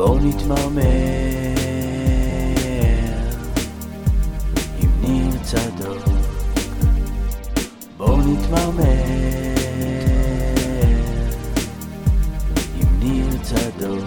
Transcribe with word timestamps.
בואו 0.00 0.18
נתמרמר 0.18 0.82
עם 4.80 4.90
ניר 5.00 5.42
צדוק. 5.42 6.04
בואו 7.96 8.16
נתמרמר 8.16 8.82
עם 12.80 13.00
ניר 13.00 13.26
צדוק. 13.42 14.04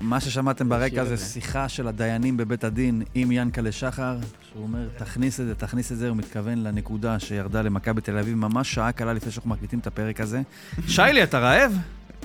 מה 0.00 0.20
ששמעתם 0.20 0.68
ברקע 0.68 1.04
זה. 1.04 1.16
שיחה 1.16 1.68
של 1.68 1.88
הדיינים 1.88 2.36
בבית 2.36 2.64
הדין 2.64 3.02
עם 3.14 3.32
ינקלה 3.32 3.72
שחר, 3.72 4.16
שהוא 4.50 4.62
אומר, 4.62 4.88
תכניס 4.98 5.40
את 5.40 5.46
זה, 5.46 5.54
תכניס 5.54 5.92
את 5.92 5.96
זה, 5.96 6.08
הוא 6.08 6.16
מתכוון 6.16 6.58
לנקודה 6.58 7.18
שירדה 7.18 7.62
למכבי 7.62 8.00
תל 8.00 8.18
אביב 8.18 8.34
ממש 8.34 8.74
שעה 8.74 8.92
קלה 8.92 9.12
לפני 9.12 9.32
שאנחנו 9.32 9.50
מקליטים 9.50 9.78
את 9.78 9.86
הפרק 9.86 10.20
הזה. 10.20 10.42
שיילי, 10.88 11.22
אתה 11.22 11.38
רעב? 11.38 11.78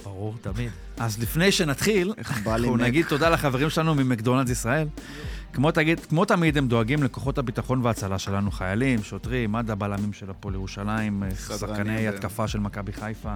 ברור, 0.03 0.35
תמיד. 0.41 0.71
אז 0.97 1.19
לפני 1.19 1.51
שנתחיל, 1.51 2.13
אנחנו. 2.17 2.77
נגיד 2.77 3.05
תודה 3.05 3.29
לחברים 3.29 3.69
שלנו 3.69 3.95
ממקדונלדס 3.95 4.49
ישראל. 4.49 4.87
כמו, 5.53 5.71
תגיד, 5.71 5.99
כמו 5.99 6.25
תמיד, 6.25 6.57
הם 6.57 6.67
דואגים 6.67 7.03
לכוחות 7.03 7.37
הביטחון 7.37 7.81
וההצלה 7.83 8.19
שלנו, 8.19 8.51
חיילים, 8.51 9.03
שוטרים, 9.03 9.51
מד"א, 9.51 9.75
בלמים 9.75 10.13
של 10.13 10.29
הפועל 10.29 10.53
ירושלים, 10.53 11.23
סדרנים 11.33 11.75
שחקני 11.75 12.09
ו- 12.09 12.09
התקפה 12.09 12.47
של 12.47 12.59
מכבי 12.59 12.93
חיפה. 12.93 13.35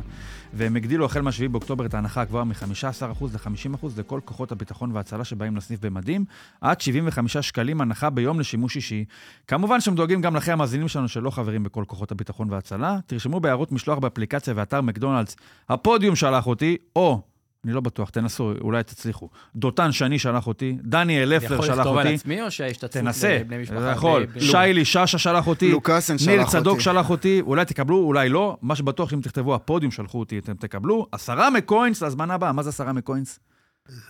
והם 0.54 0.76
הגדילו 0.76 1.06
החל 1.06 1.22
מה-7 1.22 1.48
באוקטובר 1.52 1.86
את 1.86 1.94
ההנחה 1.94 2.22
הגבוהה 2.22 2.44
מ-15% 2.44 3.26
ל-50% 3.34 3.86
לכל 3.98 4.20
כוחות 4.26 4.52
הביטחון 4.52 4.92
וההצלה 4.92 5.24
שבאים 5.24 5.56
לסניף 5.56 5.80
במדים, 5.80 6.26
עד 6.62 6.82
75 6.82 7.38
שקלים 7.38 7.82
הנחה 7.82 8.10
ביום 8.10 8.40
לשימוש 8.40 8.76
אישי. 8.76 9.06
כמובן 9.48 9.82
שהם 9.82 9.96
דואגים 9.96 10.22
גם 10.22 10.36
לכם 10.36 10.52
המאזינים 10.52 10.88
שלנו 10.88 11.08
שלא 11.08 11.30
חברים 11.30 11.64
בכל 11.64 11.84
כוחות 11.88 12.12
הביטחון 12.12 12.52
וההצלה. 12.52 12.98
תרשמו 13.08 13.40
בהערות 13.40 13.72
משלוח 13.72 14.00
באפליקציה 14.00 14.54
ואתר 14.58 14.82
מקדונלדס, 14.82 15.36
הפודיום 15.70 16.16
שלח 16.16 16.48
אותי, 16.48 16.78
או... 16.96 17.35
אני 17.66 17.74
לא 17.74 17.82
בטוח, 17.82 18.10
תנסו, 18.10 18.54
אולי 18.62 18.84
תצליחו. 18.84 19.30
דותן 19.56 19.92
שני 19.92 20.20
שלח 20.20 20.48
אותי, 20.48 20.78
דניאל 20.82 21.34
אני 21.34 21.46
לפר 21.46 21.54
יכול 21.54 21.66
שלח 21.66 21.78
לכתוב 21.78 21.98
על 21.98 22.06
אותי. 22.08 22.16
עצמי, 22.16 22.42
או 22.42 22.52
שההשתתפות 22.52 22.92
תנסה, 22.92 23.38
לבני 23.42 23.58
משפחה? 23.58 23.78
אתה 23.78 23.92
יכול. 23.92 24.26
שיילי 24.40 24.86
שאשא 24.86 25.18
שלח 25.18 25.48
אותי. 25.48 25.72
לוקאסן 25.72 26.18
שלח 26.18 26.28
אותי. 26.28 26.38
ניר 26.38 26.48
צדוק 26.48 26.80
שלח 26.80 27.10
אותי, 27.10 27.42
אולי 27.42 27.66
תקבלו, 27.66 27.98
אולי 27.98 28.30
לא. 28.30 28.58
מה 28.62 28.76
שבטוח 28.76 29.10
שאם 29.10 29.22
תכתבו 29.22 29.56
הפודיום 29.56 29.92
שלחו 29.92 30.20
אותי, 30.20 30.40
אתם 30.40 30.54
תקבלו. 30.54 31.08
עשרה 31.12 31.50
מקוינס 31.50 32.02
להזמנה 32.02 32.34
הבאה. 32.34 32.52
מה 32.52 32.64
זה 32.64 32.70
עשרה 32.70 32.94
מקוינס? 32.94 33.40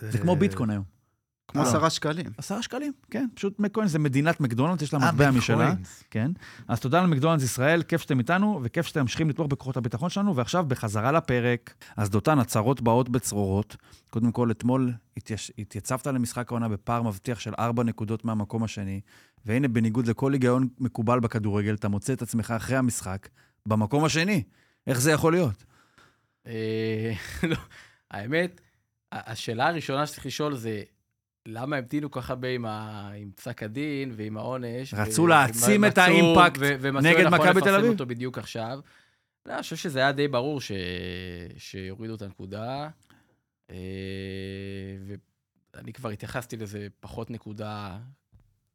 זה 0.00 0.18
כמו 0.18 0.36
ביטקוין 0.36 0.70
היום. 0.70 0.95
כמו 1.48 1.62
לא. 1.62 1.68
עשרה 1.68 1.90
שקלים. 1.90 2.26
עשרה 2.38 2.62
שקלים, 2.62 2.92
כן. 3.10 3.26
פשוט 3.34 3.58
מקוינס 3.58 3.90
זה 3.90 3.98
מדינת 3.98 4.40
מקדונלדס, 4.40 4.82
יש 4.82 4.94
לה 4.94 5.00
אה, 5.00 5.12
מטבע 5.12 5.30
משלה. 5.30 5.74
כן. 6.10 6.30
אז 6.68 6.80
תודה 6.80 7.02
למקדונלדס 7.02 7.44
ישראל, 7.44 7.82
כיף 7.82 8.00
שאתם 8.02 8.18
איתנו, 8.18 8.60
וכיף 8.62 8.86
שאתם 8.86 9.00
ממשיכים 9.00 9.30
לתמוך 9.30 9.48
בכוחות 9.48 9.76
הביטחון 9.76 10.10
שלנו, 10.10 10.36
ועכשיו 10.36 10.64
בחזרה 10.68 11.12
לפרק. 11.12 11.74
אז 11.96 12.10
דותן, 12.10 12.38
הצהרות 12.38 12.80
באות 12.80 13.08
בצרורות. 13.08 13.76
קודם 14.10 14.32
כל, 14.32 14.50
אתמול 14.50 14.92
התייש... 15.16 15.52
התייצבת 15.58 16.06
למשחק 16.06 16.52
העונה 16.52 16.68
בפער 16.68 17.02
מבטיח 17.02 17.40
של 17.40 17.52
ארבע 17.58 17.82
נקודות 17.82 18.24
מהמקום 18.24 18.64
השני, 18.64 19.00
והנה, 19.46 19.68
בניגוד 19.68 20.06
לכל 20.06 20.32
היגיון 20.32 20.68
מקובל 20.78 21.20
בכדורגל, 21.20 21.74
אתה 21.74 21.88
מוצא 21.88 22.12
את 22.12 22.22
עצמך 22.22 22.50
אחרי 22.50 22.76
המשחק 22.76 23.28
במקום 23.66 24.04
השני. 24.04 24.42
איך 24.86 25.00
זה 25.00 25.12
יכול 25.12 25.32
להיות? 25.32 25.64
אה, 26.46 27.12
לא, 27.50 27.56
האמת, 28.10 28.60
השאלה 29.12 29.68
הראשונה 29.68 30.06
שצריך 30.06 30.26
לשאול 30.26 30.56
זה, 30.56 30.82
למה 31.46 31.76
המתינו 31.76 32.10
כל 32.10 32.20
כך 32.20 32.30
הרבה 32.30 32.48
עם 32.48 32.66
ה- 32.66 33.10
עם 33.16 33.30
פסק 33.30 33.62
הדין 33.62 34.12
ועם 34.16 34.36
העונש? 34.36 34.94
רצו 34.94 35.22
ו- 35.22 35.26
להעצים 35.26 35.82
ומצאו- 35.84 35.88
את 35.92 35.98
האימפקט 35.98 36.56
ו- 36.60 36.76
ומצאו 36.80 37.10
נגד 37.10 37.20
לנכון 37.24 37.48
מכבי 37.48 37.60
תל 37.60 37.74
אביב? 37.74 37.90
אותו 37.90 38.06
בדיוק 38.06 38.38
עכשיו. 38.38 38.78
לא, 39.46 39.52
אני 39.54 39.62
חושב 39.62 39.76
שזה 39.76 39.98
היה 39.98 40.12
די 40.12 40.28
ברור 40.28 40.60
ש... 40.60 40.72
שיורידו 41.58 42.14
את 42.14 42.22
הנקודה. 42.22 42.88
אה, 43.70 43.76
ואני 45.74 45.92
כבר 45.92 46.08
התייחסתי 46.08 46.56
לזה 46.56 46.86
פחות 47.00 47.30
נקודה. 47.30 47.98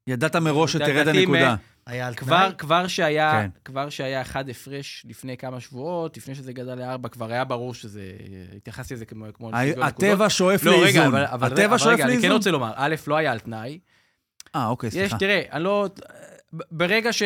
ידעת 0.07 0.35
מראש 0.35 0.73
שתרד 0.73 1.07
הנקודה. 1.07 1.55
היה 1.85 2.07
על 2.07 2.15
כבר, 2.15 2.45
תנאי? 2.47 2.57
כבר 2.57 2.87
שהיה, 2.87 3.31
כן. 3.31 3.49
כבר 3.65 3.89
שהיה 3.89 4.21
אחד 4.21 4.49
הפרש 4.49 5.05
לפני 5.09 5.37
כמה 5.37 5.59
שבועות, 5.59 6.17
לפני 6.17 6.35
שזה 6.35 6.53
גדל 6.53 6.75
לארבע, 6.75 7.09
כבר 7.09 7.31
היה 7.31 7.43
ברור 7.43 7.73
שזה, 7.73 8.11
התייחסתי 8.57 8.93
לזה 8.93 9.05
כמו, 9.05 9.25
כמו 9.33 9.51
לשוויון 9.51 9.83
הטבע 9.83 10.29
שואף 10.29 10.63
לא, 10.63 10.71
רגע, 10.71 10.81
לאיזון. 10.83 11.05
אבל, 11.05 11.25
אבל, 11.25 11.47
הטבע 11.47 11.65
אבל 11.65 11.77
שואף 11.77 11.93
רגע, 11.93 12.03
אני 12.03 12.13
כן 12.13 12.19
לאיזון. 12.19 12.31
רוצה 12.31 12.51
לומר, 12.51 12.71
א', 12.75 12.95
לא 13.07 13.15
היה 13.15 13.31
על 13.31 13.39
תנאי. 13.39 13.79
אה, 14.55 14.67
אוקיי, 14.67 14.87
יש, 14.87 14.93
סליחה. 14.93 15.17
תראה, 15.17 15.41
אני 15.51 15.63
לא... 15.63 15.89
ברגע 16.71 17.13
ש... 17.13 17.23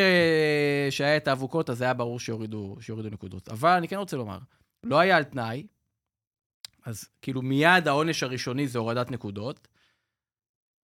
שהיה 0.90 1.18
את 1.18 1.28
האבוקות, 1.28 1.69
אז 1.69 1.81
היה 1.81 1.94
ברור 1.94 2.19
שיורידו, 2.19 2.75
שיורידו 2.80 3.09
נקודות. 3.09 3.50
אבל 3.50 3.69
אני 3.69 3.88
כן 3.88 3.96
רוצה 3.96 4.18
לומר, 4.18 4.38
לא 4.84 5.00
היה 5.00 5.18
על 5.18 5.24
תנאי, 5.24 5.68
אז 6.85 7.06
כאילו 7.22 7.41
מיד 7.41 7.88
העונש 7.88 8.24
הראשוני 8.24 8.68
זה 8.68 8.80
הורדת 8.80 9.12
נקודות. 9.12 9.68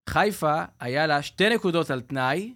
חיפה, 0.09 0.61
היה 0.79 1.07
לה 1.07 1.21
שתי 1.21 1.49
נקודות 1.49 1.91
על 1.91 2.01
תנאי, 2.01 2.53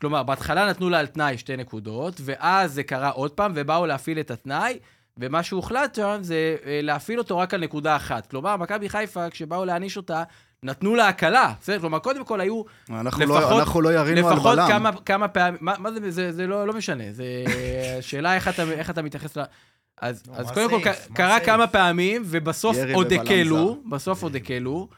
כלומר, 0.00 0.22
בהתחלה 0.22 0.70
נתנו 0.70 0.90
לה 0.90 0.98
על 0.98 1.06
תנאי 1.06 1.38
שתי 1.38 1.56
נקודות, 1.56 2.14
ואז 2.24 2.72
זה 2.74 2.82
קרה 2.82 3.08
עוד 3.10 3.30
פעם, 3.30 3.52
ובאו 3.54 3.86
להפעיל 3.86 4.20
את 4.20 4.30
התנאי, 4.30 4.78
ומה 5.18 5.42
שהוחלט 5.42 5.94
שם 5.94 6.18
זה 6.20 6.56
אה, 6.66 6.80
להפעיל 6.82 7.18
אותו 7.18 7.38
רק 7.38 7.54
על 7.54 7.60
נקודה 7.60 7.96
אחת. 7.96 8.26
כלומר, 8.26 8.56
מכבי 8.56 8.88
חיפה, 8.88 9.30
כשבאו 9.30 9.64
להעניש 9.64 9.96
אותה, 9.96 10.22
נתנו 10.62 10.94
לה 10.94 11.08
הקלה. 11.08 11.52
בסדר? 11.60 11.78
כלומר, 11.80 11.98
קודם 11.98 12.24
כל 12.24 12.40
היו 12.40 12.62
אנחנו 12.90 13.24
לפחות- 13.24 13.40
לא- 13.50 13.58
אנחנו 13.60 13.80
לא 13.80 13.92
ירינו 13.94 14.28
על 14.28 14.34
לפחות 14.34 14.56
בלם. 14.58 14.68
כמה, 14.68 14.90
כמה 15.06 15.28
פעמים, 15.28 15.58
מה, 15.60 15.74
מה 15.78 15.92
זה, 15.92 16.10
זה, 16.10 16.32
זה 16.32 16.46
לא, 16.46 16.66
לא 16.66 16.72
משנה, 16.72 17.04
זה 17.12 17.24
שאלה 18.00 18.34
איך 18.34 18.48
אתה, 18.48 18.62
איך 18.62 18.90
אתה 18.90 19.02
מתייחס 19.02 19.36
ל... 19.36 19.42
אז, 20.00 20.22
נו, 20.26 20.34
אז 20.36 20.50
קודם 20.50 20.70
כל, 20.70 20.90
קרה? 21.14 21.40
כמה 21.40 21.66
פעמים, 21.66 22.22
ובסוף 22.26 22.76
עוד 22.94 23.12
הקלו, 23.12 23.78
בסוף 23.90 24.22
עוד 24.22 24.36
הקלו. 24.36 24.88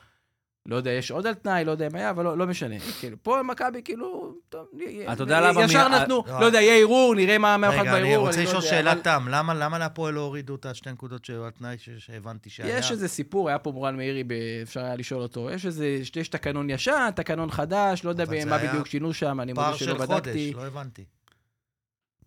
לא 0.69 0.77
יודע, 0.77 0.91
יש 0.91 1.11
עוד 1.11 1.27
על 1.27 1.35
תנאי, 1.35 1.65
לא 1.65 1.71
יודע 1.71 1.89
מה 1.93 1.99
היה, 1.99 2.11
אבל 2.11 2.25
לא, 2.25 2.39
לא 2.39 2.47
משנה. 2.47 2.75
כאילו, 3.01 3.17
פה 3.23 3.43
מכבי, 3.43 3.83
כאילו, 3.85 4.35
טוב, 4.49 4.67
אתה 5.13 5.23
יודע 5.23 5.41
למה 5.41 5.65
ישר 5.65 5.89
נתנו, 5.89 6.25
לא, 6.27 6.41
לא 6.41 6.47
יודע, 6.47 6.61
יהיה 6.61 6.75
ערעור, 6.75 7.15
נראה 7.15 7.39
מה 7.39 7.57
מה 7.57 7.67
הוחלט 7.67 7.81
רגע, 7.81 7.93
בערעור. 7.93 8.07
אני 8.09 8.17
רוצה 8.17 8.39
לא 8.39 8.45
לשאול 8.45 8.63
שאלת 8.63 9.05
תם. 9.05 9.27
למה 9.29 9.79
להפועל 9.79 10.15
לא 10.15 10.21
הורידו 10.21 10.55
את 10.55 10.67
השתי 10.67 10.93
נקודות 10.93 11.25
שהיו 11.25 11.45
על 11.45 11.51
תנאי 11.51 11.77
שהבנתי 11.99 12.51
שהיה? 12.51 12.79
יש 12.79 12.91
איזה 12.91 13.09
סיפור, 13.09 13.49
היה 13.49 13.59
פה 13.59 13.73
מורן 13.73 13.97
מאירי, 13.97 14.25
אפשר 14.63 14.81
היה 14.81 14.97
לשאול 14.97 15.23
אותו. 15.23 15.51
יש 15.51 15.67
איזה, 15.67 15.87
יש 16.17 16.29
תקנון 16.29 16.71
ישן, 16.71 17.11
תקנון 17.15 17.51
חדש, 17.51 18.05
לא 18.05 18.11
יודע 18.11 18.25
מה 18.47 18.59
בדיוק 18.59 18.87
שינו 18.87 19.13
שם, 19.13 19.41
אני 19.41 19.55
פער 19.55 19.67
מודה 19.67 19.79
שלא 19.79 19.99
של 19.99 20.07
חודש, 20.07 20.19
בדקתי. 20.19 20.53
לא 20.57 20.67
הבנתי. 20.67 21.05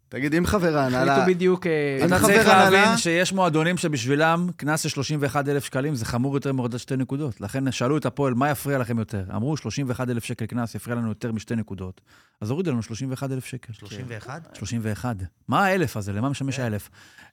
תגיד, 0.09 0.35
אם 0.35 0.45
חבר 0.45 0.57
החליטו 0.57 0.77
ההנהלה... 0.77 1.25
בדיוק... 1.27 1.67
אה, 1.67 1.97
אם 2.01 2.07
אתה 2.07 2.19
צריך 2.19 2.47
הנהלה- 2.47 2.69
להבין 2.69 2.97
שיש 2.97 3.33
מועדונים 3.33 3.77
שבשבילם 3.77 4.47
קנס 4.57 4.81
של 4.81 4.89
31,000 4.89 5.63
שקלים 5.63 5.95
זה 5.95 6.05
חמור 6.05 6.35
יותר 6.35 6.53
מהורדת 6.53 6.79
שתי 6.79 6.95
נקודות. 6.95 7.41
לכן 7.41 7.71
שאלו 7.71 7.97
את 7.97 8.05
הפועל, 8.05 8.33
מה 8.33 8.49
יפריע 8.49 8.77
לכם 8.77 8.99
יותר? 8.99 9.23
אמרו, 9.35 9.57
31,000 9.57 10.23
שקל 10.23 10.45
קנס 10.45 10.75
יפריע 10.75 10.95
לנו 10.95 11.07
יותר 11.09 11.31
משתי 11.31 11.55
נקודות. 11.55 12.01
אז 12.41 12.49
הורידו 12.49 12.71
לנו 12.71 12.83
31,000 12.83 13.45
שקל. 13.45 13.73
31? 13.73 14.55
31. 14.57 15.15
מה 15.47 15.65
האלף 15.65 15.97
הזה? 15.97 16.13
למה 16.13 16.29
משמש 16.29 16.59
האלף? 16.59 16.89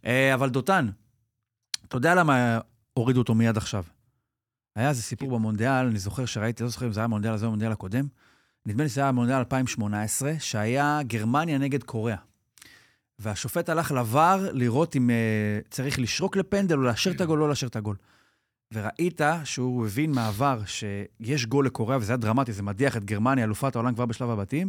אה, 0.07 0.35
אבל 0.35 0.51
דותן, 0.51 0.89
אתה 1.89 1.97
יודע 1.97 2.15
למה 2.15 2.59
הורידו 2.95 3.19
אותו 3.21 3.35
מיד 3.35 3.57
עכשיו? 3.57 3.85
היה 4.77 4.89
איזה 4.89 5.03
סיפור 5.03 5.31
במונדיאל, 5.31 5.87
אני 5.87 5.99
זוכר 5.99 6.25
שראיתי, 6.25 6.63
לא 6.63 6.69
זוכר 6.69 6.87
אם 6.87 6.93
זה 6.93 7.01
היה 7.01 7.05
המונדיאל 7.05 7.35
הזה 7.35 7.45
או 7.45 7.49
המונדיאל 7.49 7.73
הקודם. 7.73 8.07
נדמה 8.67 8.83
לי 8.83 8.89
שזה 8.89 9.01
היה 9.01 9.09
המונדיאל 9.09 9.39
2018, 9.39 10.33
שהיה 10.39 11.01
גרמניה 11.07 11.59
נגד 11.59 11.83
קוריאה. 11.83 12.17
והשופט 13.19 13.69
הלך 13.69 13.91
לVAR 13.93 14.17
לראות 14.53 14.97
אם 14.97 15.11
uh, 15.11 15.69
צריך 15.71 15.99
לשרוק 15.99 16.37
לפנדל 16.37 16.77
או 16.77 16.83
לאשר 16.83 17.11
את 17.11 17.21
הגול 17.21 17.39
או 17.39 17.45
לא 17.45 17.49
לאשר 17.49 17.67
את 17.67 17.77
הגול. 17.77 17.97
וראית 18.75 19.21
שהוא 19.45 19.87
הבין 19.87 20.13
מהעבר 20.13 20.61
שיש 20.67 21.47
גול 21.47 21.67
לקוריאה, 21.67 21.99
וזה 21.99 22.13
היה 22.13 22.17
דרמטי, 22.17 22.53
זה 22.53 22.63
מדיח 22.63 22.97
את 22.97 23.05
גרמניה, 23.05 23.45
אלופת 23.45 23.77
העולם 23.77 23.95
כבר 23.95 24.07
בשלב 24.07 24.31
הבתים, 24.31 24.69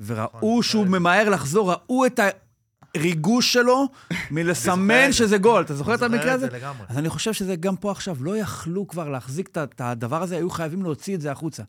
וראו 0.00 0.28
נכון, 0.34 0.62
שהוא 0.62 0.84
זה- 0.84 0.90
ממהר 0.90 1.28
לחזור, 1.30 1.72
ראו 1.72 2.06
את 2.06 2.20
הריגוש 2.96 3.52
שלו 3.52 3.86
מלסמן. 4.30 5.12
שזה 5.12 5.38
גול. 5.38 5.62
אתה 5.62 5.74
זוכר 5.74 5.94
את 5.94 6.02
המקרה 6.02 6.32
הזה? 6.32 6.48
אז 6.88 6.98
אני 6.98 7.08
חושב 7.08 7.32
שזה 7.32 7.56
גם 7.56 7.76
פה 7.76 7.90
עכשיו, 7.90 8.16
לא 8.24 8.36
יכלו 8.36 8.88
כבר 8.88 9.08
להחזיק 9.08 9.48
את 9.56 9.80
הדבר 9.80 10.22
הזה, 10.22 10.36
היו 10.36 10.50
חייבים 10.50 10.82
להוציא 10.82 11.14
את 11.14 11.20
זה 11.20 11.32
החוצה. 11.32 11.62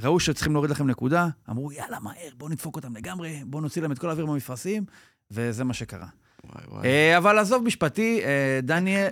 ראו 0.00 0.20
שצריכים 0.20 0.52
להוריד 0.52 0.70
לכם 0.70 0.86
נקודה, 0.86 1.28
אמרו, 1.50 1.72
יאללה, 1.72 2.00
מהר, 2.00 2.14
בואו 2.36 2.50
נדפוק 2.50 2.76
אותם 2.76 2.96
לגמרי, 2.96 3.42
בואו 3.46 3.62
נוציא 3.62 3.82
להם 3.82 3.92
את 3.92 3.98
כל 3.98 4.08
האוויר 4.08 4.26
מהמפרשים, 4.26 4.84
וזה 5.30 5.64
מה 5.64 5.74
שקרה. 5.74 6.06
וואי, 6.44 6.64
וואי. 6.70 6.86
אה, 6.88 7.16
אבל 7.18 7.38
עזוב 7.38 7.64
משפטי, 7.64 8.20
אה, 8.24 8.60
דניאל, 8.62 9.08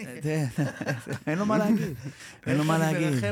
אין 1.26 1.38
לו 1.38 1.46
מה 1.46 1.58
להגיד, 1.58 1.94
אין 2.46 2.56
לו 2.56 2.64
מה 2.64 2.78
להגיד, 2.82 3.24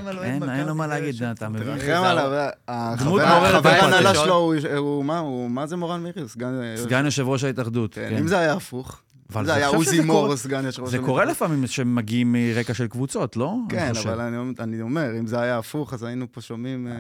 אין 0.49 0.67
לו 0.67 0.75
מה 0.75 0.87
להגיד, 0.87 1.23
אתה 1.23 1.49
מבין? 1.49 1.79
תרחם 1.79 2.03
עליו, 2.05 2.49
החבר. 2.69 3.69
ההנהלה. 3.69 4.15
שלו, 4.15 4.35
הוא- 4.35 4.55
הוא 4.77 5.05
מה, 5.05 5.19
הוא, 5.19 5.51
מה 5.51 5.67
זה 5.67 5.77
מורן 5.77 6.01
מירי? 6.03 6.29
סגן... 6.29 7.05
יושב 7.05 7.29
ראש 7.29 7.45
ההתאחדות, 7.45 7.95
כן, 7.95 8.07
כן. 8.11 8.17
אם 8.19 8.27
זה 8.29 8.39
היה 8.39 8.53
הפוך. 8.53 9.03
אבל 9.33 9.45
זה 9.47 9.55
היה 9.55 9.67
עוזי 9.67 10.01
מור, 10.01 10.37
סגן 10.37 10.65
יושב 10.65 10.83
ראש... 10.83 10.91
זה 10.91 10.99
קורה 10.99 11.25
לפעמים 11.25 11.67
שמגיעים 11.67 12.33
מרקע 12.33 12.75
של 12.75 12.87
קבוצות, 12.87 13.37
לא? 13.37 13.55
כן. 13.69 13.93
אבל 14.05 14.21
אני- 14.21 14.37
אני 14.59 14.81
אומר, 14.83 15.19
אם 15.19 15.27
זה 15.27 15.41
היה 15.41 15.59
הפוך, 15.59 15.93
אז 15.95 16.03
היינו 16.03 16.27
פה 16.33 16.41
שומעים... 16.41 16.89
אה, 16.89 16.93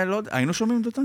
אה, 0.00 0.04
לא 0.04 0.16
יודע, 0.16 0.30
היינו 0.36 0.54
שומעים 0.54 0.82
דותן? 0.82 1.02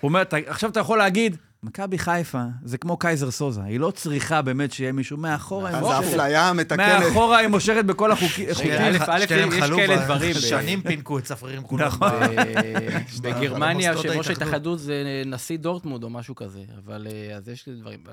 הוא 0.00 0.08
אומר, 0.08 0.22
"אתה- 0.22 0.36
עכשיו 0.46 0.70
אתה 0.70 0.80
יכול 0.80 0.98
להגיד, 0.98 1.36
מכבי 1.62 1.98
חיפה 1.98 2.42
זה 2.64 2.78
כמו 2.78 2.96
קייזר 2.96 3.30
סוזה, 3.30 3.62
היא 3.62 3.80
לא 3.80 3.90
צריכה 3.90 4.42
באמת 4.42 4.72
שיהיה 4.72 4.92
מישהו 4.92 5.16
מאחורה, 5.16 5.70
היא 5.70 5.76
אז 5.76 5.86
האפליה 5.86 6.48
המתקנת. 6.48 7.02
מאחורה 7.04 7.38
היא 7.38 7.48
מושכת 7.48 7.84
בכל 7.84 8.12
החוקים. 8.12 8.48
א', 8.48 9.18
יש 9.18 9.70
כאלה 9.70 10.04
דברים 10.04 10.34
שנים 10.34 10.82
פינקו 10.82 11.18
את 11.18 11.24
צפרירים 11.24 11.62
כולם. 11.62 11.86
נכון. 11.86 12.10
בגרמניה, 13.22 13.92
במוסדות 13.92 14.04
יושב 14.04 14.18
ראש 14.18 14.28
ההתאחדות. 14.28 14.78
זה 14.78 15.22
נשיא 15.26 15.58
דורטמונד 15.58 16.04
או 16.04 16.10
משהו 16.10 16.34
כזה, 16.34 16.60
אבל 16.84 17.06
אה, 17.10 17.36
אז 17.36 17.48
יש 17.48 17.66
לי 17.66 17.74
דברים. 17.80 18.04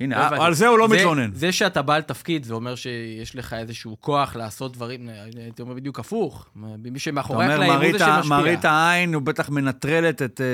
לא 0.00 0.04
הנה, 0.04 0.26
הבנתי. 0.26 0.42
על 0.44 0.54
זה 0.54 0.66
הוא 0.68 0.78
לא 0.78 0.88
זה- 0.88 0.94
מתלונן. 0.96 1.30
זה 1.34 1.52
שאתה 1.52 1.82
בעל 1.82 2.02
תפקיד, 2.02 2.44
זה 2.44 2.54
אומר 2.54 2.74
שיש 2.74 3.36
לך 3.36 3.52
איזשהו 3.52 3.96
כוח 4.00 4.36
לעשות 4.36 4.72
דברים, 4.72 5.08
הייתי 5.36 5.62
אומר 5.62 5.74
בדיוק 5.74 5.98
הפוך. 6.00 6.46
מי 6.56 6.88
אתה 6.90 6.98
שמאחורי 6.98 7.44
אומר, 7.44 7.54
הקלעים 7.54 7.72
הוא 7.72 7.98
זה 7.98 8.04
שמשפיע. 8.04 8.36
מראית 8.36 8.64
העין, 8.64 9.14
הוא 9.14 9.22
בטח 9.22 9.48
מנטרלת 9.48 10.22
את 10.22 10.40
אה, 10.40 10.46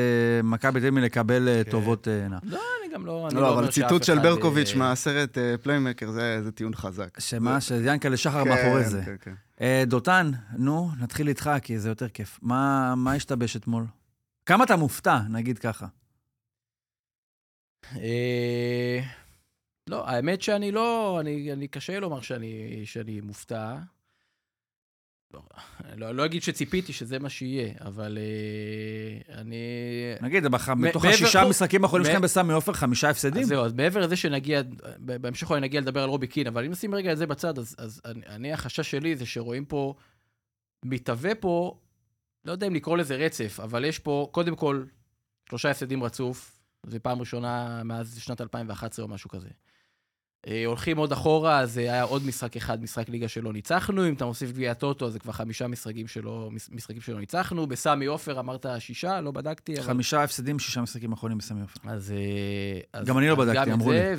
מכבי 0.42 0.72
תל 0.80 0.86
אביב 0.86 0.94
מלקבל 0.94 1.48
אה, 1.48 1.64
כן. 1.64 1.70
טובות 1.70 2.08
אה, 2.08 2.24
הנאה. 2.26 2.38
לא, 2.42 2.60
אני 2.84 2.94
גם 2.94 3.06
לא... 3.06 3.28
אני 3.30 3.40
לא, 3.40 3.48
אומר 3.48 3.58
אבל 3.60 3.70
ציטוט 3.70 4.04
של 4.04 4.18
ברקוביץ' 4.18 4.72
אה, 4.72 4.78
מהסרט 4.78 5.38
אה, 5.38 5.54
פליימקר, 5.62 6.10
זה 6.10 6.42
זה 6.42 6.52
טיעון 6.52 6.74
חזק. 6.74 7.20
שמה, 7.20 7.60
שיאנקל'ה 7.60 8.16
שחר 8.16 8.44
כן, 8.44 8.48
מאחורי 8.50 8.84
זה. 8.84 9.02
כן, 9.04 9.14
כן. 9.20 9.32
אה, 9.60 9.82
דותן, 9.86 10.30
נו, 10.58 10.90
נתחיל 11.00 11.28
איתך, 11.28 11.50
כי 11.62 11.78
זה 11.78 11.88
יותר 11.88 12.08
כיף. 12.08 12.38
מה 12.42 12.94
מה 12.96 13.12
השתבש 13.14 13.56
אתמול? 13.56 13.84
כמה 14.46 14.64
אתה 14.64 14.76
מופתע, 14.76 15.18
נגיד 15.30 15.58
ככה. 15.58 15.86
לא, 19.90 20.08
האמת 20.08 20.42
שאני 20.42 20.72
לא, 20.72 21.20
אני, 21.20 21.52
אני 21.52 21.68
קשה 21.68 22.00
לומר 22.00 22.20
שאני, 22.20 22.82
שאני 22.84 23.20
מופתע. 23.20 23.76
לא, 25.34 25.42
לא, 25.96 26.14
לא 26.14 26.24
אגיד 26.24 26.42
שציפיתי 26.42 26.92
שזה 26.92 27.18
מה 27.18 27.28
שיהיה, 27.28 27.74
אבל 27.80 28.18
אה, 28.20 29.38
אני... 29.40 29.56
נגיד, 30.20 30.46
בח- 30.46 30.68
מתוך 30.68 31.04
השישה 31.04 31.42
המשחקים 31.42 31.84
האחרונים 31.84 32.06
שלכם 32.06 32.20
בסמי 32.20 32.52
עופר, 32.52 32.72
חמישה 32.72 33.10
הפסדים? 33.10 33.42
אז 33.42 33.48
זהו, 33.48 33.64
אז 33.64 33.72
מעבר 33.72 34.00
לזה 34.00 34.16
שנגיע, 34.16 34.62
בהמשך 34.98 35.50
אולי 35.50 35.60
נגיע 35.60 35.80
לדבר 35.80 36.02
על 36.02 36.08
רובי 36.08 36.26
קין, 36.26 36.46
אבל 36.46 36.64
אם 36.64 36.70
נשים 36.70 36.94
רגע 36.94 37.12
את 37.12 37.18
זה 37.18 37.26
בצד, 37.26 37.58
אז, 37.58 37.76
אז 37.78 38.00
אני, 38.04 38.20
אני, 38.26 38.52
החשש 38.52 38.90
שלי 38.90 39.16
זה 39.16 39.26
שרואים 39.26 39.64
פה, 39.64 39.94
מתהווה 40.84 41.34
פה, 41.34 41.80
לא 42.44 42.52
יודע 42.52 42.66
אם 42.66 42.74
לקרוא 42.74 42.96
לזה 42.98 43.16
רצף, 43.16 43.60
אבל 43.62 43.84
יש 43.84 43.98
פה, 43.98 44.28
קודם 44.32 44.56
כל, 44.56 44.84
שלושה 45.48 45.70
הפסדים 45.70 46.02
רצוף, 46.02 46.58
זו 46.86 46.98
פעם 47.02 47.20
ראשונה 47.20 47.82
מאז 47.84 48.18
שנת 48.18 48.40
2011 48.40 49.04
או 49.04 49.10
משהו 49.10 49.30
כזה. 49.30 49.48
אה, 50.46 50.66
הולכים 50.66 50.96
עוד 50.96 51.12
אחורה, 51.12 51.60
אז 51.60 51.76
היה 51.76 52.02
עוד 52.02 52.22
משחק 52.26 52.56
אחד, 52.56 52.82
משחק 52.82 53.08
ליגה 53.08 53.28
שלא 53.28 53.52
ניצחנו, 53.52 54.08
אם 54.08 54.14
אתה 54.14 54.24
מוסיף 54.24 54.50
גביע 54.50 54.74
טוטו, 54.74 55.10
זה 55.10 55.18
כבר 55.18 55.32
חמישה 55.32 55.66
משחקים 55.68 56.06
שלא, 56.06 56.48
מש- 56.52 56.70
משחקים 56.70 57.00
שלא 57.00 57.20
ניצחנו. 57.20 57.66
בסמי 57.66 58.06
עופר 58.06 58.40
אמרת 58.40 58.66
שישה, 58.78 59.20
לא 59.20 59.30
בדקתי, 59.30 59.74
אבל... 59.74 59.82
חמישה 59.82 60.22
הפסדים, 60.22 60.58
שישה 60.58 60.80
משחקים 60.80 61.12
אחרונים 61.12 61.38
בסמי 61.38 61.60
עופר. 61.60 61.80
אז... 61.90 62.12
אה, 62.12 62.80
אז 63.00 63.06
גם 63.06 63.18
אני 63.18 63.28
לא 63.28 63.34
בדקתי, 63.34 63.72
אמרו 63.72 63.92
זה, 63.92 64.14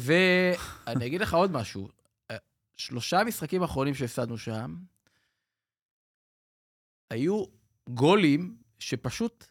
ואני 0.87 1.05
אגיד 1.05 1.21
לך 1.21 1.33
עוד 1.33 1.51
משהו. 1.51 1.87
אה, 2.31 2.37
שלושה 2.77 3.23
משחקים 3.23 3.63
אחרונים 3.63 3.93
שהפסדנו 3.93 4.37
שם, 4.37 4.75
היו 7.09 7.43
גולים 7.89 8.55
שפשוט 8.79 9.45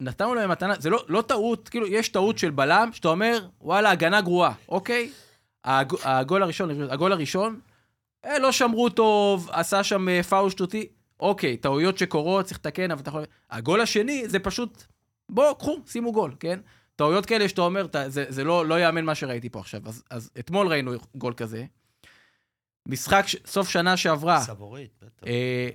נתנו 0.00 0.34
להם 0.34 0.50
מתנה, 0.50 0.74
זה 0.78 0.90
לא, 0.90 1.04
לא 1.08 1.22
טעות, 1.22 1.68
כאילו, 1.68 1.86
יש 1.86 2.08
טעות 2.08 2.38
של 2.38 2.50
בלם, 2.50 2.90
שאתה 2.92 3.08
אומר, 3.08 3.48
וואלה, 3.60 3.90
הגנה 3.90 4.20
גרועה, 4.20 4.52
אוקיי? 4.68 5.10
הג, 5.64 5.92
הגול 6.02 6.42
הראשון, 6.42 6.90
הגול 6.90 7.12
הראשון, 7.12 7.60
אה, 8.24 8.38
לא 8.38 8.52
שמרו 8.52 8.88
טוב, 8.88 9.48
עשה 9.52 9.82
שם 9.82 10.08
אה, 10.08 10.22
פאול 10.22 10.50
שטותי, 10.50 10.86
אוקיי, 11.20 11.56
טעויות 11.56 11.98
שקורות, 11.98 12.44
צריך 12.44 12.58
לתקן, 12.58 12.90
אבל 12.90 13.00
אתה 13.00 13.08
יכול... 13.08 13.24
הגול 13.50 13.80
השני 13.80 14.28
זה 14.28 14.38
פשוט, 14.38 14.84
בואו, 15.28 15.54
קחו, 15.54 15.78
שימו 15.86 16.12
גול, 16.12 16.34
כן? 16.40 16.60
טעויות 16.96 17.26
כאלה 17.26 17.48
שאתה 17.48 17.62
אומר, 17.62 17.84
אתה, 17.84 18.08
זה, 18.08 18.24
זה 18.28 18.44
לא, 18.44 18.66
לא 18.66 18.80
יאמן 18.80 19.04
מה 19.04 19.14
שראיתי 19.14 19.48
פה 19.48 19.60
עכשיו. 19.60 19.80
אז, 19.86 20.02
אז 20.10 20.30
אתמול 20.38 20.66
ראינו 20.66 20.92
גול 21.14 21.34
כזה. 21.36 21.64
משחק 22.88 23.24
ש... 23.26 23.36
סוף 23.46 23.68
שנה 23.68 23.96
שעברה, 23.96 24.40
סבורית, 24.40 24.90
בטח. 25.02 25.26
אה, 25.26 25.68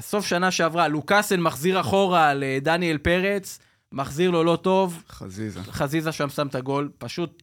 סוף 0.00 0.26
שנה 0.26 0.50
שעברה, 0.50 0.88
לוקאסן 0.88 1.40
מחזיר 1.40 1.80
אחורה 1.80 2.34
לדניאל 2.34 2.98
פרץ, 2.98 3.58
מחזיר 3.92 4.30
לו 4.30 4.44
לא 4.44 4.56
טוב, 4.62 5.02
חזיזה. 5.08 5.62
חזיזה 5.62 6.12
שם 6.12 6.28
שם 6.28 6.46
את 6.46 6.54
הגול, 6.54 6.90
פשוט 6.98 7.41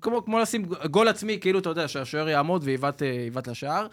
כמו, 0.00 0.24
כמו 0.24 0.38
לשים 0.38 0.64
גול 0.90 1.08
עצמי, 1.08 1.38
כאילו, 1.40 1.58
אתה 1.58 1.68
יודע, 1.68 1.88
שהשוער 1.88 2.28
יעמוד 2.28 2.62
ויבעט 2.64 3.02
אה, 3.02 3.28
לשער. 3.46 3.86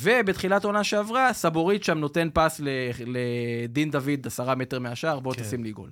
ובתחילת 0.00 0.64
העונה 0.64 0.84
שעברה, 0.84 1.32
סבורית 1.32 1.84
שם 1.84 1.98
נותן 1.98 2.28
פס 2.34 2.60
ל- 2.64 2.68
לדין 3.06 3.90
דוד 3.90 4.26
עשרה 4.26 4.54
מטר 4.54 4.78
מהשער, 4.78 5.20
בוא 5.20 5.34
כן. 5.34 5.42
תשים 5.42 5.64
לי 5.64 5.72
גול. 5.72 5.90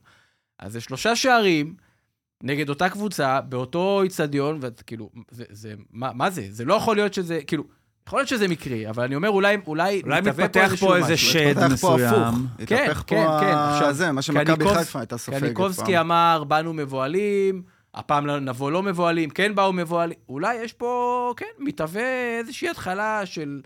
אז 0.58 0.72
זה 0.72 0.80
שלושה 0.80 1.16
שערים 1.16 1.75
נגד 2.42 2.69
אותה 2.69 2.88
קבוצה, 2.88 3.40
באותו 3.40 4.02
איצטדיון, 4.02 4.58
וכאילו, 4.60 5.10
זה, 5.31 5.44
זה, 5.50 5.74
מה, 5.92 6.10
מה 6.14 6.31
זה? 6.31 6.42
זה 6.50 6.64
לא 6.64 6.74
יכול 6.74 6.96
להיות 6.96 7.14
שזה, 7.14 7.40
כאילו, 7.46 7.64
יכול 8.08 8.19
להיות 8.19 8.28
שזה 8.28 8.48
מקרי, 8.48 8.88
אבל 8.88 9.04
אני 9.04 9.14
אומר, 9.14 9.31
אולי, 9.31 9.56
אולי, 9.66 10.02
אולי 10.04 10.20
מתפתח 10.20 10.72
פה 10.81 10.96
איזה. 10.96 11.16
שד 11.16 11.40
התפתח 11.40 11.60
פה 11.60 11.72
מסוים. 11.74 12.14
הפוך. 12.14 12.66
כן, 12.66 12.86
כן, 13.06 13.26
כן. 13.40 13.92
זה, 13.92 14.12
מה 14.12 14.22
שמכבי 14.22 14.64
חיפה 14.74 14.98
הייתה 14.98 15.19
סופגת 15.19 15.40
קניקובסקי 15.42 15.92
פעם. 15.92 15.94
אמר, 15.94 16.44
באנו 16.48 16.72
מבוהלים, 16.72 17.62
הפעם 17.98 18.26
לא- 18.26 18.38
נבוא 18.40 18.70
לא 18.70 18.82
מבוהלים, 18.82 19.30
כן 19.30 19.54
באו 19.54 19.72
מבוהלים. 19.72 20.18
אולי 20.28 20.54
יש 20.54 20.72
פה, 20.72 21.34
כן, 21.36 21.46
מתהווה 21.58 22.38
איזושהי 22.38 22.68
התחלה 22.68 23.26
של, 23.26 23.60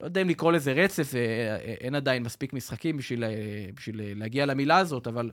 לא 0.00 0.06
יודע 0.06 0.22
אם 0.22 0.28
לקרוא 0.28 0.52
לזה 0.52 0.72
רצף, 0.72 1.14
אה, 1.14 1.20
אה, 1.20 1.56
אין 1.80 1.94
עדיין 1.94 2.22
מספיק 2.22 2.52
משחקים 2.52 2.96
בשביל, 2.96 3.24
אה, 3.24 3.30
בשביל 3.76 4.00
להגיע 4.18 4.46
למילה 4.46 4.78
הזאת, 4.78 5.06
אבל 5.06 5.30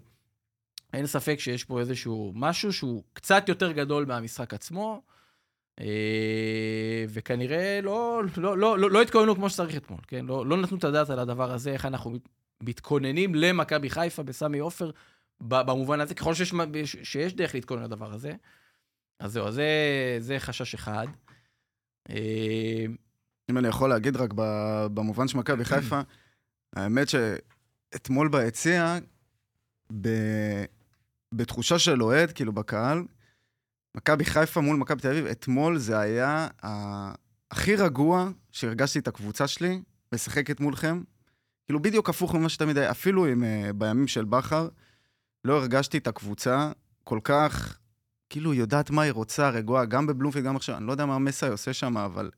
אין 0.94 1.05
ספק 1.07 1.39
שיש 1.39 1.63
פה 1.63 1.79
איזשהו 1.79 2.31
משהו 2.35 2.73
שהוא 2.73 3.03
קצת 3.13 3.49
יותר 3.49 3.71
גדול 3.71 4.05
מהמשחק 4.05 4.53
עצמו. 4.53 5.01
אה, 5.79 5.85
וכנראה 7.09 7.79
לא, 7.83 8.21
לא, 8.38 8.57
לא, 8.57 8.79
לא, 8.79 8.91
לא 8.91 9.01
התכוננו 9.01 9.35
כמו 9.35 9.49
שצריך 9.49 9.77
אתמול, 9.77 9.99
כן? 10.07 10.25
לא, 10.25 10.45
לא 10.45 10.57
נתנו 10.57 10.77
את 10.77 10.83
הדעת 10.83 11.09
על 11.09 11.19
הדבר 11.19 11.51
הזה, 11.51 11.71
איך 11.71 11.85
אנחנו 11.85 12.11
מת- 12.11 12.29
מתכוננים 12.63 13.35
למכבי 13.35 13.89
חיפה 13.89 14.23
בסמי 14.23 14.59
עופר, 14.59 14.91
במובן 15.42 16.00
הזה, 16.00 16.16
ככל 16.16 16.34
שיש, 16.34 16.54
שיש 17.04 17.34
דרך 17.34 17.56
להתכונן 17.56 17.84
לדבר 17.84 18.13
הזה. 18.13 18.34
אז 19.19 19.31
זהו, 19.31 19.51
זה, 19.51 19.68
זה 20.19 20.39
חשש 20.39 20.74
אחד. 20.74 21.07
אה, 22.10 22.86
אם 23.50 23.57
אני 23.57 23.68
יכול 23.68 23.89
להגיד 23.89 24.16
רק 24.16 24.30
במובן 24.94 25.28
של 25.28 25.38
מכבי 25.38 25.66
חיפה, 25.66 26.01
האמת 26.75 27.07
שאתמול 27.10 28.30
ביציע, 28.30 28.98
ב- 30.01 30.66
בתחושה 31.34 31.80
של 31.80 32.04
אוהד, 32.04 32.31
כאילו 32.31 32.54
בקהל, 32.54 33.04
מכבי 33.98 34.25
חיפה 34.25 34.62
מול 34.62 34.78
מכבי 34.78 35.01
תל 35.01 35.10
אביב, 35.10 35.25
אתמול 35.25 35.78
זה 35.78 36.00
היה 36.00 36.48
ה- 36.63 37.13
הכי 37.51 37.75
רגוע 37.75 38.30
שהרגשתי 38.51 39.00
את 39.00 39.07
הקבוצה 39.07 39.48
שלי 39.48 39.81
משחקת 40.13 40.60
מולכם. 40.60 41.04
כאילו 41.66 41.81
בדיוק 41.81 42.09
הפוך 42.09 42.35
ממה 42.35 42.50
שתמיד 42.50 42.78
היה, 42.78 42.92
אפילו 42.92 43.26
עם, 43.26 43.44
uh, 43.44 43.73
בימים 43.73 44.07
של 44.07 44.26
בכר, 44.26 44.68
לא 45.45 45.57
הרגשתי 45.57 45.97
את 45.97 46.07
הקבוצה 46.07 46.71
כל 47.03 47.19
כך, 47.23 47.77
כאילו 48.29 48.53
יודעת 48.53 48.89
מה 48.89 49.01
היא 49.01 49.11
רוצה, 49.11 49.49
רגועה, 49.49 49.85
גם 49.85 50.07
בבלומפילד, 50.07 50.45
גם 50.45 50.56
עכשיו, 50.56 50.77
אני 50.77 50.87
לא 50.87 50.91
יודע 50.91 51.06
מה 51.06 51.19
מסאי 51.19 51.49
עושה 51.49 51.73
שם, 51.73 51.97
אבל 51.97 52.31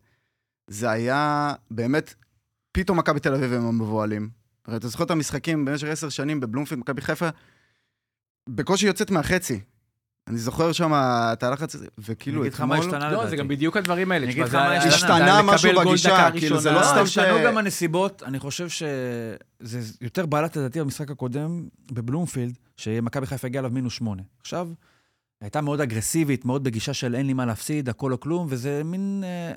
זה 0.67 0.89
היה 0.89 1.53
באמת, 1.71 2.13
פתאום 2.71 2.99
מכבי 2.99 3.19
תל 3.19 3.33
אביב 3.33 3.53
הם 3.53 3.65
המבוהלים. 3.65 4.29
הרי 4.65 4.77
אתה 4.77 4.87
זוכר 4.87 5.03
את 5.03 5.11
המשחקים 5.11 5.65
במשך 5.65 5.87
עשר 5.87 6.09
שנים 6.09 6.39
בבלומפילד, 6.39 6.81
מכבי 6.81 7.01
חיפה, 7.01 7.29
בקושי 8.49 8.87
יוצאת 8.87 9.11
מהחצי. 9.11 9.59
אני 10.29 10.37
זוכר 10.37 10.71
שם 10.71 10.91
את 10.93 11.43
הלחץ 11.43 11.75
הזה, 11.75 11.87
וכאילו 11.97 12.41
אני 12.41 12.47
אגיד 12.47 12.53
לך 12.53 12.61
מה 12.61 12.75
אתמול... 12.75 12.95
השתנה 12.95 13.09
לא, 13.11 13.13
לדעתי. 13.17 13.29
זה 13.29 13.35
גם 13.35 13.47
בדיוק 13.47 13.77
הדברים 13.77 14.11
האלה. 14.11 14.23
אני 14.25 14.33
אגיד 14.33 14.43
לך 14.43 14.55
מה 14.55 14.73
השתנה. 14.73 14.93
השתנה 14.93 15.41
משהו 15.41 15.69
בגישה, 15.85 16.29
כאילו, 16.31 16.59
זה. 16.59 16.71
לא 16.71 16.79
לא, 16.79 16.83
סתם 16.85 17.05
ש- 17.07 17.17
השתנו 17.17 17.37
גם 17.45 17.57
הנסיבות. 17.57 18.23
אני 18.23 18.39
חושב 18.39 18.69
שזה 18.69 19.79
יותר 20.01 20.25
בלט 20.25 20.57
לדעתי 20.57 20.79
במשחק 20.79 21.11
הקודם 21.11 21.67
בבלומפילד, 21.91 22.57
שמכבי 22.77 23.25
חיפה 23.25 23.47
הגיעה 23.47 23.59
אליו 23.59 23.71
מינוס 23.73 23.93
שמונה. 23.93 24.21
עכשיו, 24.41 24.67
הייתה 25.41 25.61
מאוד 25.61 25.81
אגרסיבית, 25.81 26.45
מאוד 26.45 26.63
בגישה 26.63 26.93
של 26.93 27.15
אין 27.15 27.27
לי 27.27 27.33
מה 27.33 27.45
להפסיד, 27.45 27.89
הכל 27.89 28.11
או 28.11 28.19
כלום, 28.19 28.47
וזה 28.49 28.81
מין 28.85 29.23
אה, 29.25 29.51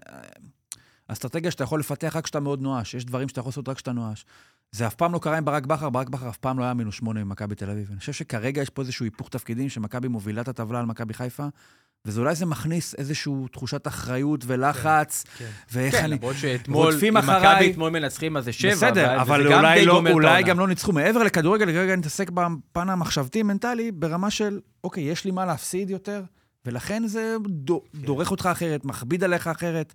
אסטרטגיה 1.09 1.51
שאתה 1.51 1.65
יכול 1.65 1.81
לפתח 1.81 2.13
רק 2.17 2.25
כשאתה 2.25 2.41
מאוד 2.41 2.63
נואש. 2.63 2.95
יש 2.95 3.05
דברים 3.05 3.29
שאתה 3.29 3.41
יכול 3.41 3.51
לעשות 3.51 3.69
רק 3.69 3.77
כשאתה 3.77 3.93
נואש. 3.93 4.25
זה 4.73 4.87
אף 4.87 4.95
פעם 4.95 5.13
לא 5.13 5.19
קרה 5.19 5.37
עם 5.37 5.45
ברק 5.45 5.67
בכר, 5.67 5.91
ברק 5.91 6.09
בכר 6.09 6.29
אף 6.29 6.37
פעם 6.37 6.59
לא 6.59 6.65
היה 6.65 6.75
מינוס 6.75 6.95
שמונה 6.95 7.25
ממכבי 7.25 7.55
תל 7.55 7.71
אביב. 7.71 7.89
אני 7.91 7.99
חושב 7.99 8.13
שכרגע 8.13 8.63
יש 8.63 8.71
פה 8.71 8.83
איזשהו 8.83 9.05
היפוך 9.05 9.29
תפקידים, 9.29 9.69
שמכבי 9.69 10.09
מובילה 10.09 10.41
את 10.41 10.49
הטבלה 10.49 10.79
על 10.79 10.87
מכבי 10.87 11.15
חיפה, 11.15 11.47
וזה 12.05 12.21
אולי 12.21 12.35
זה 12.35 12.47
מכניס 12.47 12.95
איזושהי 12.95 13.33
תחושת 13.53 13.87
אחריות 13.87 14.45
ולחץ, 14.47 15.25
כן. 15.39 15.49
ואיך 15.73 15.95
כן, 15.95 16.05
אני... 16.05 16.17
למרות 16.17 16.37
שאתמול, 16.37 16.95
אם. 17.09 17.15
מכבי 17.15 17.71
אתמול 17.71 17.91
מנצחים, 17.91 18.37
אז 18.37 18.45
זה 18.45 18.53
שבע. 18.53 18.73
בסדר, 18.73 19.23
אבל 19.23 19.51
גם 19.51 19.59
אולי, 19.59 19.85
לא, 19.85 20.03
אולי. 20.11 20.43
גם 20.43 20.59
לא 20.59 20.69
ניצחו. 20.69 20.93
מעבר 20.93 21.23
לכדורגל, 21.23 21.73
כרגע 21.73 21.97
נתעסק 21.97 22.31
בפן 22.31 22.89
המחשבתי-מנטלי, 22.89 23.93
ברמה 23.93 24.31
של, 24.31 24.61
אוקיי, 24.85 25.05
יש 25.05 25.25
לי 25.25 25.31
מה 25.31 25.47
להפסיד 25.47 25.91
יותר, 25.91 26.23
ולכן 26.67 27.07
זה 27.07 27.37
דו, 27.49 27.83
כן. 27.93 27.99
דורך 27.99 28.31
אותך 28.31 28.47
אחרת, 28.53 28.85
מכביד 28.85 29.25
עליך 29.25 29.47
אחרת. 29.47 29.95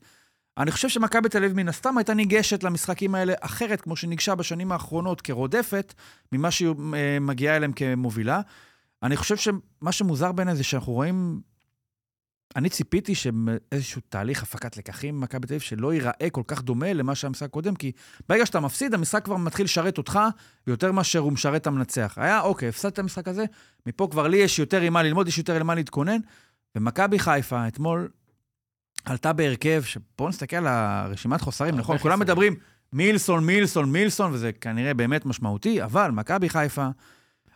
אני 0.57 0.71
חושב 0.71 0.89
שמכבי 0.89 1.29
תל 1.29 1.37
אביב 1.43 1.57
מן 1.57 1.67
הסתם 1.67 1.97
הייתה 1.97 2.13
ניגשת 2.13 2.63
למשחקים 2.63 3.15
האלה 3.15 3.33
אחרת, 3.41 3.81
כמו 3.81 3.95
שניגשה 3.95 4.35
בשנים 4.35 4.71
האחרונות 4.71 5.21
כרודפת, 5.21 5.93
ממה 6.31 6.51
שהיא 6.51 6.69
אה, 6.93 7.17
מגיעה 7.21 7.55
אליהם 7.55 7.71
כמובילה. 7.71 8.41
אני 9.03 9.17
חושב 9.17 9.37
שמה 9.37 9.91
שמוזר 9.91 10.31
בעיניי 10.31 10.55
זה 10.55 10.63
שאנחנו 10.63 10.93
רואים... 10.93 11.41
אני 12.55 12.69
ציפיתי 12.69 13.15
שאיזשהו 13.15 14.01
תהליך 14.09 14.43
הפקת 14.43 14.77
לקחים 14.77 15.15
במכבי 15.19 15.47
תל 15.47 15.53
אביב 15.53 15.61
שלא 15.61 15.93
ייראה 15.93 16.29
כל 16.31 16.41
כך 16.47 16.61
דומה 16.61 16.93
למה 16.93 17.15
שהיה 17.15 17.29
המשחק 17.29 17.45
הקודם, 17.45 17.75
כי 17.75 17.91
ברגע 18.29 18.45
שאתה 18.45 18.59
מפסיד, 18.59 18.93
המשחק 18.93 19.25
כבר 19.25 19.37
מתחיל 19.37 19.63
לשרת 19.63 19.97
אותך 19.97 20.19
יותר 20.67 20.91
מאשר 20.91 21.19
הוא 21.19 21.31
משרת 21.31 21.61
את 21.61 21.67
המנצח. 21.67 22.13
היה, 22.17 22.41
אוקיי, 22.41 22.69
הפסדת 22.69 22.93
את 22.93 22.99
המשחק 22.99 23.27
הזה, 23.27 23.45
מפה 23.85 24.07
כבר 24.11 24.27
לי 24.27 24.37
יש 24.37 24.59
יותר 24.59 24.81
עם 24.81 24.93
מה 24.93 25.03
ללמוד, 25.03 25.27
יש 25.27 25.37
יותר 25.37 25.59
עם 25.59 25.67
מה 25.67 25.75
להתכונן. 25.75 26.17
ומכבי 26.75 27.19
חיפה 27.19 27.67
אתמול 27.67 28.09
עלתה 29.07 29.33
בהרכב, 29.33 29.83
שבואו 29.85 30.29
נסתכל 30.29 30.55
על 30.55 30.67
הרשימת 30.67 31.41
חוסרים, 31.41 31.75
נכון? 31.75 31.97
כולם. 31.97 32.19
מדברים 32.19 32.55
מילסון, 32.93 33.45
מילסון, 33.45 33.91
מילסון, 33.91 34.33
וזה 34.33 34.51
כנראה 34.51 34.93
באמת 34.93 35.25
משמעותי, 35.25 35.83
אבל 35.83 36.11
מכבי 36.11 36.49
חיפה, 36.49 36.87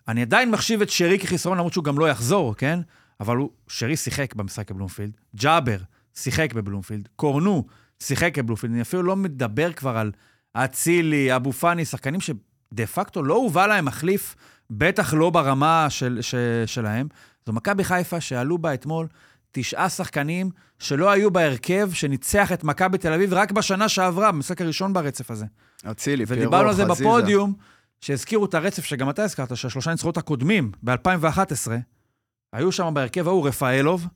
אני 0.08 0.22
עדיין 0.22 0.52
מחשיב 0.52 0.82
את 0.82 0.90
שרי 0.90 1.20
כחיסרון, 1.20 1.58
למרות 1.58 1.74
שהוא 1.74 1.84
גם 1.84 2.00
לא 2.00 2.10
יחזור, 2.10 2.56
כן? 2.56 2.80
אבל 3.20 3.38
הוא, 3.38 3.50
שרי 3.68 3.98
שיחק 3.98 4.36
במשחק 4.36 4.72
בבלומפילד, 4.72 5.12
ג'אבר 5.36 5.78
שיחק 6.16 6.54
בבלומפילד, 6.54 7.08
קורנו 7.16 7.66
שיחק 8.00 8.38
בבלומפילד, 8.38 8.74
אני 8.74 8.82
אפילו 8.82 9.04
לא 9.04 9.16
מדבר 9.16 9.74
כבר 9.74 9.98
על 9.98 10.12
אצילי, 10.54 11.36
אבו 11.36 11.52
פאני, 11.52 11.86
שחקנים 11.86 12.22
שדה 12.22 12.88
פקטו 12.88 13.24
לא 13.24 13.34
הובא 13.34 13.68
להם 13.68 13.86
מחליף, 13.86 14.36
בטח 14.70 15.14
לא 15.14 15.30
ברמה 15.30 15.90
של, 15.90 16.18
ש, 16.22 16.36
שלהם. 16.66 17.08
זו 17.46 17.54
מכבי 17.54 17.84
חיפה 17.84 18.22
שעלו 18.22 18.58
בה 18.58 18.74
אתמול 18.74 19.08
תשעה 19.52 19.90
שחקנים 19.90 20.50
שלא 20.80 21.12
היו 21.12 21.32
בהרכב 21.32 21.90
שניצח 21.94 22.52
את 22.52 22.64
מכבי 22.64 22.98
תל 22.98 23.14
אביב 23.14 23.34
רק 23.34 23.52
בשנה 23.52 23.90
שעברה, 23.90 24.32
במשחק 24.32 24.62
הראשון 24.62 24.94
ברצף 24.94 25.32
הזה. 25.32 25.46
אצילי, 25.92 26.26
פיירו, 26.26 26.42
ודיברנו 26.42 26.70
על 26.70 26.76
זה 26.76 26.86
חזיזה. 26.86 27.04
בפודיום, 27.04 27.54
שהזכירו 28.02 28.46
את 28.46 28.54
הרצף 28.54 28.86
שגם 28.86 29.10
אתה 29.10 29.24
הזכרת, 29.24 29.58
שהשלושה 29.58 29.92
ניצחונות 29.92 30.18
הקודמים, 30.18 30.72
ב-2011, 30.84 31.72
היו 32.54 32.72
שם 32.72 32.92
בהרכב 32.94 33.28
ההוא 33.28 33.48
רפאלוב 33.48 34.08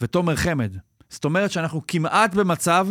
ותומר 0.00 0.36
חמד. 0.36 0.76
זאת 1.10 1.24
אומרת 1.24 1.50
שאנחנו 1.50 1.82
כמעט 1.88 2.34
במצב 2.34 2.86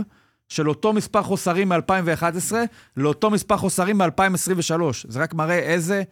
של 0.49 0.69
אותו 0.69 0.93
מספר 0.93 1.23
חוסרים 1.23 1.69
מ-2011 1.69 2.53
לאותו 2.97 3.29
מספר 3.29 3.57
חוסרים 3.57 3.97
מ-2023. 3.97 4.81
זה 5.07 5.21
רק 5.21 5.33
מראה 5.33 5.59
איזה 5.59 6.03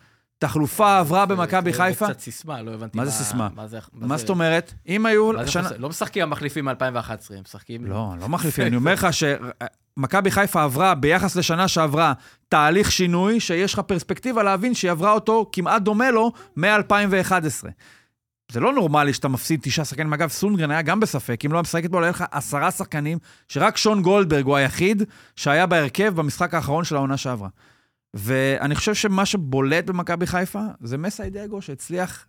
תחלופה 0.41 0.99
עברה 0.99 1.25
במכבי 1.25 1.73
חיפה. 1.73 2.05
זה 2.07 2.13
קצת 2.13 2.21
סיסמה, 2.21 2.61
לא 2.61 2.71
הבנתי 2.71 2.97
מה 2.97 3.05
זה 3.05 3.11
סיסמה? 3.11 3.49
מה. 3.55 3.65
מה 3.93 4.17
זאת 4.17 4.29
אומרת? 4.29 4.73
אם 4.87 5.05
היו... 5.05 5.31
מה? 5.33 5.41
לא 5.77 5.89
משחקים 5.89 6.23
המחליפים 6.23 6.65
מ-2011, 6.65 7.33
הם 7.35 7.41
משחקים... 7.45 7.85
לא, 7.85 8.13
לא 8.19 8.29
מחליפים. 8.29 8.67
אני 8.67 8.75
אומר 8.81 8.93
לך 8.93 9.07
שמכבי 9.11 10.31
חיפה 10.31 10.63
עברה, 10.63 10.95
ביחס 10.95 11.35
לשנה 11.35 11.67
שעברה, 11.67 12.13
תהליך 12.49 12.91
שינוי, 12.91 13.39
שיש 13.39 13.73
לך 13.73 13.79
פרספקטיבה 13.79 14.43
להבין 14.43 14.73
שהיא 14.73 14.91
עברה 14.91 15.11
אותו 15.11 15.49
כמעט 15.51 15.81
דומה 15.81 16.11
לו 16.11 16.31
מ-2011. 16.57 17.67
זה 18.51 18.59
לא 18.59 18.73
נורמלי 18.73 19.13
שאתה 19.13 19.27
מפסיד 19.27 19.59
תשעה 19.63 19.85
שחקנים. 19.85 20.13
אגב, 20.13 20.29
סונגרן 20.29 20.71
היה 20.71 20.81
גם 20.81 20.99
בספק, 20.99 21.45
אם 21.45 21.51
לא 21.51 21.57
היה 21.57 21.61
משחק 21.61 21.85
אתמול, 21.85 22.03
היה 22.03 22.09
לך 22.09 22.23
עשרה 22.31 22.71
שחקנים, 22.71 23.17
שרק 23.47 23.77
שון 23.77 24.01
גולדברג 24.01 24.45
הוא 24.45 24.55
היחיד 24.55 25.03
שהיה 25.35 25.65
בהרכב 25.65 26.13
במשחק 26.15 26.53
האחרון 26.53 26.83
של 26.83 26.95
העונה 26.95 27.17
שעברה. 27.17 27.49
ואני 28.13 28.75
חושב 28.75 28.93
שמה 28.93 29.25
שבולט 29.25 29.85
במכבי 29.85 30.27
חיפה 30.27 30.65
זה 30.81 30.97
מסי 30.97 31.29
דאגו, 31.29 31.61
שהצליח 31.61 32.25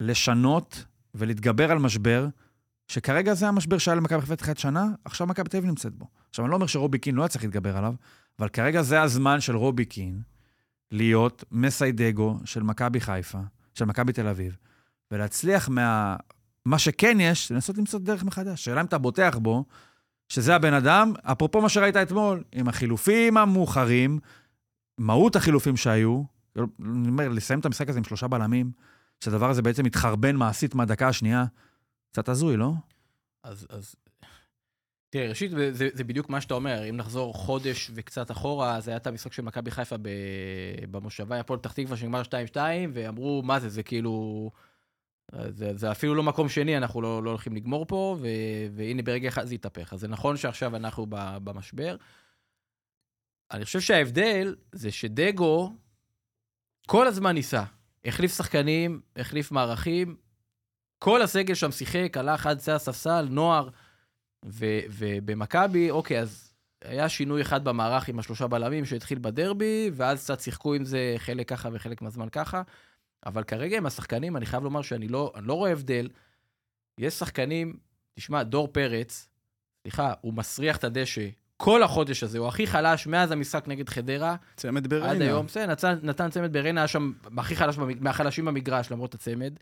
לשנות 0.00 0.84
ולהתגבר 1.14 1.70
על 1.70 1.78
משבר, 1.78 2.28
שכרגע 2.88 3.34
זה 3.34 3.48
המשבר 3.48 3.78
שהיה 3.78 3.94
למכבי 3.94 4.20
חיפה 4.20 4.36
תחילת 4.36 4.58
שנה, 4.58 4.86
עכשיו 5.04 5.26
מכבי 5.26 5.48
תל 5.48 5.56
אביב 5.56 5.70
נמצאת 5.70 5.94
בו. 5.94 6.06
עכשיו, 6.30 6.44
אני 6.44 6.50
לא 6.50 6.56
אומר 6.56 6.66
שרובי 6.66 6.98
קין 6.98 7.14
לא 7.14 7.22
היה 7.22 7.28
צריך 7.28 7.44
להתגבר 7.44 7.76
עליו, 7.76 7.94
אבל 8.38 8.48
כרגע 8.48 8.82
זה 8.82 9.02
הזמן 9.02 9.40
של 9.40 9.56
רובי 9.56 9.84
קין 9.84 10.22
להיות 10.92 11.44
מסיידגו 11.52 12.38
של 12.44 12.62
מכבי 12.62 13.00
חיפה, 13.00 13.38
של 13.74 13.84
מכבי 13.84 14.12
תל 14.12 14.26
אביב, 14.26 14.56
ולהצליח 15.10 15.68
מה... 15.68 16.16
מה 16.64 16.78
שכן 16.78 17.20
יש, 17.20 17.52
לנסות 17.52 17.78
למצוא 17.78 18.00
דרך 18.00 18.24
מחדש. 18.24 18.64
שאלה 18.64 18.80
אם 18.80 18.86
אתה 18.86 18.98
בוטח 18.98 19.38
בו, 19.42 19.64
שזה 20.28 20.54
הבן 20.54 20.74
אדם, 20.74 21.12
אפרופו 21.22 21.60
מה 21.60 21.68
שראית 21.68 21.96
אתמול, 21.96 22.42
עם 22.52 22.68
החילופים 22.68 23.36
המאוחרים, 23.36 24.18
מהות 25.00 25.36
החילופים 25.36 25.76
שהיו, 25.76 26.22
אני 26.56 27.08
אומר, 27.08 27.28
לסיים 27.28 27.60
את 27.60 27.66
המשחק 27.66 27.88
הזה 27.88 27.98
עם 27.98 28.04
שלושה 28.04 28.28
בלמים, 28.28 28.72
שהדבר 29.24 29.50
הזה 29.50 29.62
בעצם 29.62 29.84
מתחרבן 29.84 30.36
מעשית 30.36 30.74
מהדקה 30.74 31.08
השנייה, 31.08 31.44
קצת 32.12 32.28
הזוי, 32.28 32.56
לא? 32.56 32.72
אז, 33.42 33.66
אז... 33.70 33.94
תראה, 35.10 35.28
ראשית, 35.28 35.50
זה, 35.50 35.88
זה, 35.92 36.04
בדיוק 36.04 36.30
מה 36.30 36.40
שאתה 36.40 36.54
אומר. 36.54 36.88
אם 36.90 36.96
נחזור 36.96 37.34
חודש 37.34 37.90
וקצת 37.94 38.30
אחורה, 38.30 38.80
זה 38.80 38.90
היה 38.90 38.96
את 38.98 39.06
המשחק 39.06 39.32
של 39.32 39.42
מכבי 39.42 39.70
חיפה 39.70 39.96
ב, 40.02 40.08
במושבה 40.90 41.40
הפועל 41.40 41.58
פתח 41.58 41.72
תקווה, 41.72 41.96
שנגמר 41.96 42.22
2-2, 42.54 42.56
ואמרו, 42.92 43.42
מה 43.42 43.60
זה, 43.60 43.68
זה 43.68 43.82
כאילו... 43.82 44.50
זה, 45.48 45.76
זה 45.76 45.90
אפילו 45.90 46.14
לא 46.14 46.22
מקום 46.22 46.48
שני, 46.48 46.76
אנחנו 46.76 47.02
לא, 47.02 47.22
לא 47.22 47.30
הולכים 47.30 47.56
לגמור 47.56 47.86
פה, 47.86 48.16
ו, 48.20 48.26
והנה 48.74 49.02
ברגע 49.02 49.28
אחד 49.28 49.44
זה 49.44 49.54
התהפך. 49.54 49.92
אז 49.92 50.00
זה 50.00 50.08
נכון 50.08 50.36
שעכשיו 50.36 50.76
אנחנו 50.76 51.06
במשבר. 51.44 51.96
אני 53.52 53.64
חושב 53.64 53.80
שההבדל 53.80 54.56
זה 54.72 54.92
שדגו 54.92 55.76
כל 56.86 57.06
הזמן 57.06 57.34
ניסה. 57.34 57.64
החליף 58.04 58.36
שחקנים, 58.36 59.00
החליף 59.16 59.52
מערכים, 59.52 60.16
כל 60.98 61.22
הסגל 61.22 61.54
שם 61.54 61.70
שיחק, 61.70 62.16
הלך 62.16 62.46
עד 62.46 62.58
צא 62.58 62.74
הספסל, 62.74 63.26
נוער, 63.30 63.68
ו- 64.44 64.80
ובמכבי, 64.90 65.90
אוקיי, 65.90 66.20
אז 66.20 66.54
היה 66.84 67.08
שינוי 67.08 67.42
אחד 67.42 67.64
במערך 67.64 68.08
עם 68.08 68.18
השלושה 68.18 68.46
בלמים 68.46 68.84
שהתחיל 68.84 69.18
בדרבי, 69.18 69.90
ואז 69.94 70.24
קצת 70.24 70.40
שיחקו 70.40 70.74
עם 70.74 70.84
זה 70.84 71.14
חלק 71.18 71.48
ככה 71.48 71.68
וחלק 71.72 72.02
מהזמן 72.02 72.28
ככה. 72.28 72.62
אבל 73.26 73.44
כרגע 73.44 73.76
עם 73.76 73.86
השחקנים, 73.86 74.36
אני 74.36 74.46
חייב 74.46 74.62
לומר 74.64 74.82
שאני 74.82 75.08
לא, 75.08 75.32
לא 75.42 75.54
רואה 75.54 75.72
הבדל. 75.72 76.08
יש 76.98 77.14
שחקנים, 77.14 77.76
תשמע, 78.14 78.42
דור 78.42 78.68
פרץ, 78.68 79.28
סליחה, 79.82 80.12
הוא 80.20 80.34
מסריח 80.34 80.76
את 80.76 80.84
הדשא 80.84 81.28
כל 81.62 81.82
החודש 81.82 82.22
הזה, 82.22 82.38
הוא 82.38 82.48
הכי 82.48 82.66
חלש 82.66 83.06
מאז 83.06 83.32
המשחק 83.32 83.68
נגד 83.68 83.88
חדרה, 83.88 84.36
צמד 84.56 84.86
בריינה. 84.86 85.10
עד 85.10 85.22
היום, 85.22 85.46
בסדר, 85.46 85.66
נתן, 85.66 85.98
נתן 86.02 86.30
צמד 86.30 86.52
בריינה, 86.52 86.80
היה 86.80 86.88
שם 86.88 87.12
הכי 87.38 87.56
חלש, 87.56 87.78
מהחלשים 88.00 88.44
במגרש, 88.44 88.90
למרות 88.92 89.14
הצמד. 89.14 89.52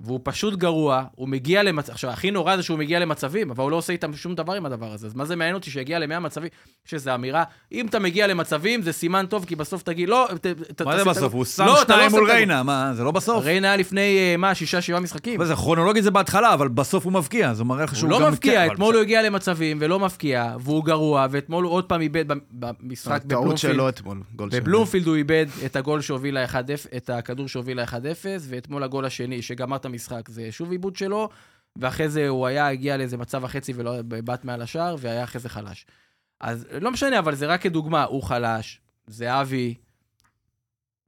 והוא 0.00 0.20
פשוט 0.22 0.54
גרוע, 0.54 1.04
הוא 1.14 1.28
מגיע 1.28 1.62
למצב... 1.62 1.92
עכשיו, 1.92 2.10
הכי 2.10 2.30
נורא 2.30 2.56
זה 2.56 2.62
שהוא 2.62 2.78
מגיע 2.78 2.98
למצבים, 2.98 3.50
אבל 3.50 3.62
הוא 3.62 3.70
לא 3.70 3.76
עושה 3.76 3.92
איתם 3.92 4.16
שום 4.16 4.34
דבר 4.34 4.52
עם 4.52 4.66
הדבר 4.66 4.92
הזה. 4.92 5.06
אז 5.06 5.14
מה 5.14 5.24
זה 5.24 5.36
מעניין 5.36 5.54
אותי 5.54 5.70
שיגיע 5.70 5.98
ל-100 5.98 6.18
מצבים? 6.18 6.48
יש 6.86 6.94
איזו 6.94 7.14
אמירה, 7.14 7.44
אם 7.72 7.86
אתה 7.86 7.98
מגיע 7.98 8.26
למצבים, 8.26 8.82
זה 8.82 8.92
סימן 8.92 9.26
טוב, 9.26 9.44
כי 9.44 9.56
בסוף 9.56 9.82
תגיד, 9.82 10.08
לא... 10.08 10.28
ת, 10.40 10.46
ת, 10.46 10.82
מה 10.82 10.98
זה 10.98 11.04
בסוף? 11.04 11.16
הגול." 11.16 11.30
הוא 11.32 11.44
שם 11.44 11.64
לא, 11.66 11.72
אתה 11.72 11.76
לא 11.76 11.82
שתיים 11.82 12.04
עושה 12.04 12.16
מול. 12.20 12.30
ריינה, 12.30 12.62
מה, 12.62 12.92
זה 12.94 13.04
לא 13.04 13.10
בסוף? 13.10 13.44
ריינה 13.44 13.68
היה 13.68 13.76
לפני, 13.76 14.18
אה, 14.18 14.36
מה, 14.36 14.54
שישה, 14.54 14.80
שבעה 14.80 15.00
משחקים. 15.00 15.44
זה 15.44 15.54
כרונולוגית 15.54 16.04
זה 16.04 16.10
בהתחלה, 16.10 16.54
אבל 16.54 16.68
בסוף 16.68 17.04
הוא 17.04 17.12
מבקיע, 17.12 17.54
זה 17.54 17.64
מראה 17.64 17.84
לך 17.84 17.96
שהוא 17.96 18.10
הוא 18.10 18.18
גם... 18.18 18.24
לא 18.24 18.30
מבקיע, 18.30 18.52
כן, 18.52 18.64
אבל 18.64 18.74
אתמול 18.74 18.94
הוא 18.94 19.02
הגיע 19.02 19.22
למצבים 19.22 19.78
ולא 19.80 20.00
מבקיע, 20.00 20.56
והוא 20.60 20.84
גרוע, 20.84 21.26
ואתמול 21.30 21.64
הוא 21.64 21.72
עוד 21.72 21.84
פעם 21.84 22.00
איבד 22.00 22.24
במשחק 22.52 23.24
בבלומפילד. 23.24 25.06
הוא 25.06 25.16
איבד 25.16 25.46
את 25.66 25.76
הגול 25.76 26.00
שהוביל 26.00 26.38
ל-1-0, 26.38 26.96
את 26.96 27.10
הכדור 27.10 27.48
שהוביל 27.48 27.80
ל-1-0, 27.80 28.26
ואתמול 28.48 28.82
הגול 28.82 29.04
השני 29.04 29.42
שגמר 29.64 29.76
את 29.76 29.84
המשחק 29.84 30.28
זה 30.28 30.52
שוב 30.52 30.70
עיבוד 30.70 30.96
שלו, 30.96 31.28
ואחרי 31.76 32.08
זה 32.08 32.28
הוא 32.28 32.46
היה, 32.46 32.68
הגיע 32.68 32.96
לאיזה 32.96 33.16
מצב 33.16 33.44
החצי 33.44 33.72
ולא 33.76 33.94
בעט 34.02 34.44
מעל 34.44 34.62
השער, 34.62 34.96
והיה 34.98 35.24
אחרי 35.24 35.40
זה 35.40 35.48
חלש. 35.48 35.86
אז 36.40 36.66
לא 36.80 36.90
משנה, 36.90 37.18
אבל 37.18 37.34
זה 37.34 37.46
רק 37.46 37.62
כדוגמה, 37.62 38.04
הוא 38.04 38.22
חלש, 38.22 38.80
זהבי, 39.06 39.74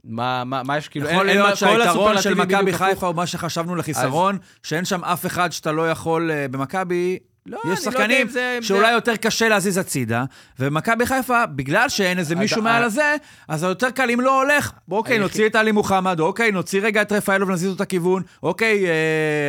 מה, 0.04 0.44
מה, 0.44 0.62
מה 0.62 0.76
יש, 0.78 0.88
כאילו, 0.88 1.08
יכול 1.10 1.28
אין- 1.28 1.36
להיות 1.36 1.48
כל 1.50 1.54
שהיתרון 1.56 2.22
של 2.22 2.34
מכבי. 2.34 2.72
חיפה 2.72 3.06
הוא 3.06 3.14
מה 3.16 3.26
שחשבנו 3.26 3.76
לחיסרון, 3.76 4.38
שאין 4.62 4.84
שם 4.84 5.04
אף 5.04 5.26
אחד 5.26 5.52
שאתה 5.52 5.72
לא 5.72 5.90
יכול 5.90 6.30
אה, 6.30 6.48
במכבי. 6.48 7.18
לא, 7.46 7.58
יש 7.58 7.64
לא 7.64 7.70
יודע 7.70 7.80
שחקנים 7.82 8.20
אם 8.26 8.32
זה- 8.32 8.54
אם 8.56 8.62
זה- 8.62 8.68
שאולי 8.68 8.92
יותר 8.92 9.16
קשה 9.16 9.48
להזיז 9.48 9.78
הצידה, 9.78 10.24
ומכבי 10.58 11.06
חיפה, 11.06 11.46
בגלל 11.46 11.88
שאין 11.88 12.18
איזה 12.18 12.34
מישהו 12.34 12.60
ה- 12.60 12.64
מעל 12.64 12.82
הזה, 12.82 13.16
אז 13.48 13.60
זה 13.60 13.66
יותר 13.66 13.90
קל, 13.90 14.10
אם 14.10 14.20
לא 14.20 14.42
הולך, 14.42 14.72
אוקיי, 14.90 15.18
נוציא 15.18 15.46
את 15.46 15.54
עלי 15.56 15.72
מוחמד, 15.72 16.20
אוקיי, 16.20 16.52
נוציא 16.52 16.80
רגע 16.82 17.02
את 17.02 17.12
רפאלוב 17.12 17.48
ונזיז 17.48 17.70
אותו 17.70 17.82
לכיוון, 17.82 18.22
אוקיי, 18.42 18.86
אה, 18.86 18.90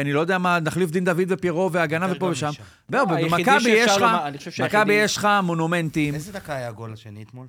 אני 0.02 0.14
לא 0.14 0.20
יודע 0.20 0.38
מה, 0.38 0.60
נחליף 0.60 0.92
דין 0.92 1.04
דוד 1.06 1.24
ופיירו 1.28 1.72
והגנה 1.72 2.08
ופה 2.12 2.26
ושם. 2.26 2.52
לא, 2.92 3.06
במכבי 3.06 4.94
יש 4.94 5.18
לך 5.18 5.28
מונומנטים. 5.44 6.14
איזה 6.14 6.32
דקה 6.32 6.56
היה 6.56 6.68
הגול 6.68 6.94
השני 6.94 7.24
אתמול? 7.24 7.48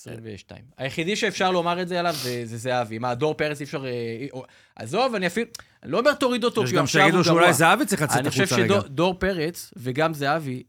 22. 0.00 0.62
היחידי 0.78 1.16
שאפשר 1.16 1.50
לומר 1.50 1.82
את 1.82 1.88
זה 1.88 1.98
עליו 2.00 2.14
זה, 2.14 2.42
זה 2.46 2.56
זהבי. 2.56 2.98
מה, 2.98 3.14
דור 3.14 3.34
פרץ 3.34 3.60
אי 3.60 3.64
אפשר... 3.64 3.86
אה, 3.86 3.90
או- 4.32 4.44
עזוב, 4.76 5.14
אני 5.14 5.26
אפילו... 5.26 5.46
אני 5.82 5.92
לא 5.92 5.98
אומר 5.98 6.14
תוריד 6.14 6.44
אותו, 6.44 6.64
יש 6.64 6.70
כי 6.70 6.76
גם 6.76 6.84
עכשיו 6.84 7.00
הוא 7.02 7.08
שיגידו 7.10 7.24
גרוע. 7.24 7.40
שאולי 7.40 7.52
זהבי 7.54 7.86
צריך 7.86 8.02
לצאת 8.02 8.16
אני 8.18 8.30
חושב 8.30 8.42
החוצה 8.42 8.62
רגע. 8.62 8.80
שדור 8.80 9.14
פרץ 9.14 9.70
וגם 9.76 10.14
זהבי. 10.14 10.62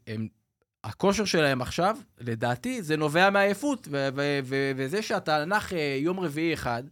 הכושר 0.84 1.24
שלהם 1.24 1.62
עכשיו, 1.62 1.96
לדעתי, 2.20 2.82
זה 2.82 2.96
נובע 2.96 3.30
מעייפות, 3.30 3.88
ו- 3.90 4.08
ו- 4.14 4.40
ו- 4.44 4.72
וזה 4.76 5.02
שאתה 5.02 5.44
נח 5.44 5.72
אה, 5.72 5.96
יום 6.00 6.20
רביעי 6.20 6.54
אחד, 6.54 6.82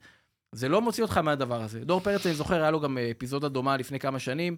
זה 0.53 0.69
לא 0.69 0.83
מוציא 0.83 1.03
אותך 1.03 1.19
מהדבר 1.19 1.63
הזה. 1.63 1.81
דור 1.81 2.01
פרץ, 2.01 2.27
אני 2.27 2.35
זוכר, 2.35 2.55
היה 2.63 2.71
לו 2.71 2.81
גם 2.81 2.99
אה, 2.99 3.11
אפיזודה 3.11 3.49
דומה 3.49 3.77
לפני 3.77 3.99
כמה 3.99 4.19
שנים, 4.19 4.57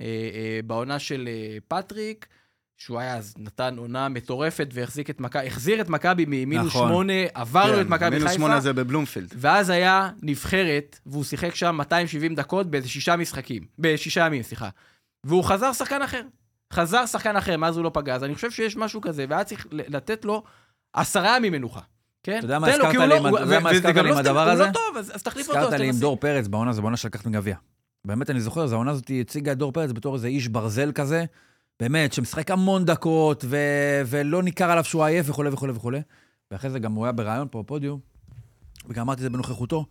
אה, 0.00 0.04
אה, 0.04 0.60
בעונה 0.66 0.98
של 0.98 1.28
אה, 1.28 1.56
פטריק, 1.68 2.26
שהוא 2.80 2.98
היה 2.98 3.16
אז 3.16 3.34
נתן 3.38 3.74
עונה 3.78 4.08
מטורפת 4.08 4.68
והחזיק 4.72 5.10
את 5.10 5.20
מכבי, 5.20 5.46
החזיר 5.46 5.80
את 5.80 5.88
מכבי 5.88 6.24
ממינוס 6.28 6.66
נכון. 6.66 6.88
שמונה, 6.88 7.12
עברנו 7.34 7.74
כן, 7.74 7.80
את 7.80 7.86
מכבי 7.86 8.10
מינוס 8.10 8.22
חיפה. 8.22 8.34
שמונה 8.34 8.60
זה 8.60 8.72
בבלומפילד. 8.72 9.28
ואז 9.36 9.70
היה 9.70 10.10
נבחרת, 10.22 10.98
והוא 11.06 11.24
שיחק 11.24 11.54
שם 11.54 11.74
270 11.74 12.34
דקות 12.34 12.70
באיזה 12.70 12.88
שישה 12.88 13.16
משחקים. 13.16 13.62
בשישה 13.78 14.26
ימים, 14.26 14.42
סליחה. 14.42 14.68
והוא 15.24 15.44
חזר 15.44 15.72
שחקן 15.72 16.02
אחר. 16.02 16.22
חזר 16.72 17.06
שחקן 17.06 17.36
אחר, 17.36 17.56
מאז 17.56 17.76
הוא 17.76 17.84
לא 17.84 17.90
פגע. 17.94 18.14
אז 18.14 18.24
אני 18.24 18.34
חושב 18.34 18.50
שיש 18.50 18.76
משהו 18.76 19.00
כזה, 19.00 19.24
והיה 19.28 19.44
צריך 19.44 19.66
לתת 19.70 20.24
לו 20.24 20.42
עשרה 20.92 21.36
ימים 21.36 21.52
מנוחה. 21.52 21.80
כן? 22.22 22.36
אתה 22.38 22.44
יודע 22.44 22.58
מה 22.58 22.66
הזכרת 22.68 22.94
הוא 22.94 23.02
לי 23.02 23.08
לא- 23.08 23.14
עם 23.16 23.26
הוא- 23.26 23.38
לא 24.04 24.18
הדבר 24.18 24.42
הוא 24.44 24.50
הזה? 24.52 24.62
לא 24.66 24.72
טוב, 24.72 24.96
אז 24.98 25.12
אז 25.14 25.22
תחליף 25.22 25.48
אותו, 25.48 25.58
הזכרת 25.58 25.80
לי 25.80 25.88
עם. 25.88 25.94
דור 25.94 26.16
פרץ 26.16 26.46
בעונה, 26.48 26.72
זו 26.72 26.82
בעונה 26.82 26.96
שלקחת 26.96 27.26
מגביע. 27.26 27.56
באמת, 28.04 28.30
אני 28.30 28.40
זוכר, 28.40 28.66
זו 28.66 28.74
העונה 28.74 28.90
הזאת 28.90 29.10
הציגה 29.20 29.52
את 29.52 29.58
דור 29.58 29.72
פרץ 29.72 29.92
בתור 29.92 30.14
איזה 30.14 30.28
איש 30.28 30.48
ברזל 30.48 30.92
כזה, 30.92 31.24
באמת, 31.80 32.12
שמשחק 32.12 32.50
המון 32.50 32.84
דקות, 32.84 33.44
ו... 33.48 33.56
ולא 34.06 34.42
ניכר 34.42 34.70
עליו 34.70 34.84
שהוא 34.84 35.04
עייף 35.04 35.30
וכולי 35.30 35.50
וכולי 35.50 35.72
וכולי. 35.72 36.00
ואחרי 36.50 36.70
זה 36.70 36.78
גם 36.78 36.92
הוא 36.92 37.04
היה 37.04 37.12
בריאיון 37.12 37.48
פה 37.50 37.62
בפודיום, 37.62 38.00
וגם 38.88 39.02
אמרתי 39.02 39.18
את 39.18 39.22
זה 39.22 39.30
בנוכחותו. 39.30 39.86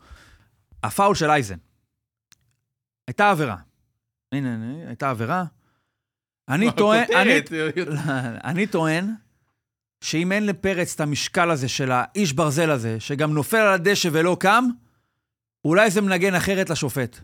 הפאול 0.83 1.15
של 1.15 1.29
אייזן. 1.29 1.57
הייתה 3.07 3.29
עבירה. 3.29 3.55
הנה, 4.31 4.53
הנה, 4.53 4.87
הייתה 4.87 5.09
עבירה. 5.09 5.43
אני 6.49 6.71
טוען, 6.71 7.05
אני. 7.15 7.41
אני 8.49 8.67
טוען 8.67 9.13
שאם 10.01 10.31
אין 10.31 10.45
לפרץ 10.45 10.93
את 10.93 11.01
המשקל 11.01 11.51
הזה 11.51 11.69
של 11.69 11.91
האיש 11.91 12.33
ברזל 12.33 12.71
הזה, 12.71 12.99
שגם 12.99 13.33
נופל 13.33 13.57
על 13.57 13.73
הדשא 13.73 14.09
ולא 14.11 14.37
קם, 14.39 14.65
אולי 15.65 15.91
זה 15.91 16.01
מנגן 16.01 16.35
אחרת 16.35 16.69
לשופט. 16.69 17.19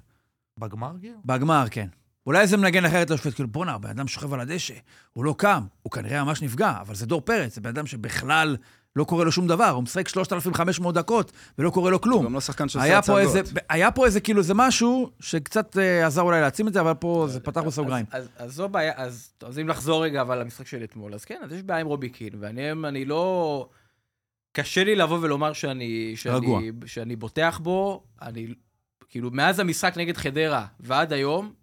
בגמר 0.57 0.91
כאילו? 0.99 1.17
בגמר, 1.25 1.65
כן. 1.71 1.87
אולי 2.25 2.47
זה 2.47 2.57
מנגן 2.57 2.85
אחרת 2.85 3.09
לשופט, 3.09 3.33
כאילו, 3.33 3.49
בואנה, 3.49 3.73
הבן 3.73 3.89
אדם 3.89 4.07
שוכב 4.07 4.33
על 4.33 4.39
הדשא, 4.39 4.73
הוא 5.13 5.25
לא 5.25 5.35
קם, 5.37 5.63
הוא 5.81 5.91
כנראה 5.91 6.23
ממש 6.23 6.41
נפגע, 6.41 6.77
אבל 6.81 6.95
זה 6.95 7.05
דור 7.05 7.21
פרץ, 7.21 7.55
זה 7.55 7.61
בן 7.61 7.69
אדם 7.69 7.87
שבכלל 7.87 8.57
לא 8.95 9.03
קורה 9.03 9.25
לו 9.25 9.31
שום 9.31 9.47
דבר, 9.47 9.69
הוא 9.69 9.83
משחק 9.83 10.07
3,500 10.07 10.95
דקות 10.95 11.31
ולא 11.59 11.69
קורה 11.69 11.91
לו 11.91 11.97
הוא 11.97 12.01
כלום. 12.03 12.25
גם 12.25 12.33
לא 12.33 12.41
שחקן 12.41 12.69
שעושה 12.69 12.97
הצגות. 12.97 13.19
איזה, 13.19 13.41
היה 13.69 13.91
פה 13.91 14.05
איזה, 14.05 14.19
כאילו, 14.19 14.43
זה 14.43 14.53
משהו 14.53 15.09
שקצת 15.19 15.77
אה, 15.77 16.05
עזר 16.05 16.21
אולי 16.21 16.41
להעצים 16.41 16.67
את 16.67 16.73
זה, 16.73 16.81
אבל 16.81 16.93
פה 16.93 17.25
זה 17.29 17.39
פתח 17.39 17.61
בסוגריים. 17.61 18.05
אז, 18.11 18.23
אז, 18.23 18.29
אז 18.37 18.53
זו 18.53 18.69
בעיה, 18.69 18.93
אז, 18.95 19.33
טוב, 19.37 19.49
אז 19.49 19.59
אם 19.59 19.67
לחזור 19.67 20.03
רגע 20.03 20.21
אבל 20.21 20.39
למשחק 20.39 20.67
של 20.67 20.83
אתמול, 20.83 21.13
אז 21.13 21.25
כן, 21.25 21.41
אז 21.43 21.51
יש 21.51 21.63
בעיה 21.63 21.79
עם 21.79 21.87
רובי 21.87 22.09
קין, 22.09 22.33
ואני 22.39 22.71
אני 22.71 23.05
לא... 23.05 23.69
קשה 24.51 24.83
לי 24.83 24.95
לבוא 24.95 25.19
ולומר 25.21 25.53
שאני, 25.53 26.15
רגוע. 26.25 26.59
שאני, 26.59 26.71
שאני 26.85 27.15
בוטח 27.15 27.59
בו, 27.63 28.03
אני, 28.21 28.47
כאילו, 29.09 29.31
מאז 29.31 29.59
המשחק 29.59 29.97
נגד 29.97 30.17
חדרה 30.17 30.65
ועד 30.79 31.13
היום, 31.13 31.53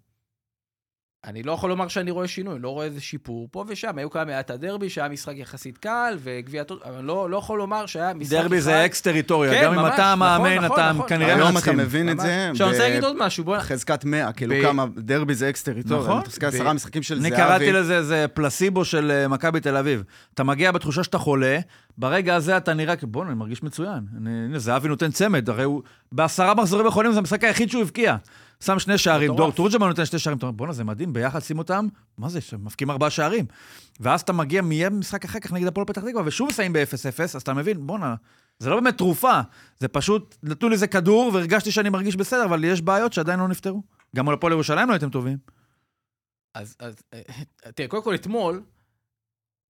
אני 1.27 1.43
לא 1.43 1.53
יכול 1.53 1.71
לומר 1.71 1.89
שאני 1.89 2.11
רואה 2.11 2.29
שינוי, 2.29 2.59
לא 2.59 2.69
רואה 2.69 2.87
איזה 2.87 3.01
שיפור. 3.01 3.49
פה 3.51 3.65
ושם, 3.69 3.99
היו 3.99 4.11
כמה 4.11 4.25
מעט 4.25 4.51
הדרבי, 4.51 4.91
שהיה 4.91 5.09
משחק 5.09 5.33
יחסית 5.37 5.79
קל, 5.79 6.17
וגביע 6.23 6.63
אבל 6.85 7.05
לא, 7.05 7.31
לא 7.31 7.37
יכול 7.37 7.59
לומר 7.59 7.87
שהיה 7.87 8.15
משחק 8.15 8.33
דרבי 8.33 8.57
אחד... 8.57 8.65
זה 8.65 8.85
אקס 8.85 9.01
טריטוריה, 9.01 9.51
כן, 9.53 9.63
גם 9.65 9.73
אם 9.73 9.79
ממש, 9.79 9.95
אתה 9.95 10.03
נכון, 10.03 10.19
מאמן, 10.19 10.65
נכון, 10.65 10.79
אתה 10.81 10.93
נכון. 10.93 11.09
כנראה 11.09 11.35
היום 11.37 11.59
אתה. 11.59 11.73
מבין 11.73 12.09
את 12.11 12.15
ממש. 12.15 12.25
זה 12.27 12.49
עכשיו, 12.51 12.67
אני 12.67 12.75
רוצה 12.77 12.89
להגיד 12.89 13.05
עוד 13.05 13.17
משהו, 13.19 13.45
בוא... 13.45 13.59
חזקת 13.59 14.05
100, 14.05 14.33
כאילו 14.33 14.55
ב- 14.55 14.63
כמה, 14.63 14.87
דרבי 14.97 15.35
זה 15.35 15.49
אקס 15.49 15.63
טריטוריה. 15.63 16.01
נכון. 16.03 16.17
אני 16.17 16.21
מתסכל 16.27 16.47
ב- 16.47 16.55
עשרה 16.55 16.73
משחקים 16.73 17.03
של 17.03 17.15
אני 17.15 17.23
זהבי. 17.31 17.37
קראתי 17.37 17.73
לזה 17.73 17.97
איזה 17.97 18.27
פלסיבו 18.35 18.85
של 18.85 19.11
אה, 19.11 19.29
מכבי 19.29 19.61
תל 19.61 19.77
אביב. 19.77 20.03
אתה 20.35 20.45
מגיע 20.45 20.73
בתחושה 20.73 21.05
שאתה 21.05 21.19
חולה, 21.19 21.59
ברגע 21.99 22.35
הזה 22.35 22.57
אתה 22.57 22.75
נראה 22.75 22.97
כאילו, 22.97 23.13
בוא'נה, 23.13 23.31
אני 23.31 23.39
מרגיש 23.39 23.63
מצוין. 23.63 24.01
אני- 24.19 24.31
הנה, 24.49 24.59
זהבי 24.59 24.89
נותן 24.89 25.11
צמד, 25.11 25.49
הרי 25.51 25.65
הוא 25.65 25.83
בעשרה 26.13 26.55
מחזורים 26.55 26.87
האחרונים 26.87 27.13
זה 27.13 27.19
המשחק 27.19 27.45
היחיד 27.45 27.71
שהוא 27.71 27.83
הבקיע. 27.83 28.17
שם 28.65 28.79
שני 28.79 28.99
שערים. 28.99 29.37
דור 29.37 29.53
תורג'מן 29.53 29.89
נותן 29.89 30.05
שני 30.05 30.19
שערים, 30.19 30.39
אתה 30.39 30.47
אומר, 30.47 30.57
בואנה, 30.57 30.73
זה 30.73 30.85
מדהים, 30.85 31.13
ביחד 31.13 31.41
שים 31.41 31.59
אותם, 31.59 31.87
מה 32.19 32.29
זה, 32.29 32.41
שמבקיעים 32.41 32.91
ארבעה 32.91 33.11
שערים. 33.11 33.45
ואז 34.01 34.21
אתה 34.21 34.33
מגיע 34.33 34.63
מיד 34.63 34.93
משחק 34.93 35.25
אחר 35.25 35.41
כך 35.41 35.53
נגד 35.53 35.67
הפועל 35.67 35.87
פתח 35.87 36.01
תקווה, 36.01 36.23
ושוב 36.27 36.49
מסיים 36.49 36.73
ב-0-0, 36.73 37.23
אז 37.23 37.43
אתה 37.43 37.55
מבין, 37.55 37.87
בואנה, 37.87 38.15
זה 38.59 38.71
לא 38.71 38.81
באמת 38.81 38.99
תרופה, 38.99 39.41
זה 39.79 39.89
פשוט, 39.89 40.37
נתנו 40.43 40.69
לי 40.69 40.75
איזה 40.75 40.87
כדור, 40.87 41.31
והרגשתי 41.35 41.71
שאני 41.71 41.89
מרגיש 41.89 42.17
בסדר, 42.17 42.45
אבל 42.45 42.65
יש 42.65 42.81
בעיות 42.81 43.13
שעדיין 43.13 43.41
לא 43.41 43.49
נפתרו. 43.49 43.83
גם 44.17 44.25
מול 44.25 44.35
הפועל 44.35 44.53
ירושלים 44.53 44.89
לא 44.89 44.93
הייתם 44.93 45.11
טובים. 45.11 45.39
אז, 46.55 46.77
אז 46.79 46.95
אה, 47.15 47.21
תראה, 47.75 47.89
קודם 47.89 48.03
כל 48.03 48.15
אתמול, 48.15 48.63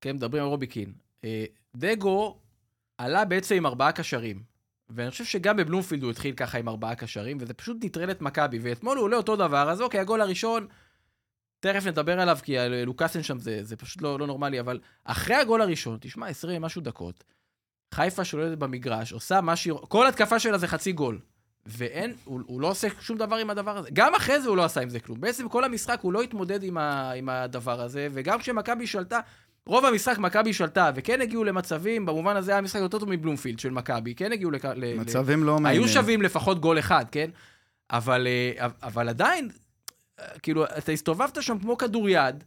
כן, 0.00 0.16
מדברים 0.16 0.42
על 0.42 0.48
רובי 0.48 0.66
קין. 0.66 0.92
אה, 1.24 1.44
דגו 1.76 2.38
עלה 2.98 3.24
בעצם 3.24 3.54
עם 3.54 3.66
ארבעה 3.66 3.92
קשרים. 3.92 4.51
ואני 4.94 5.10
חושב 5.10 5.24
שגם 5.24 5.56
בבלומפילד 5.56 6.02
הוא 6.02 6.10
התחיל 6.10 6.34
ככה 6.34 6.58
עם 6.58 6.68
ארבעה 6.68 6.94
קשרים, 6.94 7.38
וזה 7.40 7.54
פשוט 7.54 7.76
נטרל 7.80 8.10
את 8.10 8.22
מכבי. 8.22 8.58
ואתמול 8.62 8.96
הוא 8.96 9.04
עולה 9.04 9.16
אותו 9.16 9.36
דבר, 9.36 9.70
אז 9.70 9.80
אוקיי, 9.80 10.00
הגול 10.00 10.20
הראשון, 10.20 10.66
תכף 11.60 11.86
נדבר 11.86 12.20
עליו, 12.20 12.38
כי 12.42 12.56
לוקאסן 12.86 13.22
שם 13.22 13.38
זה, 13.38 13.58
זה 13.62 13.76
פשוט 13.76 14.02
לא, 14.02 14.18
לא 14.18 14.26
נורמלי, 14.26 14.60
אבל 14.60 14.80
אחרי 15.04 15.36
הגול 15.36 15.62
הראשון, 15.62 15.98
תשמע, 16.00 16.26
20 16.26 16.62
משהו 16.62 16.80
דקות, 16.80 17.24
חיפה 17.94 18.24
שולטת 18.24 18.58
במגרש, 18.58 19.12
עושה 19.12 19.40
מה 19.40 19.56
שהיא... 19.56 19.74
כל 19.88 20.06
התקפה 20.06 20.38
שלה 20.38 20.58
זה 20.58 20.66
חצי 20.66 20.92
גול. 20.92 21.20
ואין, 21.66 22.14
הוא, 22.24 22.40
הוא 22.46 22.60
לא 22.60 22.66
עושה 22.70 22.88
שום 23.00 23.18
דבר 23.18 23.36
עם 23.36 23.50
הדבר 23.50 23.78
הזה. 23.78 23.88
גם 23.92 24.14
אחרי 24.14 24.40
זה 24.40 24.48
הוא 24.48 24.56
לא 24.56 24.64
עשה 24.64 24.80
עם 24.80 24.88
זה 24.88 25.00
כלום. 25.00 25.20
בעצם 25.20 25.48
כל 25.48 25.64
המשחק 25.64 26.00
הוא 26.02 26.12
לא 26.12 26.22
התמודד 26.22 26.62
עם, 26.62 26.78
ה, 26.78 27.12
עם 27.12 27.28
הדבר 27.28 27.80
הזה, 27.80 28.08
וגם 28.12 28.38
כשמכבי 28.38 28.86
שלטה, 28.86 29.20
רוב 29.66 29.84
המשחק 29.84 30.18
מכבי 30.18 30.52
שלטה, 30.52 30.90
וכן 30.94 31.20
הגיעו 31.20 31.44
למצבים, 31.44 32.06
במובן 32.06 32.36
הזה 32.36 32.52
היה 32.52 32.60
משחק 32.60 32.80
יותר 32.80 32.98
טוב 32.98 33.08
מבלומפילד 33.10 33.58
של 33.58 33.70
מכבי, 33.70 34.14
כן 34.14 34.32
הגיעו 34.32 34.50
לכ... 34.50 34.64
ל... 34.64 34.72
ל- 34.76 34.98
מצבים 35.00 35.44
לא 35.44 35.58
מעניינים. 35.58 35.88
היו 35.88 35.94
שווים 35.94 36.22
לפחות 36.22 36.60
גול 36.60 36.78
אחד, 36.78 37.04
כן? 37.12 37.30
אבל, 37.90 38.26
אה, 38.26 38.66
אבל 38.82 39.08
עדיין, 39.08 39.48
אה, 40.20 40.24
כאילו, 40.42 40.64
אתה 40.64 40.92
הסתובבת 40.92 41.42
שם 41.42 41.58
כמו 41.58 41.78
כדוריד, 41.78 42.44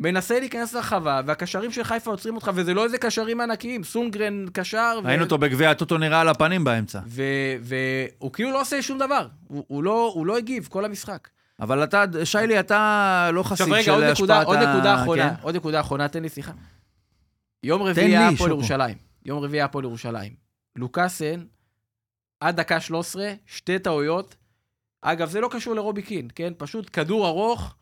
מנסה 0.00 0.40
להיכנס 0.40 0.72
לרחבה, 0.74 1.20
והקשרים 1.26 1.72
של 1.72 1.84
חיפה 1.84 2.10
עוצרים 2.10 2.34
אותך, 2.34 2.50
וזה 2.54 2.74
לא 2.74 2.84
איזה 2.84 2.98
קשרים 2.98 3.40
ענקיים, 3.40 3.84
סונגרן 3.84 4.46
קשר, 4.52 4.98
ו- 5.04 5.06
ראינו 5.06 5.24
אותו 5.24 5.38
בגביע 5.38 5.70
הטוטו 5.70 5.98
נראה 5.98 6.20
על 6.20 6.28
הפנים 6.28 6.64
באמצע. 6.64 7.00
ו- 7.06 7.22
והוא 7.60 8.32
כאילו 8.32 8.50
לא 8.50 8.60
עושה 8.60 8.82
שום 8.82 8.98
דבר, 8.98 9.26
הוא, 9.46 9.64
הוא, 9.68 9.82
לא, 9.82 10.10
הוא 10.14 10.26
לא 10.26 10.36
הגיב 10.36 10.68
כל 10.70 10.84
המשחק. 10.84 11.28
אבל 11.60 11.84
אתה, 11.84 12.04
שיילי, 12.24 12.60
אתה 12.60 13.30
לא 13.32 13.42
חסיד 13.42 13.66
עכשיו 13.72 13.84
של 13.84 13.92
רגע, 13.92 14.12
השפעת 14.12 14.30
ה... 14.30 14.40
נקודה, 14.40 14.42
עוד 14.42 14.58
נקודה 14.58 15.02
אחרונה, 15.02 15.36
כן? 15.36 15.42
עוד 15.42 15.56
נקודה 15.56 15.80
אחרונה, 15.80 16.08
תן 16.08 16.22
לי 16.22 16.28
סליחה. 16.28 16.52
יום 17.62 17.82
רביעי 17.82 18.16
היה 18.16 18.28
הפועל. 18.28 18.50
ירושלים. 18.50 18.96
יום 19.24 19.38
רביעי 19.38 19.58
היה 19.58 19.64
הפועל 19.64 19.84
ירושלים. 19.84 20.34
לוקאסן, 20.76 21.44
עד 22.40 22.56
דקה 22.56 22.80
13, 22.80 23.32
שתי 23.46 23.78
טעויות. 23.78 24.36
אגב, 25.02 25.28
זה 25.28 25.40
לא 25.40 25.48
קשור 25.52 25.74
לרובי 25.74 26.02
קין, 26.02 26.28
כן? 26.34 26.52
פשוט 26.58 26.90
כדור 26.92 27.26
ארוך. 27.26 27.74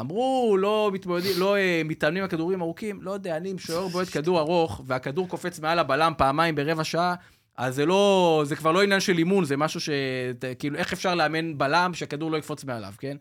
אמרו, 0.00 0.56
לא 0.60 0.90
מתמודדים, 0.92 1.32
לא 1.38 1.56
אה, 1.56 1.82
מתאמנים 1.84 2.22
על 2.22 2.28
כדורים 2.28 2.62
ארוכים. 2.62 3.02
לא 3.02 3.10
יודע, 3.10 3.36
אני 3.36 3.50
עם 3.50 3.58
שוער 3.58 3.88
בועט 3.88 4.08
כדור 4.12 4.40
ארוך, 4.40 4.80
והכדור 4.86 5.28
קופץ 5.28 5.60
מעל 5.60 5.78
הבלם 5.78 6.12
פעמיים 6.18 6.54
ברבע 6.54 6.84
שעה, 6.84 7.14
אז 7.58 7.74
זה 7.74 7.86
לא, 7.86 8.42
זה 8.46 8.56
כבר 8.56 8.72
לא 8.72 8.82
עניין 8.82 9.00
של 9.00 9.18
אימון, 9.18 9.44
זה 9.44 9.56
משהו 9.56 9.80
ש... 9.80 9.88
כאילו, 10.58 10.76
איך 10.76 10.92
אפשר 10.92 11.14
לאמן 11.14 11.58
בלם 11.58 11.94
שהכדור 11.94 12.30
לא 12.30 12.36
יקפוץ 12.36 12.64
מעליו, 12.64 12.92
כן? 12.98 13.16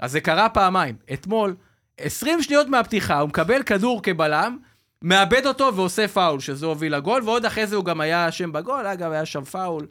אז 0.00 0.12
זה 0.12 0.20
קרה 0.20 0.48
פעמיים. 0.48 0.96
אתמול, 1.12 1.56
20 2.00 2.42
שניות 2.42 2.66
מהפתיחה, 2.68 3.18
הוא 3.20 3.28
מקבל 3.28 3.62
כדור 3.62 4.02
כבלם, 4.02 4.56
מאבד 5.02 5.46
אותו 5.46 5.74
ועושה 5.76 6.08
פאול, 6.08 6.40
שזה 6.40 6.66
הוביל 6.66 6.96
לגול, 6.96 7.22
ועוד 7.24 7.44
אחרי 7.44 7.66
זה 7.66 7.76
הוא 7.76 7.84
גם 7.84 8.00
היה 8.00 8.28
אשם 8.28 8.52
בגול, 8.52 8.86
אגב, 8.86 9.12
היה 9.12 9.26
שם 9.26 9.44
פאול, 9.44 9.86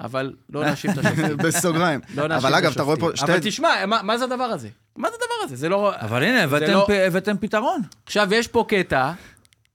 אבל 0.00 0.32
לא 0.50 0.64
נאשים 0.66 0.90
את 0.90 0.98
השופטים. 0.98 1.36
בסוגריים. 1.36 2.00
לא 2.14 2.28
נאשים 2.28 2.46
אבל 2.46 2.58
את 2.58 2.62
אגב, 2.62 2.72
אתה 2.72 2.82
רואה 2.82 2.96
פה 2.96 3.10
השופטים. 3.12 3.34
אבל 3.34 3.40
שתי... 3.42 3.50
תשמע, 3.50 3.86
מה, 3.86 4.02
מה 4.02 4.18
זה 4.18 4.24
הדבר 4.24 4.44
הזה? 4.44 4.68
מה 4.96 5.08
זה 5.08 5.14
הדבר 5.14 5.44
הזה? 5.44 5.56
זה 5.56 5.68
לא... 5.68 5.92
אבל 5.96 6.22
הנה, 6.22 6.42
הבאתם 6.44 6.72
לא- 6.72 6.84
פ- 6.86 7.06
הבאתם 7.06 7.36
פתרון. 7.40 7.80
עכשיו, 8.06 8.34
יש 8.34 8.48
פה 8.48 8.64
קטע, 8.68 9.12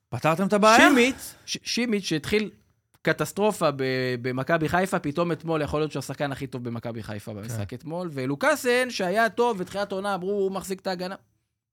פתרתם 0.09 0.47
את 0.47 0.53
הבעיה. 0.53 0.77
שימיץ, 0.89 1.35
ש- 1.45 1.57
שימיץ 1.63 2.03
שהתחיל 2.03 2.49
קטסטרופה 3.09 3.71
ב- 3.71 3.83
במכבי 4.21 4.69
חיפה, 4.69 4.99
פתאום 4.99 5.31
אתמול 5.31 5.61
יכול 5.61 5.79
להיות 5.79 5.91
שהוא 5.91 5.99
השחקן 5.99 6.31
הכי 6.31 6.47
טוב 6.47 6.63
במכבי 6.63 7.03
חיפה 7.03 7.33
במשחק 7.33 7.73
אתמול, 7.73 8.09
ולוקאסן, 8.13 8.89
שהיה 8.89 9.29
טוב 9.29 9.57
בתחילת 9.57 9.91
העונה, 9.91 10.15
אמרו, 10.15 10.31
הוא 10.31 10.51
מחזיק 10.51 10.79
את 10.79 10.87
ההגנה. 10.87 11.15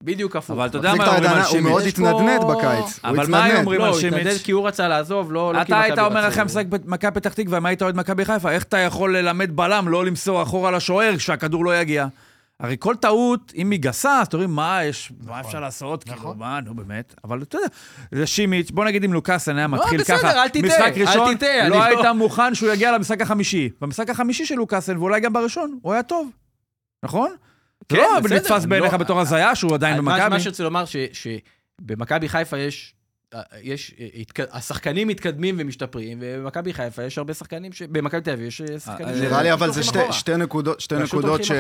בדיוק 0.05 0.37
הפוך. 0.37 0.51
אבל 0.57 0.67
אתה 0.67 0.79
יודע 0.79 0.95
מה 0.95 1.07
אומרים 1.07 1.19
על 1.19 1.25
ההגנה, 1.27 1.45
הוא 1.45 1.51
שימיץ? 1.51 1.67
מאוד 1.69 1.83
התנדנד 1.83 2.41
בקיץ. 2.51 3.01
הוא 3.05 3.11
אבל 3.11 3.27
מה 3.27 3.45
התנדנד. 3.45 3.61
אומרים 3.61 3.81
לא, 3.81 3.85
על 3.85 3.91
הוא 3.93 3.99
התנדד 3.99 4.23
שימיץ? 4.23 4.43
כי 4.43 4.53
הוא 4.53 4.69
רצה 4.69 4.89
לעזוב, 4.89 5.33
לא 5.33 5.55
לא 5.55 5.59
כי 5.59 5.63
אתה 5.65 5.75
מכבי 5.75 5.85
היית 5.85 5.99
אומר. 5.99 6.29
אחרי 6.29 6.43
המשחק 6.43 6.67
במכבי 6.67 7.11
פתח 7.11 7.33
תקווה, 7.33 7.59
אם 7.59 7.67
היית 7.67 7.83
אוהד 7.83 7.97
מכבי 7.97 8.25
חיפה, 8.25 8.51
איך 8.51 8.63
אתה 8.63 8.79
יכול 8.79 9.17
ללמד 9.17 9.57
בלם 9.57 9.89
לא 9.89 10.05
למסור 10.05 10.43
אחורה 10.43 10.71
לשוער 10.71 11.17
כשהכדור 11.17 11.65
לא 11.65 11.81
יגיע? 11.81 12.07
הרי 12.61 12.77
כל 12.79 12.95
טעות, 12.97 13.53
אם 13.57 13.71
היא 13.71 13.81
גסה, 13.81 14.21
אז 14.21 14.27
אתם 14.27 14.37
אומרים, 14.37 14.55
מה 14.55 14.85
יש, 14.85 15.13
מה 15.27 15.41
אפשר 15.41 15.61
לעשות? 15.61 16.05
כאילו, 16.05 16.35
מה, 16.35 16.61
נו 16.61 16.75
באמת. 16.75 17.15
אבל 17.25 17.43
אתה 17.43 17.57
יודע, 17.59 17.69
זה 18.13 18.27
שימיץ', 18.27 18.71
בוא 18.71 18.85
נגיד 18.85 19.05
אם 19.05 19.13
לוקאסן 19.13 19.57
היה 19.57 19.67
מתחיל 19.67 20.01
בסדר, 20.01 20.19
ככה, 20.19 20.43
אל 20.43 20.49
תטעה, 20.49 20.63
משחק 20.63 20.93
אל 20.97 21.03
ראשון, 21.07 21.35
תטעה, 21.35 21.61
אני 21.61 21.71
לא 21.71 21.77
לא- 21.77 21.85
היית 21.85 22.07
מוכן 22.17 22.55
שהוא 22.55 22.71
יגיע 22.73 22.93
למשחק 22.93 23.21
החמישי. 23.21 23.71
במשחק 23.81 24.11
החמישי 24.11 24.47
של 24.47 24.55
לוקאסן, 24.55 24.97
ואולי 24.99 25.21
גם 25.21 25.33
בראשון, 25.33 25.79
הוא 25.83 25.93
היה 25.93 26.03
טוב, 26.03 26.31
נכון? 27.05 27.31
כן, 27.89 27.97
לא 27.97 28.21
בסדר, 28.21 28.37
נתפס 28.37 28.51
אני 28.63 28.67
בעיניך 28.67 28.93
לא- 28.93 28.99
בתור 28.99 29.21
הזיה 29.21 29.55
שהוא 29.55 29.75
עדיין 29.75 30.01
מה- 30.01 30.13
במכבי. 30.13 30.29
מה 30.29 30.41
שרציתי 30.41 30.63
לומר, 30.63 30.85
שבמכבי 31.13 32.29
חיפה 32.29 32.59
יש... 32.59 32.95
יש, 33.63 33.95
התק- 34.21 34.47
השחקנים 34.53 35.09
מתקדמים 35.09 35.55
ומשתפרים, 35.59 36.19
ובמכבי 36.21 36.73
חיפה 36.73 37.03
יש 37.03 37.19
הרבה 37.19 37.35
שחקנים, 37.35 37.73
ש- 37.73 37.83
במכבי 37.83 38.21
תל 38.21 38.31
אביב 38.31 38.47
יש 38.47 38.63
שחקנים 38.79 39.09
אה, 39.09 39.19
ש- 39.19 39.21
נראה 39.21 39.43
לי 39.43 39.53
אבל 39.53 39.73
זה 39.73 39.83
שתי. 39.83 39.99
שתי 40.13 40.37
נקודות, 40.37 40.81
שתי 40.81 40.95
נקודות 40.99 41.45
ש... 41.45 41.53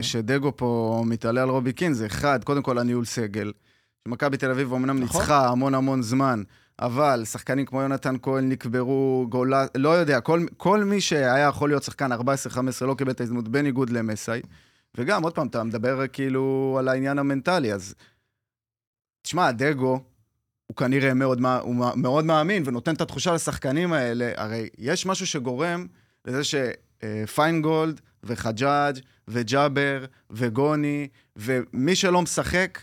שדגו 0.00 0.52
פה 0.56 1.02
מתעלה 1.06 1.42
על 1.42 1.48
רובי 1.48 1.72
קין, 1.72 1.92
זה 1.94 2.06
אחד, 2.06 2.44
קודם 2.44 2.62
כל 2.62 2.78
הניהול 2.78 3.04
סגל. 3.04 3.52
מכבי 4.08 4.36
תל 4.36 4.50
אביב 4.50 4.72
אומנם 4.72 5.00
נכון. 5.00 5.20
ניצחה 5.20 5.48
המון 5.48 5.74
המון 5.74 6.02
זמן, 6.02 6.42
אבל 6.78 7.22
שחקנים 7.24 7.66
כמו 7.66 7.82
יונתן 7.82 8.14
כהן 8.22 8.48
נקברו, 8.48 9.26
גולה, 9.28 9.66
לא 9.74 9.88
יודע, 9.88 10.20
כל, 10.20 10.40
כל 10.56 10.84
מי 10.84 11.00
שהיה 11.00 11.38
יכול 11.38 11.68
להיות 11.70 11.82
שחקן 11.82 12.12
14-15 12.12 12.16
לא 12.80 12.94
קיבל 12.98 13.10
את 13.10 13.20
ההזדמנות, 13.20 13.48
בניגוד 13.48 13.90
למסאי. 13.90 14.40
וגם, 14.96 15.22
עוד 15.22 15.34
פעם, 15.34 15.46
אתה 15.46 15.62
מדבר 15.64 16.06
כאילו 16.06 16.76
על 16.78 16.88
העניין 16.88 17.18
המנטלי, 17.18 17.72
אז... 17.72 17.94
תשמע, 19.22 19.50
דגו, 19.52 20.00
כנראה 20.78 21.14
מאוד, 21.14 21.40
מא- 21.40 21.58
הוא 21.62 21.74
מא- 21.74 21.92
מאוד 21.96 22.24
מאמין 22.24 22.62
ונותן 22.66 22.94
את 22.94 23.00
התחושה 23.00 23.34
לשחקנים 23.34 23.92
האלה. 23.92 24.32
הרי 24.36 24.68
יש 24.78 25.06
משהו 25.06 25.26
שגורם 25.26 25.86
לזה 26.24 26.40
שפיינגולד 26.44 28.00
וחג'אג' 28.24 28.98
וג'אבר 29.28 30.04
וגוני 30.30 31.08
ומי 31.36 31.96
שלא 31.96 32.22
משחק 32.22 32.78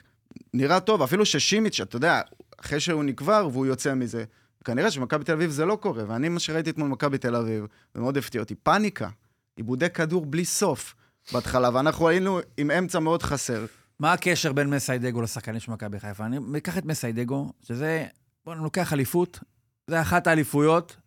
נראה 0.53 0.79
טוב, 0.79 1.01
אפילו 1.01 1.25
ששימיץ', 1.25 1.79
אתה 1.79 1.95
יודע, 1.95 2.21
אחרי 2.61 2.79
שהוא 2.79 3.03
נקבר 3.03 3.47
והוא 3.51 3.65
יוצא 3.65 3.93
מזה. 3.93 4.23
כנראה 4.65 4.91
שמכבי 4.91 5.23
תל 5.23 5.33
אביב 5.33 5.49
זה 5.51 5.65
לא 5.65 5.75
קורה, 5.81 6.03
ואני, 6.07 6.29
מה 6.29 6.39
שראיתי 6.39 6.69
אתמול 6.69 6.87
במכבי 6.89 7.17
תל 7.17 7.35
אביב, 7.35 7.65
זה 7.93 8.01
מאוד 8.01 8.17
הפתיע 8.17 8.41
אותי, 8.41 8.55
פאניקה, 8.55 9.09
עיבודי 9.55 9.89
כדור 9.89 10.25
בלי 10.25 10.45
סוף 10.45 10.95
בהתחלה, 11.33 11.69
ואנחנו 11.73 12.07
היינו 12.09 12.39
עם 12.57 12.71
אמצע 12.71 12.99
מאוד 12.99 13.23
חסר. 13.23 13.65
מה 13.99 14.13
הקשר 14.13 14.53
בין 14.53 14.69
מסיידגו 14.69 15.21
לשחקנים 15.21 15.59
של 15.59 15.71
מכבי 15.71 15.99
חיפה? 15.99 16.25
אני 16.25 16.57
אקח 16.57 16.77
את 16.77 16.85
מסיידגו, 16.85 17.51
שזה, 17.61 18.05
בוא, 18.45 18.53
אני 18.53 18.63
לוקח 18.63 18.93
אליפות, 18.93 19.39
זה 19.87 20.01
אחת 20.01 20.27
האליפויות 20.27 20.97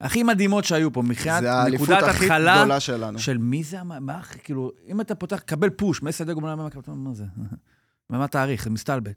הכי 0.00 0.22
מדהימות 0.22 0.64
שהיו 0.64 0.92
פה, 0.92 1.02
מבחינת 1.02 1.42
זה 1.42 1.52
האליפות 1.52 1.88
נקודת 1.88 2.08
הכי 2.08 2.24
התחלה 2.24 2.56
גדולה 2.56 2.80
שלנו. 2.80 3.18
של 3.18 3.38
מי 3.38 3.64
זה, 3.64 3.82
מה, 3.82 4.22
כאילו, 4.22 4.72
אם 4.86 5.00
אתה 5.00 5.14
פותח, 5.14 5.40
קבל 5.40 5.70
פוש, 5.70 6.02
מסיידגו, 6.02 6.40
מה, 6.40 6.68
זה? 7.12 7.24
מה 8.10 8.28
תאריך? 8.28 8.64
זה 8.64 8.70
מסתלבט. 8.70 9.14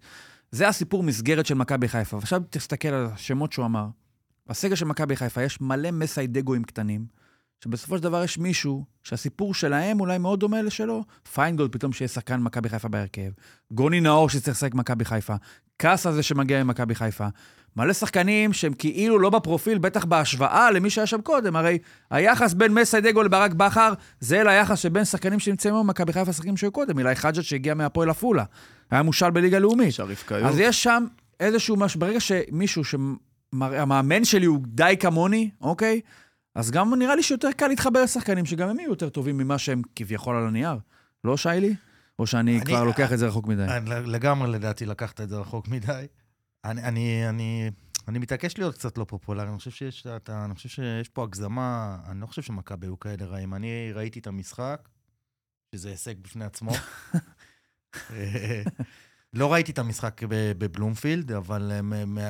זה 0.51 0.67
הסיפור 0.67 1.03
מסגרת 1.03 1.45
של 1.45 1.53
מכבי 1.53 1.87
חיפה. 1.87 2.17
ועכשיו 2.17 2.41
תסתכל 2.49 2.87
על 2.87 3.05
השמות 3.05 3.53
שהוא 3.53 3.65
אמר. 3.65 3.87
בסגל 4.47 4.75
של 4.75 4.85
מכבי 4.85 5.15
חיפה 5.15 5.41
יש 5.41 5.61
מלא 5.61 5.91
מסיידגואים 5.91 6.63
קטנים, 6.63 7.05
שבסופו 7.63 7.97
של 7.97 8.03
דבר 8.03 8.23
יש 8.23 8.37
מישהו 8.37 8.85
שהסיפור 9.03 9.53
שלהם 9.53 9.99
אולי 9.99 10.17
מאוד 10.17 10.39
דומה 10.39 10.61
לשלו. 10.61 11.03
פיינגולד 11.33 11.71
פתאום 11.71 11.93
שיהיה 11.93 12.07
שחקן 12.07 12.41
מכבי 12.41 12.69
חיפה 12.69 12.87
בהרכב. 12.87 13.29
גוני 13.71 14.01
נאור 14.01 14.29
שצריך 14.29 14.57
לשחק 14.57 14.73
במכבי 14.73 15.05
חיפה. 15.05 15.35
קאס 15.77 16.05
הזה 16.07 16.23
שמגיע 16.23 16.63
ממכבי 16.63 16.95
חיפה. 16.95 17.27
מלא 17.75 17.93
שחקנים 17.93 18.53
שהם 18.53 18.73
כאילו 18.73 19.19
לא 19.19 19.29
בפרופיל, 19.29 19.77
בטח 19.77 20.05
בהשוואה 20.05 20.71
למי 20.71 20.89
שהיה 20.89 21.07
שם 21.07 21.21
קודם. 21.21 21.55
הרי 21.55 21.77
היחס 22.11 22.53
בין 22.53 22.73
מסיידגו 22.73 23.23
לברק 23.23 23.53
בכר, 23.53 23.93
זה 24.19 24.43
ליחס 24.43 24.79
שבין 24.79 25.05
שחקנים 25.05 25.39
שנמצאים 25.39 25.73
היום 25.73 25.87
במכבי 25.87 26.13
חיפה, 26.13 26.33
שחקנים 26.33 26.57
שהיו 26.57 26.71
קודם. 26.71 26.99
אילי 26.99 27.15
חג'ג' 27.15 27.41
שהגיע 27.41 27.73
מהפועל 27.73 28.09
עפולה. 28.09 28.43
היה 28.91 29.03
מושל 29.03 29.29
בליגה 29.29 29.59
לאומית. 29.59 29.93
שריף 29.93 30.23
קיוק. 30.27 30.41
אז 30.43 30.59
יש 30.59 30.83
שם 30.83 31.05
איזשהו 31.39 31.75
משהו, 31.75 31.99
ברגע 31.99 32.19
שמישהו, 32.19 32.83
שהמאמן 32.83 34.25
שלי 34.25 34.45
הוא 34.45 34.59
די 34.67 34.95
כמוני, 34.99 35.49
אוקיי? 35.61 36.01
אז 36.55 36.71
גם 36.71 36.93
נראה 36.95 37.15
לי 37.15 37.23
שיותר 37.23 37.51
קל 37.57 37.67
להתחבר 37.67 38.03
לשחקנים 38.03 38.45
שגם 38.45 38.69
הם 38.69 38.79
יהיו 38.79 38.89
יותר 38.89 39.09
טובים 39.09 39.37
ממה 39.37 39.57
שהם 39.57 39.81
כביכול 39.95 40.35
על 40.35 40.47
הנייר. 40.47 40.77
לא, 41.23 41.37
שיילי? 41.37 41.75
או 42.19 42.27
שאני 42.27 42.55
אני- 42.57 42.65
כבר 42.65 42.83
לוקח 42.83 43.13
את 43.13 43.19
זה 43.19 43.27
רחוק 43.27 43.47
מדי? 43.47 43.63
אני 43.63 43.89
לגמרי 44.11 44.51
לדעתי 44.51 44.85
לקחת 44.85 45.21
את 45.21 45.29
זה 45.29 45.37
רחוק 45.37 45.67
מדי. 45.67 46.05
אני, 46.65 46.83
אני, 46.83 47.29
אני, 47.29 47.71
אני 48.07 48.19
מתעקש 48.19 48.57
להיות 48.57 48.75
קצת 48.75 48.97
לא 48.97 49.05
פופולרי, 49.09 49.49
אני 49.49 49.57
חושב 49.57 49.71
שיש, 49.71 50.07
אתה, 50.07 50.45
אני 50.45 50.55
חושב 50.55 50.69
שיש 50.69 51.09
פה 51.09 51.23
הגזמה, 51.23 51.97
אני 52.07 52.21
לא 52.21 52.25
חושב 52.25 52.41
שמכבי 52.41 52.87
היו 52.87 52.99
כאלה 52.99 53.25
רעים. 53.25 53.53
אני 53.53 53.91
ראיתי 53.93 54.19
את 54.19 54.27
המשחק, 54.27 54.89
שזה 55.75 55.89
הישג 55.89 56.19
בפני 56.21 56.45
עצמו. 56.45 56.71
לא 59.33 59.53
ראיתי 59.53 59.71
את 59.71 59.79
המשחק 59.79 60.21
בבלומפילד, 60.57 61.31
אבל 61.31 61.71
אה, 61.71 61.81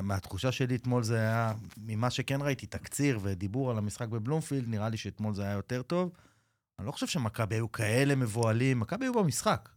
מהתחושה 0.01 0.51
שלי 0.51 0.75
אתמול 0.75 1.03
זה 1.03 1.17
היה, 1.17 1.53
ממה 1.77 2.09
שכן 2.09 2.41
ראיתי, 2.41 2.65
תקציר 2.65 3.19
ודיבור 3.21 3.71
על 3.71 3.77
המשחק 3.77 4.07
בבלומפילד, 4.07 4.67
נראה 4.67 4.89
לי 4.89 4.97
שאתמול 4.97 5.33
זה 5.33 5.43
היה 5.43 5.51
יותר 5.51 5.81
טוב. 5.81 6.11
אני 6.79 6.87
לא 6.87 6.91
חושב 6.91 7.07
שמכבי 7.07 7.55
היו 7.55 7.71
כאלה 7.71 8.15
מבוהלים, 8.15 8.79
מכבי 8.79 9.05
היו 9.05 9.13
במשחק. 9.13 9.69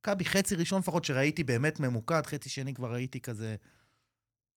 מכבי 0.00 0.24
חצי 0.24 0.54
ראשון 0.54 0.78
לפחות 0.78 1.04
שראיתי 1.04 1.44
באמת 1.44 1.80
ממוקד, 1.80 2.26
חצי 2.26 2.48
שני 2.48 2.74
כבר 2.74 2.92
ראיתי 2.92 3.20
כזה... 3.20 3.56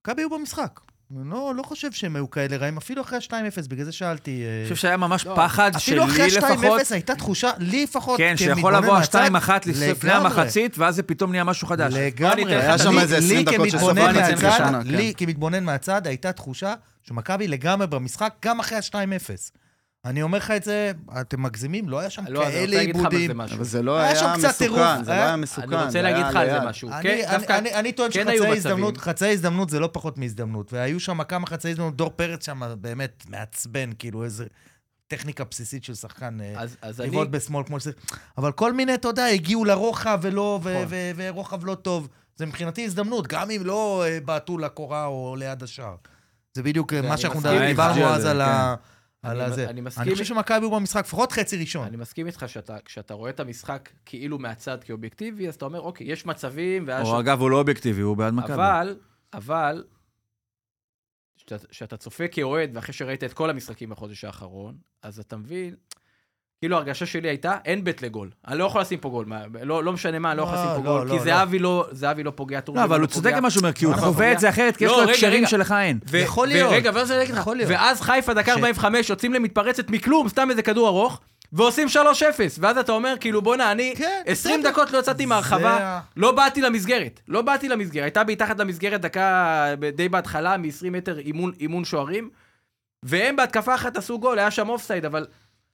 מכבי 0.02 0.22
היו 0.22 0.30
במשחק. 0.30 0.80
אני 1.18 1.30
לא, 1.30 1.54
לא 1.56 1.64
חושב 1.64 1.92
שהם 1.92 2.16
היו 2.16 2.30
כאלה 2.30 2.58
רעים, 2.58 2.78
אפילו 2.78 3.02
אחרי 3.02 3.18
ה-2-0, 3.18 3.70
בגלל 3.70 3.86
זה 3.86 3.92
שאלתי. 3.92 4.44
אה, 4.44 4.58
אני 4.58 4.64
חושב 4.64 4.76
שהיה 4.76 4.98
ממש 4.98 5.26
לא, 5.26 5.34
פחד 5.36 5.72
אפילו 5.76 6.04
אחרי 6.04 6.30
שלי 6.30 6.40
לפחות. 6.40 6.80
ה-2-0 6.80 6.94
הייתה 6.94 7.16
תחושה, 7.16 7.52
לי 7.58 7.84
לפחות, 7.84 8.18
כן, 8.18 8.38
שיכול 8.38 8.76
לבוא 8.76 8.88
מהצד, 8.88 9.02
השתיים 9.02 9.36
אחת 9.36 9.66
לפני 9.66 9.88
לגמרי. 9.88 10.12
המחצית, 10.12 10.78
ואז 10.78 10.96
זה 10.96 11.04
פתאום 11.04 11.32
נהיה 11.32 11.44
משהו 11.44 11.68
חדש. 11.68 11.94
לגמרי. 11.94 12.34
אני 12.34 12.44
אתן 12.44 12.52
היה 12.52 12.78
שם 12.78 13.00
איזה 13.00 13.18
20 13.18 13.38
לי 13.38 13.44
דקות 13.44 13.70
שסופו 13.70 13.94
מהצד, 13.94 14.36
חצי 14.36 14.58
שנה, 14.58 14.80
לי. 14.86 15.14
כמתבונן 15.18 15.64
מהצד, 15.64 16.08
הייתה 16.08 16.32
תחושה 16.32 16.74
שמכבי 17.04 17.48
לגמרי 17.48 17.88
במשחק, 17.88 18.34
גם 18.46 18.60
אחרי 18.60 18.78
ה-2-0. 18.78 19.52
אני 20.06 20.22
אומר 20.22 20.38
לך 20.38 20.52
את 20.52 20.64
זה, 20.64 20.92
אתם 21.22 21.44
מגזימים, 21.44 21.90
לא 21.90 22.00
היה 22.00 22.10
שם 22.10 22.24
לא, 22.28 22.44
אני 22.44 22.52
כאלה 22.52 22.80
עיבודים. 22.80 23.42
אבל 23.42 23.64
זה 23.64 23.82
לא 23.82 23.98
היה 23.98 24.10
היה 24.10 24.54
טירוף, 24.54 24.80
מסוכן, 24.80 25.04
זה 25.04 25.12
לא 25.12 25.16
היה- 25.16 25.26
היה 25.28 25.36
מסוכן. 25.36 25.74
אני 25.74 25.86
רוצה 25.86 26.02
להגיד 26.02 26.18
היה 26.26 26.30
לך 26.30 26.36
על 26.36 26.50
זה. 26.50 26.60
משהו. 26.70 26.90
אני, 26.92 27.04
כן, 27.04 27.10
אני, 27.28 27.38
דווקא 27.38 27.58
אני, 27.58 27.74
אני 27.74 27.92
טוען 27.92 28.12
כן 28.14 28.26
שחצי. 28.38 28.48
הזדמנות, 28.58 28.98
חצי 28.98 29.28
הזדמנות 29.28 29.70
זה 29.70 29.80
לא 29.80 29.90
פחות 29.94 30.18
מהזדמנות. 30.18 30.74
והיו 30.74 31.00
שם 31.00 31.24
כמה 31.24 31.48
חצי 31.48 31.70
הזדמנות, 31.70 31.96
דור 31.96 32.10
פרץ 32.10 32.46
שם 32.46 32.62
באמת 32.82 33.24
מעצבן, 33.30 33.90
כאילו 34.00 34.24
איזה 34.24 34.46
טכניקה 35.08 35.44
בסיסית 35.44 35.84
של 35.84 35.94
שחקן 35.96 36.38
אה, 36.42 36.54
אז, 36.62 36.78
אז 36.82 37.02
אני... 37.02 37.10
לבעוט 37.10 37.28
בשמאל 37.30 37.64
כמו 37.66 37.80
שזה. 37.80 37.92
אבל 38.38 38.52
כל 38.52 38.74
מיני, 38.74 38.94
אתה 38.94 39.08
יודע, 39.08 39.26
הגיעו 39.26 39.66
לרוחב 39.66 40.20
ולא, 40.22 40.60
ו- 40.64 40.74
נכון. 40.74 40.86
ו- 40.90 41.12
ורוחב 41.16 41.66
לא 41.66 41.76
טוב. 41.76 42.08
זה 42.36 42.46
מבחינתי 42.46 42.86
הזדמנות, 42.86 43.28
גם 43.28 43.52
אם 43.52 43.62
לא 43.66 44.04
אה, 44.08 44.18
בעטו 44.26 44.58
לקורה 44.58 45.06
או 45.06 45.36
ליד 45.40 45.64
השער. 45.64 45.96
זה 46.54 46.64
בדיוק 46.64 46.94
אה, 46.94 46.98
ואני 46.98 47.10
מה 47.10 47.18
שאנחנו. 47.18 47.42
דיברנו 47.68 48.06
אז 48.06 48.22
זה, 48.22 48.32
על 48.32 48.42
ה... 48.42 48.76
על 49.22 49.42
אני- 49.42 49.52
הזה. 49.52 49.70
אני 49.70 49.82
מסכים- 49.82 50.04
אני 50.04 50.12
חושב 50.12 50.26
שמכבי 50.26 50.58
היו 50.66 50.72
במשחק, 50.72 51.04
לפחות 51.06 51.32
חצי 51.32 51.58
ראשון. 51.58 51.88
אני 51.88 51.98
מסכים 51.98 52.28
איתך 52.28 52.44
שאתה, 52.48 52.78
כשאתה 52.86 53.14
רואה 53.14 53.30
את 53.30 53.40
המשחק 53.40 53.90
כאילו 54.06 54.40
מהצד 54.40 54.84
כאובייקטיבי, 54.84 55.48
אז 55.48 55.56
אתה 55.56 55.66
אומר, 55.66 55.82
אוקיי, 55.82 56.12
יש 56.12 56.26
מצבים, 56.26 56.90
או 56.90 57.20
אגב, 57.20 57.42
הוא 57.42 57.50
לא 57.50 57.60
אובייקטיבי, 57.60 58.02
הוא 58.02 58.18
בעד 58.18 58.34
מכבי. 58.34 58.54
אבל, 58.54 58.98
אבל, 59.34 59.84
כשאתה 61.70 61.98
צופה 61.98 62.28
כאוהד, 62.28 62.70
ואחרי 62.74 62.94
שראית 62.94 63.24
את 63.24 63.34
כל 63.34 63.50
המשחקים 63.50 63.90
בחודש 63.90 64.24
האחרון, 64.24 64.78
אז 65.02 65.20
אתה 65.20 65.38
מבין, 65.38 65.76
כאילו 66.62 66.76
ההרגשה 66.76 67.06
שלי 67.06 67.28
הייתה, 67.30 67.58
אין 67.66 67.84
בית 67.84 68.02
לגול. 68.02 68.30
אני 68.48 68.60
לא 68.60 68.64
יכול 68.64 68.82
לשים 68.82 69.00
פה 69.00 69.10
גול, 69.10 69.26
מה, 69.26 69.40
לא, 69.64 69.84
לא 69.84 69.94
משנה 69.94 70.20
מה, 70.20 70.32
אני 70.32 70.38
לא 70.38 70.44
יכול 70.44 70.56
לא, 70.56 70.62
לשים 70.64 70.84
פה 70.84 70.90
לא, 70.90 70.98
גול, 70.98 71.08
לא, 71.08 71.12
כי 71.12 71.18
לא. 71.18 71.24
זהבי 71.24 71.60
לא, 71.60 71.88
זהבי 71.92 72.24
לא 72.24 72.32
פוגע, 72.36 72.56
לא, 72.58 72.62
טורג'מן 72.62 72.84
אבל 72.84 73.00
הוא 73.00 73.08
פוגע. 73.08 73.14
צודק 73.16 73.38
במה 73.38 73.50
שהוא 73.50 73.62
אומר, 73.62 73.74
כי 73.74 73.86
הוא 73.86 73.94
נכון, 73.94 74.10
חווה. 74.14 74.32
את 74.32 74.40
זה 74.40 74.50
אחרת, 74.50 74.78
כי 74.78 74.86
יש 74.86 74.92
לא, 74.92 74.98
לו 74.98 75.04
רגע, 75.04 75.12
הקשרים 75.12 75.34
רגע. 75.38 75.48
שלך 75.48 75.76
אין. 75.82 76.00
יכול 76.14 76.48
להיות. 76.48 76.72
ורגע, 76.72 76.92
ואז 76.94 77.12
אני 77.12 77.24
אגיד 77.24 77.34
לך, 77.36 77.42
יכול 77.42 77.58
להיות. 77.58 77.72
ואז 77.72 78.02
חיפה 78.02 78.34
דקה 78.34 78.52
ש- 78.52 78.56
45 78.56 79.10
יוצאים 79.10 79.34
למתפרצת 79.34 79.90
מכלום, 79.90 80.30
סתם 80.30 80.50
איזה 80.50 80.62
כדור 80.62 80.88
ארוך, 80.88 81.20
ועושים 81.54 81.88
3-0, 81.88 81.96
ואז 82.60 82.78
אתה 82.78 82.92
אומר, 82.92 83.16
כאילו, 83.20 83.42
בואנה, 83.42 83.72
אני 83.72 83.94
כן, 83.98 84.22
20 84.26 84.60
בסדר. 84.60 84.72
דקות 84.72 84.92
לא 84.92 84.98
יצאתי 84.98 85.26
מהרחבה, 85.26 86.00
לא 86.18 86.32
באתי 86.32 86.62
למסגרת, 86.62 87.20
לא 87.28 87.42
באתי 87.42 87.70
למסגרת, 87.70 88.04
הייתה 88.04 88.24
מתחת 88.24 88.60
למסגרת 88.60 89.02
דקה 89.02 89.66
די 89.96 90.10
בהתחלה, 90.10 90.58
מ-20 90.58 90.68
מטר 90.92 91.20
אימון, 91.20 91.52
אימון 91.60 91.86
שוערים, 91.86 92.30
והם 93.04 93.36
בהתקפה 93.36 93.76
אחת 93.76 93.98
עשו 93.98 94.20
גול, 94.20 94.40
היה 94.40 94.52
שם 94.52 94.70
אופסייד, 94.70 95.06
אבל 95.06 95.26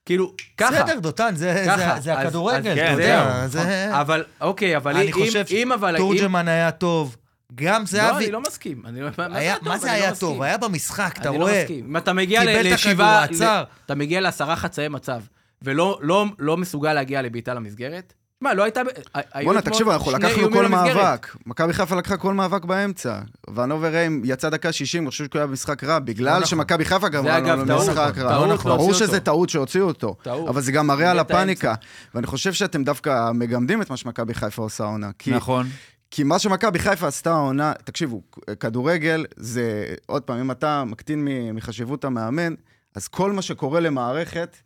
כאילו, 0.06 0.32
ככה. 0.56 0.70
בסדר, 0.84 0.98
דותן, 0.98 1.32
זה- 1.36 1.62
ככה. 1.66 1.76
זה- 1.94 2.00
זה 2.00 2.12
אז- 2.14 2.26
הכדורגל, 2.26 2.56
אז 2.72 2.78
אתה 2.78 2.86
כן, 2.86 2.92
יודע. 2.92 3.46
זהו. 3.46 3.62
זה- 3.62 4.00
אבל, 4.00 4.24
אוקיי, 4.40 4.76
אבל 4.76 4.96
אני 4.96 5.06
אם, 5.06 5.12
חושב 5.12 5.44
אם, 5.50 5.72
אבל, 5.72 5.90
אם... 5.96 5.96
שתורג'מן 5.96 6.48
היה 6.48 6.70
טוב, 6.70 7.16
גם 7.54 7.80
לא, 7.80 7.86
זהבי... 7.86 8.24
אני 8.24 8.32
לא 8.32 8.40
מסכים. 8.40 8.82
אני 8.86 9.00
לא, 9.00 9.08
מה, 9.18 9.26
היה-? 9.36 9.54
מה 9.62 9.78
זה 9.78 9.86
לא 9.86 9.92
היה 9.92 10.10
מסכים. 10.12 10.28
טוב? 10.28 10.42
היה 10.42 10.56
במשחק, 10.58 11.14
אתה 11.20 11.28
אני 11.28 11.38
לא 11.38 11.42
רואה. 11.42 11.62
מסכים. 11.62 11.84
אם 11.88 11.96
אתה 11.96 12.12
מגיע 12.12 12.44
ל- 12.44 12.46
קיבל 12.46 12.60
את 12.60 12.64
לישיבה, 12.64 13.22
הכדור, 13.22 13.36
עצר. 13.36 13.64
אתה 13.86 13.94
מגיע 13.94 14.20
לעשרה 14.20 14.56
חצאי 14.56 14.88
מצב, 14.88 15.20
ולא 15.62 15.98
לא, 16.02 16.24
לא 16.38 16.56
מסוגל 16.56 16.92
להגיע 16.92 17.22
לבעיטה 17.22 17.54
למסגרת, 17.54 18.12
מה, 18.40 18.54
לא 18.54 18.62
הייתה... 18.62 18.80
היו 19.14 19.44
בואנה, 19.44 19.58
אתמול 19.58 19.72
תקשיבו, 19.72 19.92
אנחנו 19.92 20.12
לקחנו 20.12 20.50
כל. 20.52 20.68
מאבק. 20.68 21.36
מכבי 21.46 21.72
חיפה 21.72 21.96
לקחה 21.96 22.16
כל 22.16 22.34
מאבק 22.34 22.64
באמצע. 22.64 23.20
ונובר 23.54 23.88
ריים 23.88 24.22
יצא 24.24 24.48
דקה 24.48 24.72
60, 24.72 25.02
אני 25.02 25.10
חושב 25.10 25.24
שהוא 25.24 25.38
היה 25.38 25.46
במשחק 25.46 25.84
רע, 25.84 25.98
בגלל 25.98 26.32
נכון. 26.32 26.46
שמכבי 26.46 26.84
חיפה 26.84 27.08
גמרה 27.08 27.38
אגב 27.38 27.58
לנו 27.58 27.66
טעות, 27.66 27.88
למשחק 27.88 28.12
נכון. 28.16 28.22
רע. 28.22 28.54
נכון. 28.54 28.72
ברור 28.72 28.94
שזה 28.94 29.12
אותו. 29.12 29.24
טעות 29.24 29.48
שהוציאו 29.48 29.86
אותו. 29.86 30.16
אבל 30.48 30.60
זה 30.60 30.72
גם 30.72 30.86
מראה 30.86 31.10
על 31.10 31.18
הפאניקה. 31.18 31.74
ואני 32.14 32.26
חושב 32.26 32.52
שאתם 32.52 32.84
דווקא 32.84 33.30
מגמדים 33.32 33.82
את 33.82 33.90
מה 33.90 33.96
שמכבי 33.96 34.34
חיפה 34.34 34.62
עושה 34.62 34.84
העונה. 34.84 35.10
כי 35.18 35.30
נכון. 35.30 35.66
כי 36.10 36.22
מה 36.22 36.38
שמכבי 36.38 36.78
חיפה 36.78 37.06
עשתה 37.06 37.30
העונה, 37.30 37.72
תקשיבו, 37.84 38.22
כדורגל 38.60 39.24
זה, 39.36 39.94
עוד 40.06 40.22
פעם, 40.22 40.38
אם 40.38 40.50
אתה 40.50 40.84
מקטין 40.84 41.28
מחשיבות 41.54 42.04
המאמן, 42.04 42.54
אז 42.94 43.08
כל 43.08 43.32
מה 43.32 43.42
שקורה 43.42 43.80
למערכת, 43.80 44.56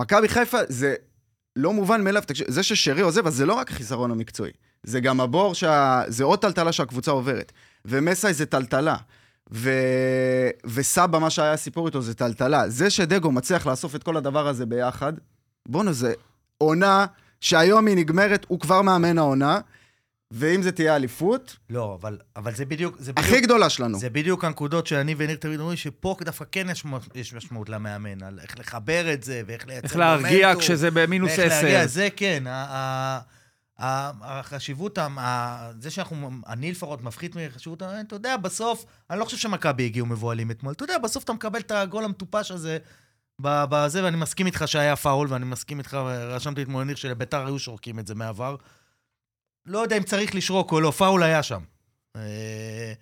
מכבי 0.00 0.28
חיפה 0.28 0.58
זה 0.68 0.94
לא 1.56 1.72
מובן 1.72 2.04
מאליו, 2.04 2.22
זה 2.46 2.62
ששרי 2.62 3.02
עוזב, 3.02 3.26
אז 3.26 3.34
זה 3.34 3.46
לא 3.46 3.54
רק 3.54 3.70
החיסרון 3.70 4.10
המקצועי, 4.10 4.52
זה 4.82 5.00
גם 5.00 5.20
הבור, 5.20 5.54
שה... 5.54 6.02
זה 6.06 6.24
עוד 6.24 6.38
טלטלה 6.38 6.72
שהקבוצה 6.72 7.10
עוברת. 7.10 7.52
ומסאי 7.84 8.34
זה 8.34 8.46
טלטלה. 8.46 8.96
ו... 9.52 9.70
וסבא, 10.64 11.18
מה 11.18 11.30
שהיה 11.30 11.52
הסיפור 11.52 11.86
איתו, 11.86 12.02
זה 12.02 12.14
טלטלה. 12.14 12.68
זה 12.68 12.90
שדגו 12.90 13.32
מצליח 13.32 13.66
לאסוף 13.66 13.94
את 13.94 14.02
כל 14.02 14.16
הדבר 14.16 14.48
הזה 14.48 14.66
ביחד, 14.66 15.12
בואנה, 15.68 15.92
זה 15.92 16.12
עונה 16.58 17.06
שהיום 17.40 17.86
היא 17.86 17.96
נגמרת, 17.96 18.46
הוא 18.48 18.60
כבר 18.60 18.82
מאמן 18.82 19.18
העונה. 19.18 19.60
ואם 20.30 20.62
זה 20.62 20.72
תהיה 20.72 20.96
אליפות, 20.96 21.56
לא, 21.70 21.98
אבל, 22.00 22.18
אבל 22.36 22.54
זה 22.54 22.64
בדיוק, 22.64 22.96
זה 22.98 23.12
בדיוק, 23.12 23.28
הכי 23.28 23.40
גדולה 23.40 23.70
שלנו. 23.70 23.98
זה 23.98 24.10
בדיוק 24.10 24.44
הנקודות 24.44 24.86
שאני 24.86 25.14
וניר 25.18 25.36
תמיד 25.36 25.60
אומרים, 25.60 25.76
שפה 25.76 26.16
דווקא 26.20 26.44
כן 26.52 26.66
יש, 26.70 26.84
יש 27.14 27.32
משמעות 27.34 27.68
למאמן, 27.68 28.22
על 28.22 28.38
איך 28.42 28.58
לחבר 28.58 29.12
את 29.12 29.22
זה, 29.22 29.42
ואיך 29.46 29.66
לייצר 29.66 29.86
איך 29.86 29.96
להרגיע 29.96 30.46
מומנטום, 30.46 30.60
כשזה 30.62 30.90
במינוס 30.90 31.30
ואיך 31.38 31.52
להרגיע, 31.52 31.80
עשר. 31.80 31.92
זה 31.94 32.08
כן, 32.16 32.44
ה- 32.46 32.50
ה- 32.52 33.20
ה- 33.78 34.10
החשיבות, 34.40 34.98
ה- 34.98 35.08
ה- 35.18 35.70
זה 35.80 35.90
שאנחנו, 35.90 36.30
אני 36.48 36.70
לפחות 36.70 37.02
מפחית 37.02 37.36
מחשיבות, 37.36 37.82
ה- 37.82 38.00
אתה 38.00 38.16
יודע, 38.16 38.36
בסוף, 38.36 38.84
אני 39.10 39.18
לא 39.18 39.24
חושב 39.24 39.36
שמכבי 39.36 39.84
הגיעו 39.84 40.06
מבוהלים 40.06 40.50
אתמול, 40.50 40.72
אתה 40.72 40.84
יודע, 40.84 40.98
בסוף 40.98 41.24
אתה 41.24 41.32
מקבל 41.32 41.60
את 41.60 41.70
הגול 41.70 42.04
המטופש 42.04 42.50
הזה. 42.50 42.78
בזה, 43.40 44.04
ואני 44.04 44.16
מסכים 44.16 44.46
איתך 44.46 44.62
שהיה 44.66 44.96
פאול, 44.96 45.26
ואני 45.30 45.44
מסכים 45.44 45.78
איתך, 45.78 45.94
רשמתי 46.28 46.62
אתמול 46.62 46.84
ניר 46.84 46.96
שלביתר 46.96 47.46
היו 47.46 47.58
שורקים 47.58 47.98
את 47.98 48.06
זה 48.06 48.14
מעבר. 48.14 48.56
לא 49.66 49.78
יודע 49.78 49.96
אם 49.96 50.02
צריך 50.02 50.34
לשרוק 50.34 50.72
או 50.72 50.80
לא, 50.80 50.90
פאול 50.90 51.22
היה 51.22 51.42
שם. 51.42 51.60
אה, 52.16 52.92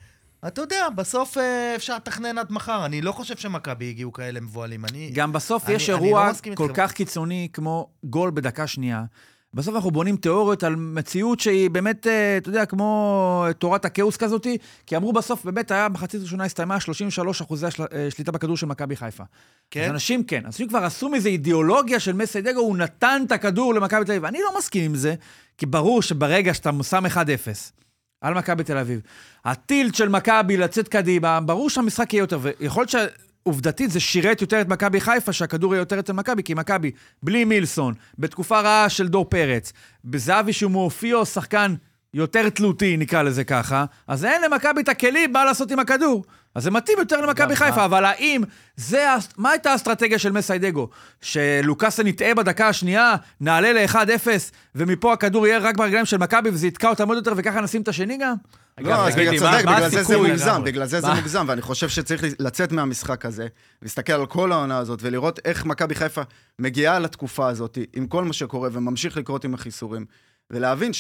אתה 0.47 0.61
יודע, 0.61 0.89
בסוף 0.97 1.39
אה, 1.39 1.73
אפשר 1.77 1.97
לתכנן 1.97 2.39
עד 2.39 2.53
מחר. 2.53 2.85
אני 2.87 3.01
לא 3.03 3.13
חושב 3.13 3.37
שמכבי 3.37 3.89
הגיעו 3.89 4.13
כאלה 4.13 4.41
מבוהלים. 4.41 4.85
אני... 4.85 5.11
גם 5.15 5.33
בסוף 5.33 5.67
אני- 5.67 5.75
יש 5.75 5.89
לא 5.91 5.95
אירוע 5.95 6.31
מסכים 6.31 6.55
כל. 6.55 6.71
כך 6.75 6.93
קיצוני 6.93 7.49
כמו 7.53 7.91
גול 8.05 8.31
בדקה 8.35 8.67
שנייה. 8.67 9.05
בסוף 9.55 9.75
אנחנו 9.75 9.91
בונים 9.91 10.17
תיאוריות 10.17 10.63
על 10.63 10.77
מציאות 10.77 11.41
שהיא 11.41 11.71
באמת, 11.71 12.07
אה, 12.07 12.37
אתה 12.37 12.49
יודע, 12.49 12.67
כמו 12.67 13.45
תורת 13.59 13.85
הכאוס 13.85 14.17
כזאתי, 14.17 14.59
כי 14.87 14.97
אמרו 14.97 15.13
בסוף, 15.13 15.45
באמת, 15.45 15.71
היה 15.71 15.89
מחצית 15.89 16.23
ראשונה 16.23 16.45
הסתיימה 16.45 16.81
33 16.81 17.41
אחוזי 17.41 17.67
השל- 17.67 17.83
אה, 17.93 18.33
בכדור 18.33 18.57
של 18.57 18.67
מכבי 18.67 18.97
חיפה. 18.97 19.25
כן? 19.71 19.85
אז 19.85 19.91
אנשים 19.91 20.25
כן, 20.25 20.43
אנשים 20.47 20.69
כבר 20.69 20.79
עשו 20.79 21.09
מזה 21.09 21.29
אידיאולוגיה 21.29 22.01
של 22.01 22.13
מסיידגו, 22.13 22.61
הוא 22.61 22.77
נתן 22.77 23.23
את 23.27 23.33
הכדור 23.33 23.75
למכבי 23.75 24.05
תל 24.05 24.13
אביב. 24.13 24.25
אני 24.25 24.39
לא 24.39 24.59
מסכים 24.59 24.85
עם 24.85 24.95
זה, 24.95 25.15
כי 25.59 25.67
ברור 25.67 26.03
שברגע 26.03 26.55
שאתה 26.55 26.71
שם 26.83 27.07
1-0 27.07 27.73
על 28.21 28.35
מכבי 28.35 28.65
תל 28.65 28.79
אביב, 28.79 29.01
הטילט 29.45 29.95
של 29.95 30.09
מכבי 30.09 30.57
לצאת 30.57 30.89
קדימה, 30.89 31.41
ברור 31.41 31.71
שהמשחק 31.71 32.13
יהיה 32.15 32.23
יותר, 32.23 32.39
ויכול 32.43 32.81
להיות 32.81 33.13
שעובדתית 33.45 33.91
זה 33.91 34.01
שירת 34.01 34.41
יותר 34.41 34.61
את 34.61 34.69
מכבי 34.69 35.01
חיפה, 35.01 35.33
שהכדור 35.33 35.75
יהיה 35.75 35.81
יותר 35.81 36.01
אצל 36.01 36.13
מכבי, 36.13 36.43
כי 36.43 36.55
מכבי, 36.55 36.91
בלי 37.23 37.45
מילסון, 37.45 37.95
בתקופה 38.19 38.61
רעה 38.61 38.89
של 38.89 39.09
דור 39.09 39.25
פרץ, 39.25 39.73
בזהבי 40.05 40.53
שהוא 40.53 40.71
מאופיו 40.71 41.27
שחקן 41.27 41.75
יותר 42.15 42.49
תלותי, 42.49 42.97
נקרא 42.97 43.23
לזה 43.23 43.45
ככה, 43.45 43.85
אז 44.07 44.25
אין 44.25 44.43
למכבי 44.43 44.81
את 44.81 44.89
הכלים 44.89 45.33
מה 45.33 45.45
לעשות 45.45 45.71
עם 45.71 45.79
הכדור. 45.79 46.25
אז 46.55 46.63
זה 46.63 46.71
מתאים 46.71 46.99
יותר 46.99 47.21
למכבי 47.21 47.57
חיפה, 47.57 47.77
מה- 47.77 47.85
אבל 47.85 48.05
האם 48.05 48.43
זה, 48.77 49.07
מה 49.37 49.51
הייתה 49.51 49.71
האסטרטגיה 49.73 50.19
של 50.19 50.33
מסיידגו? 50.33 50.89
שלוקאסן 51.21 52.07
יטעה 52.07 52.35
בדקה 52.35 52.69
השנייה, 52.69 53.15
נעלה 53.41 53.73
ל-1-0, 53.73 54.27
ומפה 54.75 55.13
הכדור 55.13 55.47
יהיה 55.47 55.59
רק 55.59 55.77
ברגליים 55.77 56.07
של 56.07 56.17
מכבי, 56.17 56.51
וזה 56.51 56.67
יתקע 56.67 56.89
אותם 56.89 57.09
עוד 57.09 57.17
יותר, 57.17 57.33
וככה 57.37 57.61
נשים 57.61 57.83
את 57.83 57.89
השני 57.89 58.17
גם? 58.21 58.35
לא, 58.81 59.09
אז 59.09 59.15
בגלל 59.17 59.39
צודק, 59.39 59.59
בגלל 59.63 59.89
זה 59.89 60.03
זה? 60.03 60.17
מוגזם, 60.19 60.47
לגמרי. 60.51 60.71
בגלל 60.73 60.87
זה 60.87 61.01
זה? 61.01 61.15
מוגזם, 61.15 61.45
ואני 61.49 61.63
חושב 61.63 61.89
שצריך 61.89 62.23
לצאת 62.39 62.73
מהמשחק 62.73 63.27
הזה, 63.27 63.47
להסתכל 63.83 64.13
על 64.13 64.27
כל 64.27 64.53
העונה 64.53 64.79
הזאת, 64.79 64.99
ולראות 65.03 65.41
איך 65.45 65.65
מכבי 65.65 65.95
חיפה 65.95 66.23
מגיעה 66.59 66.99
לתקופה 66.99 67.49
הזאת, 67.49 67.79
עם 67.93 68.07
כל 68.07 68.25
מה 68.25 68.33
שקורה, 68.33 68.69
וממשיך 68.73 69.17
לקרות 69.17 69.45
עם 69.45 69.55
החיסורים, 69.55 70.05
ולהבין 70.51 70.93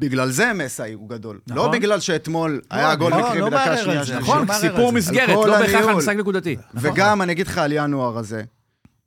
שבגלל 0.00 0.30
זה 0.30 0.52
מסאי 0.52 0.92
הוא 0.92 1.08
גדול. 1.08 1.40
לא 1.48 1.56
נכון. 1.56 1.70
בגלל 1.72 2.00
שאתמול 2.00 2.60
היה 2.70 2.94
גול 2.94 3.10
לא, 3.10 3.18
מקרי 3.18 3.40
לא 3.40 3.48
בדקה 3.48 3.76
שנייה. 3.76 4.02
נכון, 4.20 4.50
על 4.50 4.56
סיפור. 4.58 4.92
מסגרת, 4.92 5.28
לא 5.28 5.58
בהכרח 5.58 5.74
על 5.74 5.82
הניהול. 5.82 5.94
משחק 5.94 6.16
נקודתי. 6.16 6.56
וגם 6.74 7.22
אני 7.22 7.32
אגיד 7.32 7.46
לך 7.46 7.58
על 7.58 7.72
ינואר 7.72 8.18
הזה, 8.18 8.42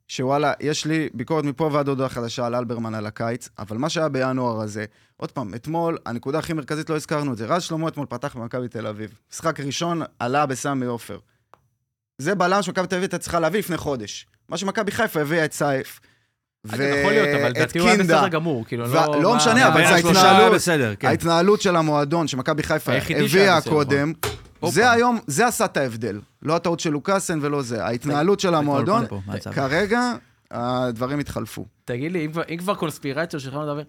שוואלה, 0.08 0.52
יש 0.60 0.86
לי 0.86 1.08
ביקורת 1.14 1.44
מפה 1.44 1.70
ועד 1.72 1.88
הודעה 1.88 2.08
חדשה 2.08 2.46
על 2.46 2.54
אלברמן 2.54 2.94
על 2.94 3.06
הקיץ, 3.06 3.48
אבל 3.58 3.76
מה 3.76 3.88
שהיה 3.88 4.08
בינואר 4.08 4.60
הזה, 4.60 4.84
עוד 5.16 5.32
פעם, 5.32 5.54
אתמול, 5.54 5.98
הנקודה 6.06 6.38
הכי 6.38 6.52
מרכזית, 6.52 6.90
לא 6.90 6.96
הזכרנו 6.96 7.32
את 7.32 7.38
זה, 7.38 7.46
רז 7.46 7.62
שלמה 7.62 7.88
אתמול 7.88 8.06
פתח 8.06 8.36
במכבי 8.36 8.68
תל 8.68 8.86
אביב. 8.86 9.14
משחק 9.32 9.60
ראשון 9.60 10.02
עלה 10.18 10.46
בסמי 10.46 10.86
עופר. 10.86 11.18
זה 12.18 12.34
בלם 12.34 12.62
שמכבי 12.62 12.86
תל 12.86 12.94
אביב 12.94 13.02
הייתה 13.02 13.18
צריכה 13.18 13.40
להביא 13.40 13.58
לפני 13.58 13.76
חודש. 13.76 14.26
מה 14.48 14.56
שמכבי 14.56 14.92
חיפה 14.92 15.20
הביאה 15.20 15.44
את 15.44 15.52
סייף. 15.52 16.00
יכול 16.66 17.12
להיות, 17.12 17.28
אבל 17.40 17.50
לדעתי 17.50 17.78
הוא 17.78 17.88
היה. 17.88 17.98
בסדר 17.98 18.28
גמור. 18.28 18.64
כאילו, 18.66 18.86
לא... 18.86 19.22
לא 19.22 19.36
משנה, 19.36 19.68
אבל 19.68 19.86
זה 19.86 19.94
ההתנהלות. 19.94 20.62
כן. 20.98 21.08
ההתנהלות 21.08 21.60
של 21.60 21.76
המועדון 21.76 22.28
שמכבי 22.28 22.62
חיפה 22.62 22.92
הביאה 22.92 23.56
בסדר, 23.60 23.70
קודם. 23.70 24.12
זה 24.68 24.90
היום, 24.90 25.18
זה 25.26 25.46
עשה 25.46 25.64
את 25.64 25.76
ההבדל. 25.76 26.20
לא 26.42 26.56
הטעות 26.56 26.80
של 26.80 26.90
לוקאסן 26.90 27.38
ולא 27.42 27.62
זה. 27.62 27.84
ההתנהלות 27.84 28.40
של 28.40 28.54
המועדון. 28.54 29.04
כרגע 29.52 30.12
הדברים 30.50 31.18
התחלפו. 31.18 31.64
תגיד 31.84 32.12
לי, 32.12 32.28
אם 32.48 32.56
כבר- 32.56 32.74
קונספירציות 32.74 33.42
שהתחלנו 33.42 33.62
לדבר, 33.66 33.82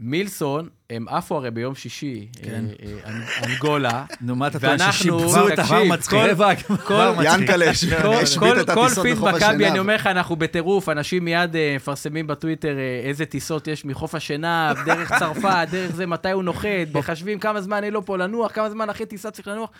מילסון, 0.00 0.68
הם 0.90 1.08
עפו 1.08 1.36
הרי 1.36 1.50
ביום 1.50 1.74
שישי, 1.74 2.26
כן. 2.42 2.64
אה, 2.82 2.86
אה, 3.04 3.10
אנ- 3.10 3.22
אנגולה, 3.50 4.04
נו, 4.20 4.36
מה 4.36 4.46
אתה 4.46 4.58
טוען 4.60 4.78
ששיפצו 4.92 5.48
את 5.48 5.52
תקשיב, 5.56 5.92
ה... 5.92 5.96
כל- 6.10 6.26
רבע, 6.30 6.54
כל- 6.84 7.12
ינקלה 7.24 7.64
כל- 7.64 7.70
השבית 7.70 7.98
כל- 8.38 8.60
את 8.60 8.70
כל 8.70 8.84
הטיסות 8.86 9.02
פיד 9.06 9.16
בחוף 9.16 9.28
מכבי. 9.34 9.66
אני 9.68 9.78
אומר 9.78 9.94
לך, 9.94 10.06
אנחנו 10.06 10.36
בטירוף, 10.36 10.88
אנשים 10.88 11.24
מיד 11.24 11.56
אה, 11.56 11.72
מפרסמים 11.76 12.26
בטוויטר 12.26 12.76
איזה 13.04 13.26
טיסות 13.26 13.68
יש 13.68 13.84
מחוף 13.84 14.14
השינה, 14.14 14.72
דרך 14.86 15.12
צרפת, 15.18 15.66
דרך 15.70 15.90
זה, 15.92 16.06
מתי 16.06 16.30
הוא 16.30 16.42
נוחת, 16.42 16.66
מחשבים 16.94 17.38
כמה 17.38 17.60
זמן 17.60 17.84
אין 17.84 17.92
לו 17.92 18.04
פה 18.04 18.18
לנוח, 18.18 18.52
כמה 18.52 18.70
זמן 18.70 18.90
אחרי 18.90 19.06
טיסה 19.06 19.30
צריך 19.30 19.48
לנוח. 19.48 19.70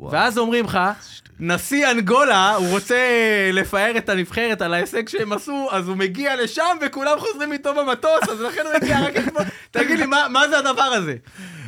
ואז 0.00 0.38
אומרים 0.38 0.64
לך, 0.64 0.78
נשיא 1.40 1.90
אנגולה, 1.90 2.54
הוא 2.54 2.68
רוצה 2.70 2.96
לפאר 3.52 3.92
את 3.98 4.08
הנבחרת 4.08 4.62
על 4.62 4.74
ההישג 4.74 5.08
שהם 5.08 5.32
עשו, 5.32 5.68
אז 5.72 5.88
הוא 5.88 5.96
מגיע 5.96 6.42
לשם 6.42 6.62
וכולם 6.86 7.18
חוזרים 7.18 7.52
איתו 7.52 7.74
במטוס, 7.74 8.28
אז 8.32 8.40
לכן 8.40 8.60
הוא 8.64 8.72
הגיע 8.74 9.00
רק 9.00 9.16
אתמול. 9.16 9.42
תגיד 9.70 9.98
לי, 9.98 10.06
מה- 10.06 10.26
מה 10.30 10.48
זה 10.48 10.58
הדבר 10.58 10.82
הזה? 10.82 11.14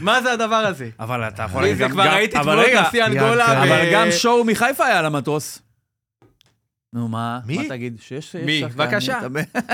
מה 0.01 0.23
זה 0.23 0.33
הדבר 0.33 0.55
הזה? 0.57 0.89
אבל 1.01 1.23
אתה 1.29 1.43
יכול 1.43 1.63
להגיד 1.63 1.79
גם... 1.79 1.91
כבר 1.91 2.03
ראיתי 2.03 2.37
תמונות 2.39 2.65
רגע, 2.67 2.83
נשיא 2.89 3.05
אנגולה. 3.07 3.63
אבל 3.63 3.93
גם 3.93 4.11
שואו 4.11 4.45
מחיפה 4.45 4.87
היה 4.87 4.99
על 4.99 5.07
המטוס. 5.07 5.59
נו, 6.93 7.09
מה? 7.09 7.39
מי? 7.47 7.59
מה 7.59 7.65
תגיד? 7.69 7.97
שיש... 8.01 8.37
מי? 8.37 8.61
שחקן, 8.61 8.77
בבקשה. 8.85 9.21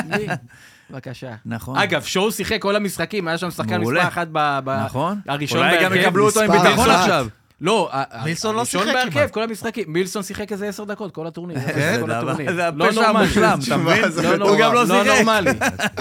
מי? 0.06 0.26
בבקשה. 0.90 1.34
נכון. 1.46 1.78
אגב, 1.78 2.02
שואו 2.02 2.32
שיחק 2.32 2.62
כל 2.62 2.76
המשחקים, 2.76 3.28
היה 3.28 3.38
שם 3.38 3.50
שחקן. 3.50 3.80
מספר 3.80 4.08
אחת 4.08 4.28
ב... 4.32 4.70
נכון. 4.84 5.20
הראשון 5.28 5.58
אולי 5.58 5.76
גם 5.84 5.90
בהרכב. 5.90 6.06
יקבלו 6.06 6.26
אותו 6.26 6.40
עם 6.40 6.50
ביטחון. 6.52 6.90
עכשיו. 6.90 7.26
לא, 7.60 7.90
מילסון 8.24 8.56
לא 8.56 8.64
שיחק 8.64 8.86
בהרכב, 8.86 9.10
כמעט. 9.10 9.30
כל 9.30 9.42
המשחקים. 9.42 9.84
מילסון 9.88 10.22
שיחק 10.22 10.52
איזה 10.52 10.68
עשר 10.68 10.84
דקות, 10.84 11.12
כל 11.14 11.26
הטורניר. 11.26 11.60
כן? 11.74 12.00
זה 12.06 12.70
לא 12.74 12.86
הפשע. 12.88 13.08
המושלם, 13.08 13.58
אתה 13.66 13.76
מבין? 13.76 14.04
לא 14.38 14.50
הוא 14.50 14.58
גם 14.60 14.74
לא. 14.74 14.84
לא 14.86 15.04
שיחק. 15.04 15.18
נורמלי. 15.18 15.50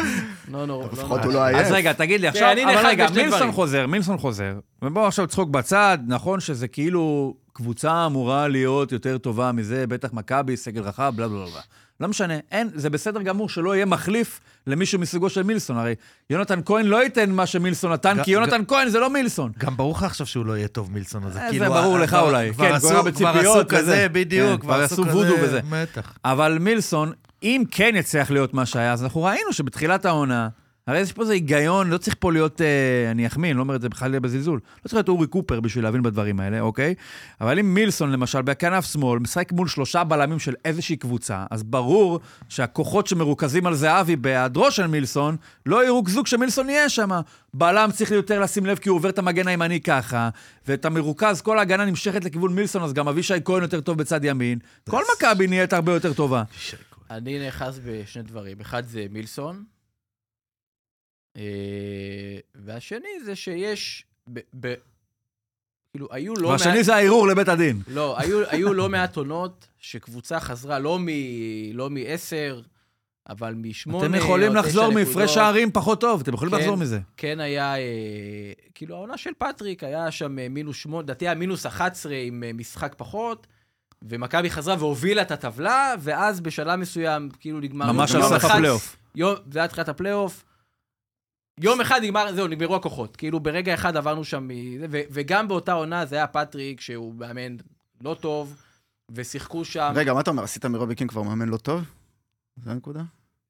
לא 0.54 0.65
נורמלי. 0.65 0.89
לפחות 0.91 1.24
הוא 1.26 1.34
לא 1.34 1.45
עייף. 1.45 1.60
אז 1.65 1.72
רגע, 1.72 1.93
תגיד 1.93 2.22
לי 2.22 2.28
עכשיו, 2.28 2.52
אני 2.52 2.63
אבל 2.63 2.86
רגע, 2.88 3.08
מילסון. 3.15 3.52
חוזר, 3.52 3.88
מילסון 3.88 4.17
חוזר, 4.17 4.54
ובואו 4.82 5.08
עכשיו 5.08 5.28
צחוק 5.28 5.50
בצד, 5.50 5.98
נכון 6.08 6.39
שזה 6.39 6.67
כאילו 6.67 7.34
קבוצה 7.54 8.06
אמורה 8.06 8.48
להיות 8.48 8.91
יותר 8.91 9.17
טובה 9.17 9.52
מזה, 9.52 9.88
בטח 9.88 10.13
מכבי, 10.13 10.58
סגל 10.58 10.82
רחב, 10.82 11.13
בלה 11.15 11.28
בלה 11.28 11.45
בלה. 11.45 11.62
לא 12.00 12.08
משנה, 12.08 12.34
אין, 12.52 12.70
זה 12.76 12.90
בסדר 12.90 13.22
גמור 13.22 13.50
שלא 13.50 13.76
יהיה 13.76 13.86
מחליף 13.86 14.40
למישהו 14.68 15.00
מסוגו 15.00 15.30
של 15.30 15.44
מילסון, 15.44 15.78
הרי 15.78 15.96
יונתן 16.30 16.60
כהן 16.66 16.86
לא 16.86 17.04
ייתן 17.04 17.32
מה 17.32 17.46
שמילסון 17.46 17.92
נתן, 17.92 18.24
כי 18.24 18.32
יונתן 18.32 18.62
כהן 18.68 18.90
זה 18.90 19.00
לא 19.00 19.10
מילסון. 19.10 19.52
גם 19.58 19.78
ברור 19.78 19.96
לך 19.96 20.04
עכשיו 20.04 20.28
שהוא 20.28 20.46
לא 20.46 20.58
יהיה 20.58 20.68
טוב 20.68 20.92
מילסון 20.92 21.24
הזה. 21.24 21.42
אה, 21.42 21.50
כאילו, 21.50 21.66
זה 21.66 21.72
ברור 21.72 22.00
לך 22.00 22.14
אולי. 22.14 22.54
כבר 22.54 22.66
כן, 22.70 22.74
עשו- 22.74 23.68
כזה, 23.70 23.82
וזה. 23.82 24.08
בדיוק. 24.12 24.50
כן, 24.52 24.58
כבר 24.58 24.82
עשו 24.82 25.06
וודו 25.06 25.34
וזה. 25.42 25.60
אבל 26.26 26.58
מילסון, 26.62 27.12
אם 27.44 27.64
כן 27.72 27.94
יצליח 27.96 28.32
להיות 28.32 28.54
מה 28.54 28.66
שהיה, 28.66 28.94
אז 28.94 29.04
אנחנו 29.04 29.24
ראינו 29.24 29.54
שבתחילת 29.54 30.06
העונה, 30.06 30.50
הרי 30.89 30.99
יש 30.99 31.12
פה 31.12 31.21
איזה 31.21 31.34
היגיון, 31.34 31.89
לא 31.89 31.97
צריך 31.97 32.15
פה 32.19 32.32
להיות, 32.32 32.62
אה, 32.62 33.12
אני 33.12 33.28
אחמיא, 33.28 33.49
אני 33.49 33.58
לא 33.58 33.62
אומר 33.62 33.75
את 33.75 33.82
זה 33.82 33.89
בכלל 33.89 34.19
בזלזול, 34.19 34.60
לא 34.78 34.84
צריך 34.84 34.93
להיות 34.93 35.10
אורי 35.10 35.28
קופר 35.28 35.60
בשביל 35.60 35.84
להבין 35.84 36.04
בדברים 36.04 36.39
האלה, 36.39 36.60
אוקיי? 36.60 36.95
אבל 37.41 37.60
אם 37.60 37.73
מילסון, 37.73 38.12
למשל, 38.12 38.41
בכנף 38.41 38.86
שמאל, 38.86 39.19
משחק 39.19 39.52
מול 39.52 39.67
שלושה 39.67 40.04
בלמים 40.04 40.39
של 40.39 40.54
איזושהי 40.65 40.95
קבוצה, 40.95 41.45
אז 41.52 41.63
ברור 41.63 42.19
שהכוחות 42.49 43.08
שמרוכזים 43.08 43.67
על 43.67 43.75
זהבי 43.75 44.15
בהיעדרו 44.15 44.71
של 44.71 44.88
מילסון, 44.88 45.36
לא 45.65 45.86
ירוכזו 45.86 46.23
כשמילסון 46.23 46.69
יהיה 46.69 46.89
שם. 46.89 47.10
בלם 47.54 47.89
צריך 47.93 48.12
יותר 48.12 48.39
לשים 48.39 48.65
לב 48.65 48.78
כי 48.78 48.89
הוא 48.89 48.95
עובר 48.95 49.10
את 49.10 49.19
המגן 49.19 49.47
הימני 49.47 49.82
ככה, 49.82 50.30
ואת 50.67 50.86
המרוכז, 50.86 51.41
כל 51.41 51.60
ההגנה 51.60 51.86
נמשכת 51.86 52.25
לכיוון 52.25 52.56
מילסון, 52.56 52.84
אז 52.84 52.93
גם 52.93 53.08
אבישי 53.08 53.34
כהן 53.45 53.62
יותר 53.62 53.82
טוב 53.82 53.97
בצד 53.97 54.23
ימין. 54.23 54.60
כל 54.89 55.04
מכבי 55.15 55.47
נהיית 55.47 55.73
הרבה 55.73 55.93
יותר 55.93 56.13
טובה. 56.13 56.43
אני 57.12 57.39
נאחז 57.39 57.82
בשני 57.86 58.23
דברים. 58.23 58.58
אחד 58.62 58.86
זה 58.86 59.06
מילסון, 59.12 59.63
והשני 62.56 63.24
זה 63.26 63.36
שיש... 63.36 64.06
ב- 64.34 64.39
ב- 64.60 64.74
כאילו, 65.92 66.08
היו 66.12 66.34
לא 66.34 66.50
מעט... 66.50 66.62
והשני 66.62 66.84
זה 66.84 66.96
הערעור 66.96 67.28
לבית 67.28 67.48
הדין. 67.48 67.82
לא, 67.88 68.20
היו, 68.20 68.50
היו 68.50 68.74
לא 68.74 68.89
מעט 68.89 69.18
עונות 69.18 69.68
שקבוצה 69.80 70.39
חזרה 70.39 70.80
לא 70.80 71.00
מ... 71.00 71.08
לא 71.74 71.89
מ-10, 71.89 72.63
אבל 73.30 73.54
משמונה... 73.54 74.06
אתם 74.06 74.15
יכולים 74.15 74.56
לחזור. 74.56 74.94
מהפרש 74.94 75.34
שערים 75.34 75.72
פחות 75.72 76.02
טוב, 76.02 76.22
אתם 76.22 76.34
יכולים 76.34 76.54
כן. 76.54 76.60
לחזור 76.60 76.78
מזה. 76.78 77.00
כן 77.18 77.39
היה, 77.39 77.78
אה, 77.78 78.52
כאילו 78.76 78.96
העונה 78.96 79.18
של 79.18 79.30
פטריק, 79.38 79.84
היה 79.84 80.12
שם 80.12 80.39
אה, 80.39 80.50
מינוס 80.50 80.78
שמונה, 80.78 81.04
לדעתי 81.04 81.28
היה 81.28 81.36
מינוס 81.36 81.65
11 81.65 82.15
עם 82.15 82.44
אה, 82.44 82.54
משחק 82.54 82.94
פחות, 82.98 83.48
ומכבי 84.02 84.50
חזרה 84.50 84.76
והובילה 84.80 85.22
את 85.22 85.32
הטבלה, 85.32 85.94
ואז 86.00 86.42
בשלב 86.42 86.80
מסוים, 86.80 87.30
כאילו 87.39 87.60
נגמר... 87.60 87.92
ממש 87.92 88.15
על 88.15 88.22
סף 88.24 88.46
הפלייאוף. 88.46 88.98
זה 89.52 89.60
היה 89.60 89.68
תחילת 89.68 89.89
הפלייאוף. 89.89 90.44
יום 91.62 91.82
אחד 91.82 92.00
נגמר, 92.04 92.34
זהו, 92.34 92.48
נגמרו 92.48 92.76
הכוחות. 92.76 93.15
כאילו, 93.15 93.39
ברגע 93.39 93.74
אחד 93.74 93.98
עברנו 93.98 94.24
שם, 94.24 94.48
ו- 94.89 95.02
וגם 95.12 95.48
באותה 95.48 95.74
עונה 95.74 96.06
זה 96.06 96.15
היה 96.15 96.28
פטריק, 96.28 96.82
שהוא 96.82 97.15
מאמן 97.15 97.56
לא 98.02 98.13
טוב, 98.19 98.56
ושיחקו 99.12 99.65
שם... 99.65 99.93
רגע, 99.95 100.13
מה 100.13 100.19
אתה 100.19 100.32
אומר? 100.32 100.43
עשית 100.43 100.65
מרובי 100.65 100.95
קינג 100.95 101.10
כבר 101.10 101.22
מאמן 101.22 101.50
לא 101.50 101.58
טוב? 101.58 101.84
זה 102.63 102.72
הנקודה? 102.72 103.02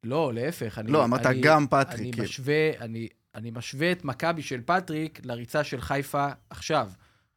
לא, 0.04 0.34
להפך. 0.34 0.78
אני, 0.78 0.92
לא, 0.92 1.04
אמרת 1.04 1.22
גם 1.42 1.68
פטריק, 1.68 2.00
אני 2.00 2.12
כאילו. 2.12 2.24
משווה, 2.24 2.80
אני, 2.80 3.08
אני 3.36 3.52
משווה 3.52 3.92
את 3.92 4.06
מכבי 4.06 4.42
של 4.42 4.62
פטריק 4.66 5.20
לריצה 5.24 5.64
של 5.64 5.82
חיפה 5.82 6.28
עכשיו. 6.50 6.90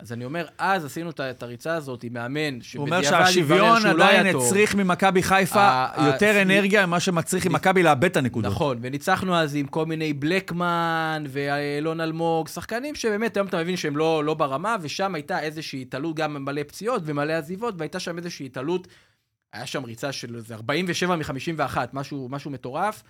אז 0.02 0.12
אני 0.12 0.24
אומר, 0.24 0.46
אז 0.58 0.84
עשינו 0.84 1.10
את 1.10 1.42
הריצה 1.42 1.74
הזאת 1.74 2.04
עם 2.04 2.12
מאמן, 2.12 2.58
הוא 2.74 2.86
אומר 2.86 3.02
שבדיעבד 3.02 3.14
התברר 3.14 3.26
שהשוויון 3.26 3.80
שהוא 3.80 3.92
לא 3.92 4.04
עדיין 4.04 4.26
היה 4.26 4.32
טוב. 4.32 4.46
הצריך 4.46 4.74
ממכבי 4.74 5.22
חיפה 5.22 5.86
יותר 6.06 6.42
אנרגיה 6.42 6.86
ממה 6.86 7.00
שמצריך 7.00 7.46
ממכבי 7.46 7.82
לאבד 7.82 8.04
את 8.04 8.16
הנקודות. 8.16 8.52
נכון, 8.52 8.78
וניצחנו 8.80 9.36
אז 9.36 9.54
עם 9.56 9.66
כל 9.66 9.86
מיני 9.86 10.12
בלקמן 10.12 11.24
ואילון 11.28 12.00
אלמוג, 12.00 12.48
שחקנים 12.48 12.94
שבאמת 12.94 13.36
היום 13.36 13.46
אתה 13.46 13.58
מבין 13.58 13.76
שהם 13.76 13.96
לא, 13.96 14.24
לא 14.24 14.34
ברמה, 14.34 14.76
ושם 14.80 15.14
הייתה 15.14 15.40
איזושהי 15.40 15.82
התעלות, 15.82 16.16
גם 16.16 16.44
מלא 16.44 16.62
פציעות 16.62 17.02
ומלא 17.04 17.32
עזיבות, 17.32 17.74
והייתה 17.78 18.00
שם 18.00 18.18
איזושהי 18.18 18.46
התעלות, 18.46 18.88
היה 19.52 19.66
שם 19.66 19.84
ריצה 19.84 20.12
של 20.12 20.36
איזה 20.36 20.54
47 20.54 21.16
מ-51, 21.16 21.76
משהו, 21.92 22.28
משהו 22.30 22.50
מטורף, 22.50 23.02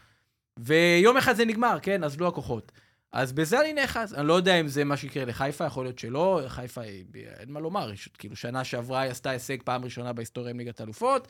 ויום 0.59 1.17
אחד 1.17 1.37
זה 1.37 1.45
נגמר, 1.45 1.79
כן, 1.83 2.05
אז 2.05 2.21
לא 2.21 2.29
הכוחות. 2.29 2.73
אז 3.13 3.33
בזה 3.33 3.61
אני 3.61 3.73
נאחז. 3.73 4.15
אני 4.15 4.27
לא 4.27 4.35
יודע 4.35 4.61
אם 4.61 4.69
זה 4.69 4.85
מה 4.85 4.97
שיקרה 4.97 5.25
לחיפה, 5.25 5.65
יכול 5.65 5.85
להיות 5.85 5.99
שלא. 5.99 6.41
חיפה, 6.49 6.81
היא- 6.81 7.05
אין 7.39 7.53
מה 7.53 7.61
לומר, 7.61 7.93
יש, 7.93 8.09
כאילו, 8.19 8.37
שנה 8.37 8.65
שעברה 8.65 9.01
היא 9.01 9.11
עשתה 9.11 9.31
הישג 9.31 9.57
פעם 9.65 9.85
ראשונה 9.85 10.13
בהיסטוריה 10.13 10.51
עם 10.51 10.59
ליגת 10.59 10.81
אלופות, 10.81 11.29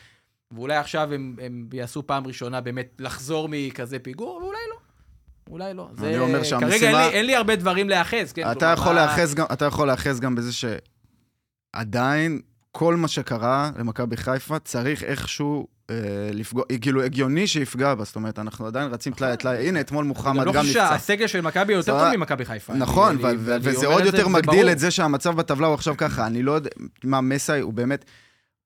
ואולי 0.51 0.77
עכשיו 0.77 1.13
הם, 1.15 1.37
הם 1.43 1.69
יעשו 1.73 2.07
פעם 2.07 2.27
ראשונה 2.27 2.61
באמת 2.61 2.93
לחזור 2.99 3.49
מכזה 3.51 3.99
פיגור, 3.99 4.35
ואולי 4.43 4.59
לא. 4.71 4.77
אולי 5.51 5.75
לא. 5.75 5.89
אני 5.99 6.19
אומר 6.19 6.33
כרגע 6.33 6.45
שהמשימה- 6.45 6.71
אין 7.03 7.11
לי, 7.11 7.17
אין 7.17 7.27
לי 7.27 7.37
הרבה 7.37 7.57
דברים 7.57 7.89
להיאחז, 7.89 8.33
כן? 8.33 8.43
אתה 8.43 8.59
כלומר, 8.61 8.73
יכול 8.75 8.95
מה- 8.95 9.01
גם- 9.35 9.47
אתה 9.53 9.65
יכול 9.65 9.87
להיאחז 9.87 10.21
גם 10.21 10.35
בזה 10.35 10.51
שעדיין 11.75 12.41
כל 12.73 12.97
מה 12.97 13.09
שקרה 13.09 13.71
למכבי 13.79 14.17
חיפה 14.17 14.59
צריך 14.59 15.03
איכשהו 15.03 15.67
לפגוע, 16.33 16.65
כאילו 16.81 17.03
הגיוני 17.03 17.47
שיפגע 17.47 17.95
בה, 17.95 18.05
זאת 18.05 18.17
אומרת, 18.17 18.39
אנחנו 18.39 18.67
עדיין 18.67 18.91
רצים 18.93 19.13
טלאי 19.13 19.37
טלאי, 19.37 19.69
הנה, 19.69 19.81
אתמול 19.81 20.01
אני 20.05 20.09
מוחמד 20.09 20.47
לא 20.47 20.53
גם 20.53 20.61
חושב 20.63 20.71
נפצע. 20.81 20.89
שהסגל 20.99 21.27
של 21.27 21.41
מכבי 21.41 21.73
יותר. 21.73 21.99
טוב 21.99 22.17
ממכבי 22.17 22.45
חיפה. 22.45 22.75
נכון, 22.75 23.17
אני- 23.25 23.25
אני- 23.31 23.37
וזה 23.63 23.87
עוד 23.87 24.05
יותר 24.05 24.29
מגדיל. 24.29 24.69
את 24.69 24.79
זה 24.79 24.91
שהמצב 24.91 25.37
בטבלה 25.37 25.67
הוא 25.67 25.75
עכשיו 25.75 25.95
ככה. 25.97 26.27
אני 26.27 26.43
לא 26.43 26.53
יודע, 26.53 26.71
מה, 27.05 27.21
מסאי 27.21 27.61
הוא 27.61 27.73
באמת, 27.73 28.05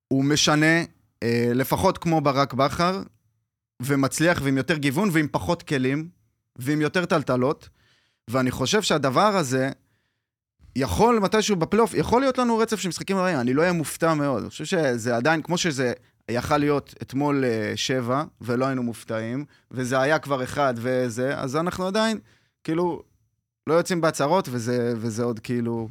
הוא 0.08 0.24
משנה, 0.24 0.80
אה, 1.22 1.50
לפחות 1.54 1.98
כמו 1.98 2.20
ברק 2.20 2.54
בכר, 2.54 3.02
ומצליח 3.82 4.40
ועם 4.44 4.56
יותר 4.56 4.76
גיוון 4.76 5.08
ועם 5.12 5.26
פחות 5.30 5.62
כלים, 5.62 6.08
ועם 6.56 6.80
יותר 6.80 7.04
טלטלות, 7.04 7.68
ואני 8.30 8.50
חושב 8.50 8.82
שהדבר 8.82 9.36
הזה 9.36 9.70
יכול 10.76 11.18
מתישהו 11.18 11.56
בפלייאוף, 11.56 11.94
יכול 11.94 12.20
להיות 12.20 12.38
לנו 12.38 12.58
רצף 12.58 12.80
של 12.80 12.88
משחקים 12.88 13.16
רעים, 13.16 13.40
אני 13.40 13.54
לא 13.54 13.62
אהיה 13.62 13.72
מופתע 13.72 14.14
מאוד. 14.14 14.40
אני 14.42 14.50
חושב 14.50 14.64
שזה 14.64 15.16
עדיין, 15.16 15.42
כמו 15.42 15.58
שזה 15.58 15.92
יכל 16.32 16.58
להיות 16.58 16.94
אתמול 17.02 17.44
אה, 17.44 17.72
שבע, 17.76 18.24
ולא 18.40 18.66
היינו 18.66 18.82
מופתעים, 18.82 19.44
וזה 19.70 20.00
היה 20.00 20.18
כבר 20.18 20.44
אחד 20.44 20.74
וזה, 20.76 21.38
אז 21.38 21.56
אנחנו 21.56 21.86
עדיין, 21.86 22.18
כאילו, 22.64 23.02
לא 23.66 23.74
יוצאים 23.74 24.00
בהצהרות, 24.00 24.48
וזה, 24.50 24.92
וזה 24.96 25.22
עוד 25.22 25.38
כאילו, 25.38 25.88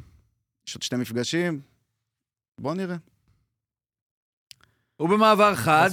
יש 0.68 0.74
עוד 0.74 0.82
שני 0.82 0.98
מפגשים. 0.98 1.60
בואו 2.60 2.74
נראה. 2.74 2.96
ובמעבר 5.00 5.54
חד, 5.54 5.90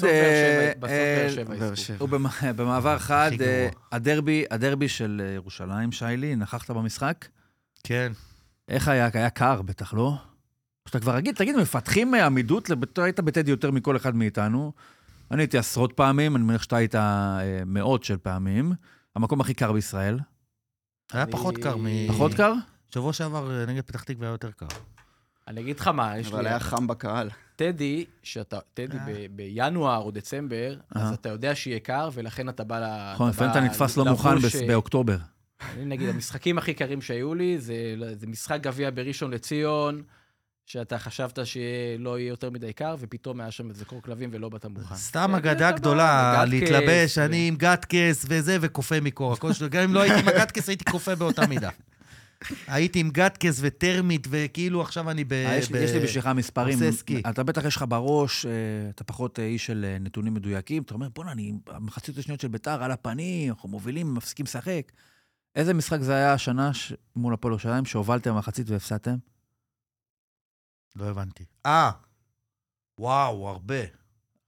באר 0.79 0.89
אה, 0.89 1.27
אה. 1.49 1.95
ובמעבר 2.51 2.99
חד. 2.99 3.31
הדרבי, 3.91 4.45
הדרבי 4.51 4.89
של 4.89 5.21
ירושלים, 5.35 5.91
שיילי, 5.91 6.35
נכחת 6.35 6.71
במשחק? 6.71 7.27
כן. 7.83 8.11
איך 8.69 8.87
היה? 8.87 9.09
היה 9.13 9.29
קר 9.29 9.61
בטח, 9.61 9.93
לא? 9.93 10.13
שאתה 10.87 10.99
כבר 10.99 11.15
רגיל, 11.15 11.33
תגיד, 11.33 11.55
מפתחים 11.55 12.15
אה, 12.15 12.25
עמידות? 12.25 12.71
אתה 12.71 13.03
היית 13.03 13.19
בטדי 13.19 13.51
יותר 13.51 13.71
מכל 13.71 13.97
אחד 13.97 14.15
מאיתנו. 14.15 14.71
אני 15.31 15.41
הייתי 15.41 15.57
עשרות 15.57 15.93
פעמים, 15.93 16.35
אני 16.35 16.43
מניח 16.43 16.63
שאתה 16.63 16.77
היית 16.77 16.95
אה, 16.95 17.39
מאות 17.65 18.03
של 18.03 18.17
פעמים. 18.17 18.73
המקום 19.15 19.41
הכי 19.41 19.53
קר 19.53 19.71
בישראל. 19.71 20.19
היה 21.11 21.25
פחות 21.27 21.57
קר 21.57 21.77
מ... 21.77 21.85
פחות 22.07 22.33
קר? 22.33 22.53
שבוע 22.89 23.13
שעבר 23.13 23.59
אה, 23.59 23.65
נגד 23.65 23.81
פתח 23.81 24.03
תקווה 24.03 24.27
היה 24.27 24.33
יותר 24.33 24.51
קר. 24.51 24.67
אני 25.47 25.61
אגיד 25.61 25.79
לך 25.79 25.87
מה, 25.87 26.17
יש 26.17 26.27
אבל 26.27 26.43
לי... 26.43 26.49
היה 26.49 26.59
חם 26.59 26.87
בקהל. 26.87 27.29
טדי, 27.55 28.05
שאתה, 28.23 28.59
טדי. 28.73 28.97
ב- 29.07 29.35
בינואר 29.35 29.97
או 29.97 30.11
דצמבר, 30.11 30.75
אז. 30.95 31.13
אתה 31.13 31.29
יודע 31.29 31.55
שיהיה 31.55 31.79
קר, 31.79 32.09
ולכן 32.13 32.49
אתה 32.49 32.63
בא 32.63 32.79
ל... 32.79 33.13
נכון, 33.13 33.29
לפעמים 33.29 33.51
אתה 33.51 33.59
נתפס 33.59 33.97
לא 33.97 34.05
מוכן 34.05 34.35
באוקטובר. 34.67 35.17
אני 35.73 35.85
נגיד, 35.85 36.09
המשחקים 36.09 36.57
הכי 36.57 36.73
קרים 36.73 37.01
שהיו 37.01 37.35
לי, 37.35 37.59
זה, 37.59 37.75
זה 38.15 38.27
משחק 38.27 38.59
גביע 38.61 38.89
בראשון 38.93 39.31
לציון, 39.31 40.03
שאתה 40.65 40.99
חשבת 40.99 41.39
שלא 41.45 42.19
יהיה 42.19 42.29
יותר 42.29 42.49
מדי 42.49 42.73
קר, 42.73 42.95
ופתאום 42.99 43.41
היה 43.41 43.51
שם 43.51 43.69
איזה 43.69 43.85
קור 43.85 44.01
כלבים 44.01 44.29
ולא 44.33 44.49
באת 44.49 44.65
מוכן. 44.65 44.95
סתם 44.95 45.27
כן, 45.29 45.35
אגדה 45.35 45.71
בא, 45.71 45.77
גדולה, 45.77 46.45
להתלבש, 46.47 47.17
אני 47.17 47.47
עם 47.47 47.55
גטקס 47.55 48.25
וזה, 48.29 48.57
וכופה 48.61 48.99
מקור. 49.01 49.33
הכל 49.33 49.53
שלו. 49.53 49.69
גם 49.69 49.83
אם 49.83 49.93
לא 49.93 50.01
הייתי 50.01 50.19
עם 50.19 50.27
הגטקס, 50.27 50.69
הייתי 50.69 50.85
כופה 50.85 51.15
באותה 51.15 51.47
מידה. 51.47 51.69
הייתי 52.67 52.99
עם 52.99 53.09
גטקס 53.09 53.57
וטרמית, 53.61 54.27
וכאילו 54.29 54.81
עכשיו 54.81 55.09
אני 55.11 55.23
ב... 55.23 55.33
אה, 55.33 55.55
יש 55.57 55.71
לי- 55.71 55.99
בשבילך 55.99 56.27
מספרים. 56.35 56.79
אתה 57.29 57.43
בטח 57.43 57.65
יש 57.65 57.75
לך 57.75 57.85
בראש, 57.87 58.45
אה, 58.45 58.51
אתה 58.89 59.03
פחות 59.03 59.39
אה, 59.39 59.43
איש 59.45 59.65
של 59.65 59.95
נתונים 59.99 60.33
מדויקים. 60.33 60.83
אתה 60.83 60.93
אומר, 60.93 61.07
בוא'נה, 61.15 61.31
אני 61.31 61.53
המחצית 61.67 62.17
השניות 62.17 62.39
של 62.41 62.47
ביתר 62.47 62.83
על 62.83 62.91
הפנים, 62.91 63.49
אנחנו 63.49 63.69
מובילים, 63.69 64.13
מפסיקים 64.13 64.45
לשחק. 64.45 64.91
איזה 65.55 65.73
משחק 65.73 66.01
זה 66.01 66.13
היה 66.15 66.33
השנה 66.33 66.73
ש- 66.73 66.93
מול 67.15 67.33
הפועל 67.33 67.51
ירושלים, 67.51 67.85
שהובלתם 67.85 68.31
במחצית 68.33 68.69
והפסדתם? 68.69 69.15
לא 70.95 71.05
הבנתי. 71.05 71.43
אה, 71.65 71.91
וואו, 72.99 73.47
הרבה. 73.49 73.75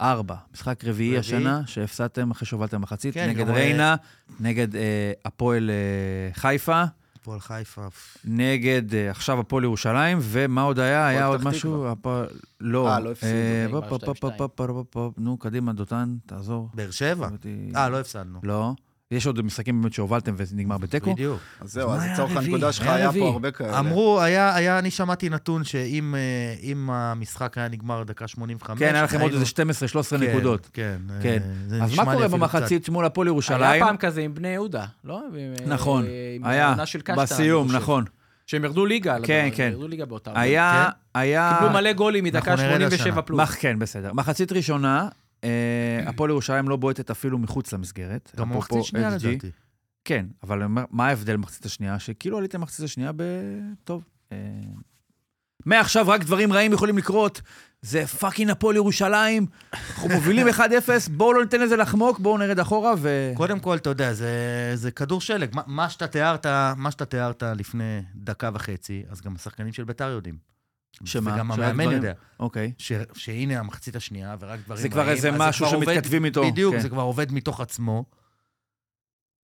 ארבע. 0.02 0.36
משחק 0.54 0.84
רביעי 0.86 1.08
רביעי? 1.10 1.20
השנה, 1.20 1.62
שהפסדתם 1.68 2.32
אחרי 2.32 2.48
שהובלתם 2.48 2.82
מחצית, 2.82 3.14
כן, 3.14 3.30
נגד 3.30 3.50
ריינה, 3.50 3.96
נגד 4.40 4.76
אה, 4.76 5.12
הפועל 5.26 5.70
אה, 5.70 6.34
חיפה, 6.34 6.84
הפועל 7.16 7.40
חיפה. 7.40 7.88
נגד 8.26 8.96
אה, 8.96 9.12
עכשיו 9.12 9.40
הפועל 9.40 9.64
ירושלים, 9.64 10.18
ומה 10.22 10.62
עוד 10.62 10.80
היה? 10.80 11.08
היה 11.08 11.26
עוד 11.26 11.44
משהו? 11.44 11.88
הפועל- 11.92 12.28
לא. 12.62 12.90
אה, 12.94 13.00
לא 13.00 13.12
הפסידו, 13.12 13.34
אה, 13.34 13.66
נגמר 13.68 13.90
פופ, 13.90 14.04
פופ, 14.06 14.18
2-2. 14.18 14.20
פופ, 14.38 14.52
פופ, 14.56 14.68
פופ, 14.72 14.88
פופ. 14.90 15.14
נו, 15.18 15.38
קדימה, 15.38 15.74
דותן, 15.74 16.16
תעזור. 16.26 16.70
באר 16.74 16.92
שבע? 16.92 17.30
אה, 17.76 17.90
לא 17.90 18.00
הפסדנו. 18.00 18.40
לא. 18.44 18.74
יש 19.12 19.28
עוד 19.28 19.42
משחקים 19.42 19.82
באמת 19.82 19.94
שהובלתם 19.94 20.34
וזה 20.38 20.56
נגמר 20.56 20.78
בתיקו? 20.78 21.14
בדיוק. 21.14 21.40
אז 21.62 21.72
זהו, 21.72 21.92
אז 21.92 22.04
היה 22.04 22.14
לצורך? 22.14 22.38
הנקודה 22.38 22.72
שלך 22.72 22.88
היה 22.88 22.96
היה. 22.96 23.12
פה 23.12 23.28
הרבה 23.28 23.52
כאלה. 23.52 23.80
אמרו, 23.80 24.22
היה, 24.22 24.56
היה, 24.56 24.80
אני 24.80 24.92
שמעתי 24.92 25.30
נתון 25.30 25.64
שאם 25.64 26.16
אה, 26.16 26.56
אם 26.64 26.90
המשחק 26.90 27.58
היה 27.58 27.68
נגמר 27.68 28.04
דקה 28.04 28.28
85, 28.28 28.80
כן, 28.80 28.96
היה 28.96 29.04
לכם 29.04 29.22
עוד 29.22 29.32
איזה 29.34 29.46
12-13 29.46 30.10
כן, 30.10 30.18
נקודות. 30.18 30.70
כן. 30.74 30.98
אה, 31.10 31.16
כן. 31.22 31.40
אז 31.82 31.96
מה 31.96 32.14
קורה 32.14 32.28
במחצית 32.28 32.90
מול 32.90 33.06
הפועל 33.06 33.28
היה 33.28 33.32
ירושלים? 33.32 33.86
פעם 33.86 33.98
כזה 33.98 34.22
עם 34.22 34.34
בני 34.34 34.48
יהודה, 34.48 34.86
לא? 35.04 35.22
עם, 35.34 35.70
נכון, 35.70 36.06
עם 36.36 36.46
היה, 36.46 36.76
בסיום. 37.18 37.72
נכון. 37.72 38.04
שהם 38.48 38.64
ירדו 38.64 38.86
ליגה. 38.86 39.18
כן, 39.24 39.50
כן. 39.56 39.70
ירדו 39.74 39.88
ליגה 39.88 40.06
באותה. 40.06 40.32
היה, 40.36 40.88
כן? 40.88 41.20
היה... 41.20 41.56
קיבלו 41.60 41.74
מלא 41.74 41.94
גולים 41.94 42.24
מדקה 42.24 42.52
אנחנו 42.52 42.66
נרד 42.66 42.76
87 42.76 43.12
השנה. 43.12 43.22
פלוס. 43.22 43.40
מח, 43.40 43.56
כן, 43.60 43.80
בסדר. 43.80 44.14
מחצית 44.14 44.52
ראשונה, 44.52 45.02
אה, 45.02 45.08
הפועל 46.06 46.30
ירושלים 46.30 46.70
לא 46.70 46.76
בועטת 46.76 47.10
אפילו 47.12 47.38
מחוץ 47.38 47.74
למסגרת. 47.74 48.32
גם 48.36 48.50
במחצית 48.50 48.84
שנייה. 48.84 49.10
לדעתי. 49.10 49.52
כן, 50.06 50.26
אבל 50.44 50.64
מה 50.68 51.08
ההבדל 51.08 51.38
במחצית 51.38 51.66
השנייה? 51.66 52.00
שכאילו 52.00 52.38
עליתם 52.38 52.60
במחצית 52.60 52.86
השנייה 52.86 53.12
ב... 53.16 53.24
טוב. 53.84 54.04
אה, 54.32 54.38
מעכשיו 55.66 56.08
רק 56.08 56.24
דברים 56.24 56.54
רעים 56.54 56.74
יכולים 56.74 56.98
לקרות. 56.98 57.42
זה 57.82 58.08
fucking 58.08 58.50
הפועל 58.50 58.76
ירושלים, 58.76 59.46
אנחנו 59.74 60.10
מובילים 60.10 60.48
1-0, 60.48 60.60
בואו 61.12 61.34
לא 61.34 61.44
ניתן 61.44 61.62
לזה 61.62 61.76
לחמוק, 61.76 62.20
בואו 62.20 62.38
נרד 62.38 62.60
אחורה 62.60 62.94
ו... 62.98 63.32
קודם 63.36 63.60
כל, 63.60 63.76
אתה 63.76 63.90
יודע, 63.90 64.14
זה, 64.14 64.72
זה 64.76 64.92
כדור 64.92 65.22
שלג. 65.22 65.56
מה, 65.56 65.62
מה, 65.68 65.90
שאתה 65.90 66.08
תיארת, 66.08 66.46
מה 66.78 66.92
שאתה 66.92 67.06
תיארת 67.06 67.44
לפני 67.56 68.02
דקה 68.16 68.50
וחצי, 68.54 69.04
אז 69.10 69.22
גם 69.22 69.36
השחקנים 69.36 69.74
של 69.74 69.84
ביתר 69.84 70.10
יודעים. 70.10 70.55
שמה? 71.04 71.34
וגם 71.34 71.52
המאמן 71.52 71.92
יודע. 71.92 72.14
אוקיי. 72.40 72.74
ש, 72.78 72.92
שהנה 73.14 73.60
המחצית 73.60 73.96
השנייה, 73.96 74.36
ורק 74.40 74.60
דברים 74.66 74.82
זה 74.82 74.90
כבר 74.90 75.10
איזה 75.10 75.32
משהו 75.32 75.68
שמתכתבים 75.68 76.26
איתו, 76.26 76.52
בדיוק, 76.52 76.76
כן. 76.76 76.82
זה 76.82 76.90
כבר 76.90 77.02
עובד 77.02 77.32
מתוך 77.32 77.62
עצמו. 77.62 78.06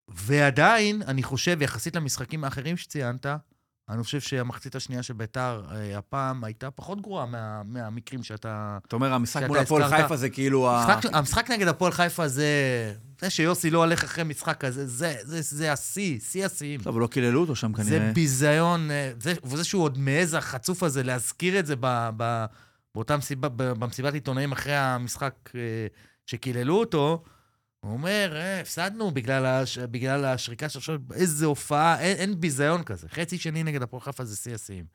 ועדיין, 0.08 1.02
אני 1.08 1.24
חושב, 1.24 1.62
יחסית 1.62 1.96
למשחקים 1.96 2.44
האחרים 2.44 2.78
שציינת, 2.78 3.26
אני 3.92 4.04
חושב 4.04 4.20
שהמחצית 4.20 4.76
השנייה 4.76 5.04
של 5.04 5.14
ביתר 5.14 5.64
אה, 5.72 5.98
הפעם 5.98 6.44
הייתה 6.44 6.72
פחות 6.72 7.02
גרועה 7.02 7.26
מה, 7.26 7.62
מהמקרים 7.66 8.24
שאתה... 8.24 8.78
אתה 8.88 8.96
אומר, 8.96 9.14
המשחק 9.14 9.48
מול 9.48 9.58
הפועל 9.58 9.90
חיפה 9.90 10.18
זה 10.18 10.30
כאילו 10.30 10.70
ה... 10.70 10.84
המשחק, 10.84 11.14
המשחק 11.14 11.52
נגד 11.52 11.68
הפועל 11.68 11.92
חיפה 11.92 12.28
זה... 12.28 12.46
זה 13.22 13.30
שיוסי 13.30 13.70
לא 13.70 13.80
הולך 13.80 14.04
אחרי 14.04 14.24
משחק 14.24 14.58
כזה, 14.60 14.88
זה, 14.88 15.16
זה, 15.22 15.42
זה 15.42 15.72
השיא, 15.72 16.20
שיא 16.20 16.46
השיאים. 16.46 16.82
טוב, 16.82 17.00
לא 17.00 17.08
קיללו 17.08 17.42
אותו 17.42 17.56
שם 17.56 17.72
זה 17.78 17.84
כנראה. 17.84 18.12
ביזיון, 18.14 18.92
אה, 18.92 19.12
זה, 19.20 19.34
וזה 19.44 19.64
שהוא 19.64 19.84
עוד 19.84 19.98
מעז, 19.98 20.34
החצוף 20.34 20.84
הזה, 20.84 21.04
להזכיר 21.04 21.60
את 21.60 21.66
זה 21.66 21.76
ב, 21.80 22.10
ב, 22.18 22.46
באותה 22.96 23.18
מסיבה, 23.18 23.50
במסיבת 23.50 24.14
עיתונאים 24.14 24.52
אחרי 24.52 24.76
המשחק 24.76 25.34
אה, 25.56 25.60
שקיללו 26.26 26.80
אותו, 26.80 27.24
הוא 27.82 27.94
אומר, 27.94 28.34
"אה, 28.36 28.60
הפסדנו 28.62 29.12
בגלל, 29.12 29.46
הש... 29.46 29.78
בגלל 29.78 30.26
השריקה 30.26 30.70
של 30.70 30.80
עכשיו, 30.80 31.00
איזה 31.14 31.46
הופעה, 31.46 32.00
אין, 32.00 32.18
אין 32.18 32.40
ביזיון 32.42 32.84
כזה. 32.84 33.08
חצי 33.10 33.38
שני 33.38 33.64
נגד 33.64 33.82
הפועל 33.82 34.02
חיפה 34.02 34.26
זה 34.26 34.36
שיא 34.36 34.56
השיאים. 34.56 34.86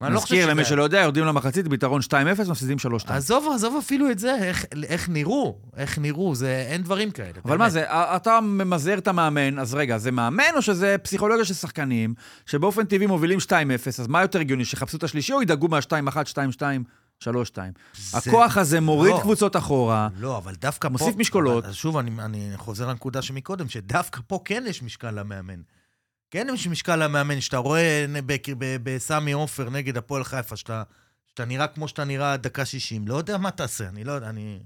ואני 0.00 0.14
לא 0.14 0.20
נזכיר 0.20 0.46
למי 0.50 0.64
שלא 0.64 0.82
יודע, 0.82 1.00
יורדים 1.00 1.24
למחצית, 1.24 1.68
ביתרון 1.68 2.00
2-0, 2.00 2.50
מפסידים 2.50 2.78
3-2. 2.78 3.12
עזוב, 3.12 3.52
עזוב 3.54 3.76
אפילו 3.78 4.10
את 4.10 4.18
זה, 4.18 4.34
איך, 4.34 4.64
איך 4.84 5.08
נראו, 5.08 5.58
איך 5.76 5.98
נראו, 5.98 6.34
זה, 6.34 6.64
אין 6.68 6.82
דברים 6.82 7.10
כאלה. 7.10 7.30
אבל 7.30 7.40
באמת. 7.44 7.58
מה 7.58 7.70
זה, 7.70 7.84
אתה 7.90 8.40
ממזער 8.40 8.98
את 8.98 9.08
המאמן, 9.08 9.58
אז 9.58 9.74
רגע, 9.74 9.98
זה 9.98 10.10
מאמן 10.10 10.44
או 10.56 10.62
שזה 10.62 10.96
פסיכולוגיה 11.02 11.44
של 11.44 11.54
שחקנים, 11.54 12.14
שבאופן 12.46 12.84
טבעי 12.84 13.06
מובילים 13.06 13.38
2-0, 13.38 13.52
אז 13.98 14.06
מה 14.06 14.22
יותר 14.22 14.40
הגיוני, 14.40 14.64
שיחפשו 14.64 14.96
את 14.96 15.02
השלישי 15.02 15.32
או 15.32 15.42
ידאגו 15.42 15.68
מה-2-1, 15.68 16.16
2-2, 16.58 16.62
3-2? 17.24 17.26
זה- 17.94 18.18
הכוח 18.18 18.56
הזה 18.56 18.80
מוריד 18.80 19.12
לא. 19.14 19.20
קבוצות 19.22 19.56
אחורה, 19.56 20.08
לא, 20.18 20.36
אבל 20.38 20.54
דווקא 20.54 20.88
פה... 20.88 20.92
מוסיף 20.92 21.16
משקולות. 21.16 21.64
אבל 21.64 21.72
שוב, 21.72 21.96
אני, 21.96 22.10
אני 22.24 22.52
חוזר 22.56 22.88
לנקודה 22.88 23.22
שמקודם, 23.22 23.68
שדווקא 23.68 24.20
פה 24.26 24.40
כן 24.44 24.64
יש 24.66 24.82
משקל 24.82 25.10
למאמן. 25.10 25.60
כן 26.30 26.46
יש 26.54 26.66
משקל 26.66 26.96
למאמן, 26.96 27.40
שאתה 27.40 27.56
רואה 27.56 28.06
בסמי 28.58 29.32
עופר 29.32 29.70
נגד 29.70 29.96
הפועל 29.96 30.24
חיפה, 30.24 30.56
שאתה, 30.56 30.82
שאתה 31.26 31.44
נראה 31.44 31.66
כמו 31.66 31.88
שאתה 31.88 32.04
נראה 32.04 32.36
דקה 32.36 32.64
60, 32.64 33.08
לא 33.08 33.14
יודע 33.14 33.38
מה 33.38 33.50
תעשה, 33.50 33.88
אני 33.88 34.04
לא 34.04 34.12
יודע, 34.12 34.28
אני 34.28 34.60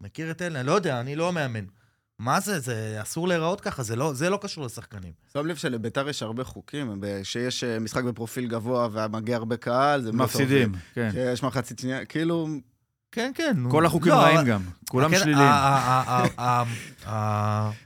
מכיר 0.00 0.30
את 0.30 0.42
אלה, 0.42 0.60
אני 0.60 0.66
לא 0.66 0.72
יודע, 0.72 1.00
אני 1.00 1.16
לא 1.16 1.32
מאמן. 1.32 1.64
מה 2.18 2.40
זה, 2.40 2.60
זה 2.60 2.98
אסור 3.02 3.28
להיראות 3.28 3.60
ככה, 3.60 3.82
זה 3.82 3.96
לא, 3.96 4.12
זה 4.12 4.30
לא 4.30 4.38
קשור 4.42 4.64
לשחקנים. 4.64 5.12
שם 5.32 5.46
לב 5.46 5.56
שלביתר 5.56 6.08
יש 6.08 6.22
הרבה 6.22 6.44
חוקים, 6.44 6.92
שיש 7.22 7.64
אה, 7.64 7.78
משחק 7.78 8.04
בפרופיל 8.04 8.46
גבוה 8.48 8.88
ומגיע 8.92 9.36
הרבה 9.36 9.56
קהל, 9.56 10.02
זה 10.02 10.12
מפסידים, 10.12 10.72
טוב. 10.72 10.80
כן. 10.94 11.10
שיש 11.12 11.42
מחצית 11.42 11.78
שנייה, 11.78 12.04
כאילו, 12.04 12.48
כן, 13.12 13.30
כן. 13.34 13.56
כל 13.70 13.86
החוקים 13.86 14.12
לא, 14.12 14.16
רעים 14.18 14.44
גם, 14.46 14.60
כולם 14.90 15.10
הקטע- 15.14 15.18
שליליים. 15.24 15.52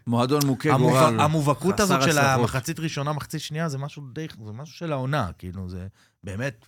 מועדון 0.06 0.46
מוכה 0.46 0.78
גורל. 0.78 1.20
המובהקות 1.20 1.80
הזאת 1.80 2.02
של. 2.02 2.18
המחצית 2.18 2.80
ראשונה, 2.80 3.12
מחצית 3.12 3.40
שנייה, 3.40 3.68
זה 3.68 3.78
משהו 3.78 4.02
די, 4.12 4.26
זה 4.46 4.52
משהו 4.52 4.74
של 4.76 4.92
העונה, 4.92 5.30
כאילו, 5.38 5.68
זה 5.68 5.86
באמת... 6.24 6.66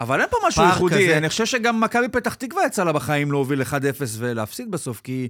אבל 0.00 0.20
אין 0.20 0.28
פה 0.30 0.36
משהו 0.48 0.62
ייחודי, 0.64 0.94
כזה- 0.94 1.18
אני 1.18 1.28
חושב 1.28 1.44
שגם 1.46 1.80
מכבי 1.80 2.08
פתח 2.08 2.34
תקווה 2.34 2.66
יצא 2.66 2.84
לה 2.84 2.92
בחיים 2.92 3.30
להוביל 3.32 3.62
1-0 3.62 3.66
ולהפסיד 4.18 4.70
בסוף, 4.70 5.00
כי 5.00 5.28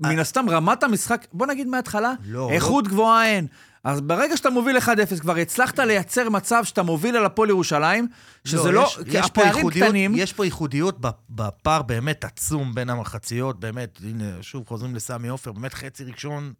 מן 0.00 0.18
הסתם 0.18 0.50
רמת 0.50 0.82
המשחק, 0.82 1.26
בוא 1.32 1.46
נגיד 1.46 1.66
מההתחלה, 1.68 2.12
לא, 2.26 2.50
איכות 2.50 2.88
גבוהה 2.88 3.26
אין. 3.26 3.46
אז 3.84 4.00
ברגע 4.00 4.36
שאתה 4.36 4.50
מוביל 4.50 4.76
1-0, 4.78 4.88
כבר 5.20 5.36
הצלחת 5.36 5.78
לייצר 5.78 6.28
מצב 6.30 6.64
שאתה 6.64 6.82
מוביל 6.82 7.16
על 7.16 7.24
הפועל 7.24 7.48
ירושלים, 7.48 8.08
שזה 8.44 8.72
לא, 8.72 8.84
יש- 8.88 8.98
כי 9.10 9.18
יש 9.18 9.24
הפערים 9.26 9.70
קטנים. 9.70 10.12
יש 10.16 10.32
פה 10.32 10.44
ייחודיות 10.44 10.98
בפער 11.30 11.82
באמת 11.82 12.24
עצום 12.24 12.74
בין 12.74 12.90
המחציות, 12.90 13.60
באמת, 13.60 13.98
הנה, 14.04 14.24
שוב 14.40 14.64
חוזרים 14.68 14.94
לסמי 14.94 15.28
עופר, 15.28 15.52
באמת 15.52 15.74
חצי 15.74 16.04
ראשון 16.04 16.52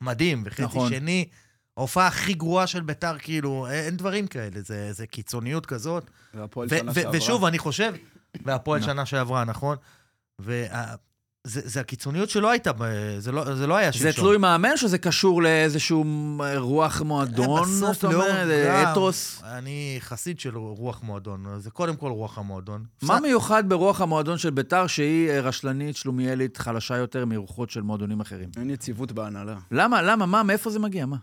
מדהים, 0.00 0.42
וחצי 0.46 0.62
נכון. 0.62 0.90
שני, 0.90 1.24
ההופעה 1.78 2.06
הכי 2.06 2.34
גרועה 2.34 2.66
של 2.66 2.80
ביתר, 2.80 3.18
כאילו, 3.18 3.66
אין 3.70 3.96
דברים 3.96 4.26
כאלה, 4.26 4.60
זה, 4.60 4.92
זה 4.92 5.06
קיצוניות 5.06 5.66
כזאת. 5.66 6.10
והפועל 6.34 6.68
שנה 6.68 6.94
שעברה. 6.94 7.10
ושוב, 7.18 7.44
אני 7.44 7.58
חושב, 7.58 7.92
והפועל. 8.44 8.82
שנה 8.82 9.06
שעברה, 9.06 9.44
נכון? 9.44 9.76
וזה 10.40 10.96
זה 11.44 11.80
הקיצוניות 11.80 12.30
שלא 12.30 12.50
הייתה, 12.50 12.70
זה 13.18 13.32
לא, 13.32 13.54
זה 13.54 13.66
לא 13.66 13.76
היה 13.76 13.90
זה 13.90 13.98
שלשום. 13.98 14.24
תלוי 14.24 14.38
מאמן, 14.38 14.76
שזה 14.76 14.98
קשור 14.98 15.42
לאיזשהו 15.42 16.04
רוח 16.56 17.02
מועדון, 17.02 17.62
בסוף 17.62 17.92
זאת 17.92 18.04
לאור 18.04 18.14
אומרת, 18.14 18.66
גם, 18.66 18.92
אתוס. 18.92 19.42
אני 19.44 19.96
חסיד 20.00 20.40
של 20.40 20.56
רוח 20.56 21.02
מועדון, 21.02 21.46
זה 21.58 21.70
קודם 21.70 21.96
כל 21.96 22.10
רוח 22.10 22.38
המועדון. 22.38 22.84
מה 23.02 23.20
מיוחד 23.20 23.68
ברוח 23.68 24.00
המועדון 24.00 24.38
של 24.38 24.50
ביתר, 24.50 24.86
שהיא 24.86 25.30
אה, 25.30 25.40
רשלנית, 25.40 25.96
שלומיאלית, 25.96 26.56
חלשה 26.56 26.96
יותר 26.96 27.26
מרוחות 27.26 27.70
של 27.70 27.82
מועדונים 27.82 28.20
אחרים? 28.20 28.48
אין 28.56 28.70
יציבות 28.70 29.12
בהנהלה. 29.12 29.56
למה, 29.70 30.02
למה, 30.02 30.26
מה, 30.26 30.42
מאיפה 30.42 30.70
זה 30.70 30.78
מגיע, 30.78 31.06
מה? 31.06 31.16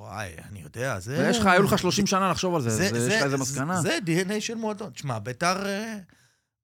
וואי, 0.00 0.28
אני 0.50 0.60
יודע, 0.60 0.98
זה... 0.98 1.26
יש 1.30 1.38
לך, 1.38 1.46
היו 1.46 1.62
לך 1.62 1.78
30 1.78 2.06
שנה 2.06 2.30
לחשוב 2.30 2.54
על 2.54 2.62
זה, 2.62 2.70
זה, 2.70 2.84
אז 2.84 2.90
זה, 2.90 3.08
יש 3.08 3.14
לך 3.14 3.22
איזה 3.22 3.36
זה, 3.36 3.42
מסקנה? 3.42 3.80
זה 3.80 3.98
DNA 4.06 4.40
של 4.40 4.54
מועדון. 4.54 4.90
תשמע, 4.90 5.18
ביתר, 5.18 5.66
אה, 5.66 5.96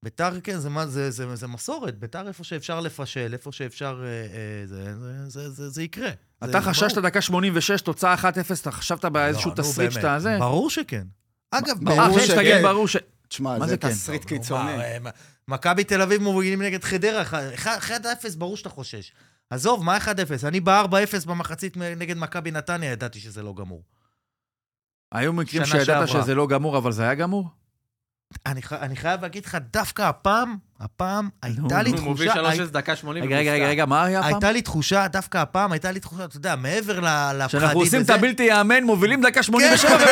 ביתר, 0.03 0.41
כן, 0.41 0.59
זה, 0.59 0.69
זה, 0.87 1.11
זה, 1.11 1.37
זה 1.37 1.47
מסורת. 1.47 1.99
ביתר, 1.99 2.29
איפה 2.29 2.45
שאפשר 2.45 2.81
לפשל, 2.81 3.31
איפה 3.33 3.53
שאפשר, 3.53 4.05
אה, 4.05 4.09
אה, 4.09 4.67
זה, 4.67 4.95
זה, 4.95 5.29
זה, 5.29 5.51
זה, 5.51 5.69
זה 5.69 5.83
יקרה. 5.83 6.11
אתה 6.39 6.53
זה 6.53 6.61
חששת. 6.61 6.99
דקה 6.99 7.21
86, 7.21 7.81
תוצאה 7.81 8.15
1-0, 8.15 8.25
אתה 8.61 8.71
חשבת 8.71 9.05
באיזשהו 9.05 9.51
לא, 9.51 9.57
תסריט. 9.57 9.93
שאתה 9.93 10.19
זה? 10.19 10.39
ברור 10.39 10.71
שכן. 10.71 11.07
אגב, 11.51 11.77
ברור 11.81 12.19
שכן. 12.19 12.63
ברור 12.63 12.89
ש... 12.89 12.97
תשמע, 13.29 13.59
זה 13.61 13.67
זה 13.67 13.77
כן? 13.77 13.89
תסריט 13.89 14.23
נו, 14.23 14.29
קיצוני. 14.29 14.81
אה, 14.81 14.99
מכבי 15.49 15.85
תל 15.85 16.03
אביב 16.03 16.23
מובילים 16.23 16.63
נגד 16.63 16.85
חדרה, 16.85 17.23
1-0, 17.57 17.67
ברור 18.39 18.57
שאתה 18.57 18.69
חושש. 18.69 19.13
עזוב, 19.51 19.85
מה 19.85 19.97
1-0? 19.99 20.09
אני 20.49 20.61
ב-4-0 20.61 20.93
במחצית 21.27 21.77
נגד 21.77 22.17
מכבי 22.19 22.51
נתניה, 22.51 22.91
ידעתי 22.93 23.21
שזה 23.21 23.43
לא 23.43 23.55
גמור. 23.55 23.83
היו 25.13 25.33
מקרים 25.33 25.65
שידעת 25.65 25.87
שעברה. 25.87 26.07
שזה 26.23 26.35
לא 26.35 26.47
גמור, 26.47 26.79
אבל 26.79 26.93
זה 26.93 27.03
היה 27.03 27.15
גמור? 27.15 27.49
אני, 28.47 28.63
ח- 28.63 28.73
אני 28.73 28.97
חייב 28.97 29.23
להגיד 29.23 29.45
לך, 29.45 29.59
דווקא 29.73 30.03
הפעם, 30.03 30.57
הפעם 30.81 31.29
הייתה 31.43 31.83
לי 31.83 31.91
הוא 31.91 32.01
מוביל 32.01 32.33
תחושה... 32.35 32.65
3-0 32.65 32.71
דקה 32.71 32.97
80. 32.97 33.25
רגע, 33.25 33.37
רגע, 33.39 33.53
רגע, 33.53 33.67
רגע, 33.69 33.87
מה 33.87 34.05
היה 34.05 34.19
הפעם? 34.21 34.33
הייתה 34.35 34.53
לי 34.53 34.63
תחושה, 34.63 35.09
דווקא 35.09 35.39
הפעם 35.39 35.73
הייתה 35.73 35.91
לי 35.91 36.01
תחושה, 36.01 36.25
אתה 36.25 36.37
יודע, 36.37 36.57
מעבר 36.57 37.01
ל- 37.01 37.05
לפחדים 37.39 37.61
שאנחנו 37.61 37.81
עושים 37.81 38.03
את 38.03 38.11
הבלתי 38.11 38.43
ייאמן, 38.43 38.85
מובילים 38.85 39.23
דקה 39.27 39.43
87 39.43 39.99
כן, 39.99 40.05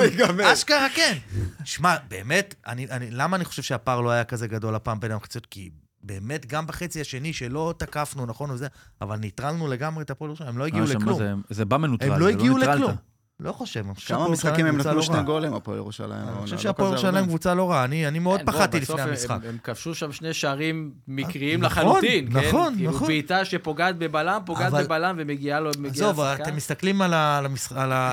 ומנצחים. 0.00 0.40
אשכרה 0.46 0.86
כן. 0.94 1.18
שמע, 1.64 1.96
באמת, 2.08 2.54
אני, 2.66 2.86
אני, 2.90 3.10
למה 3.10 3.36
אני 3.36 3.44
חושב 3.44 3.62
שהפער 3.62 4.00
לא 4.00 4.10
היה 4.10 4.24
כזה 4.24 4.46
גדול 4.48 4.74
הפעם 4.74 5.00
בין 5.00 5.10
המחציות? 5.12 5.46
כי 5.46 5.70
באמת, 6.02 6.46
גם 6.46 6.66
בחצי 6.66 7.00
השני, 7.00 7.32
שלא 7.32 7.74
תקפנו, 7.76 8.26
נכון, 8.26 8.50
וזה, 8.50 8.66
אבל 9.00 9.16
ניטרלנו 9.16 9.68
לגמרי 9.68 10.04
את 10.04 10.10
הפועל 10.10 10.28
ירושלים, 10.28 10.48
הם 10.50 10.58
לא 10.58 10.66
הגיעו 10.66 10.86
אה, 10.86 10.94
לכלום. 10.94 11.18
זה- 11.18 11.32
זה 11.50 11.64
בא 11.64 11.76
מנוטרל, 11.76 12.08
הם 12.12 12.14
זה 12.18 12.24
לא 12.24 12.28
הגיעו 12.28 12.58
ניטרלת. 12.58 12.76
לכלום. 12.80 12.96
לא 13.40 13.52
חושב, 13.52 13.84
אני 13.86 13.94
חושב 13.94 14.08
כמה 14.08 14.18
שהפועל 14.18 14.32
משחקים 14.32 14.66
הם 14.66 14.76
נתנו 14.78 14.94
לא 14.94 15.02
שני. 15.02 15.22
גולים, 15.22 15.54
הפועל 15.54 15.76
ירושלים. 15.78 16.12
אני 16.12 16.20
העונה, 16.20 16.40
חושב 16.42 16.54
לא 16.56 16.60
שהפועל 16.62 16.92
ירושלים. 16.92 17.26
קבוצה 17.26 17.54
לא 17.54 17.70
רעה, 17.70 17.84
אני 17.84 18.08
אני 18.08 18.18
מאוד 18.18 18.40
כן, 18.40 18.46
פחדתי 18.46 18.80
לפני 18.80 19.00
הם- 19.02 19.08
המשחק. 19.08 19.38
הם 19.48 19.58
כבשו 19.64 19.94
שם 19.94 20.12
שני 20.12 20.34
שערים 20.34 20.92
מקריים 21.08 21.60
נכון, 21.60 21.78
לחלוטין, 21.82 22.32
כן? 22.32 22.48
נכון, 22.48 22.74
כאילו 22.76 22.90
נכון. 22.90 23.06
בעיטה 23.06 23.44
שפוגעת 23.44 23.98
בבלם, 23.98 24.42
פוגעת 24.46 24.72
אבל- 24.72 24.84
בבלם 24.84 25.16
ומגיעה 25.18 25.60
לו, 25.60 25.70
מגיעה 25.78 26.10
עזוב. 26.10 26.20
אתם 26.20 26.56
מסתכלים 26.56 27.02
על, 27.02 27.12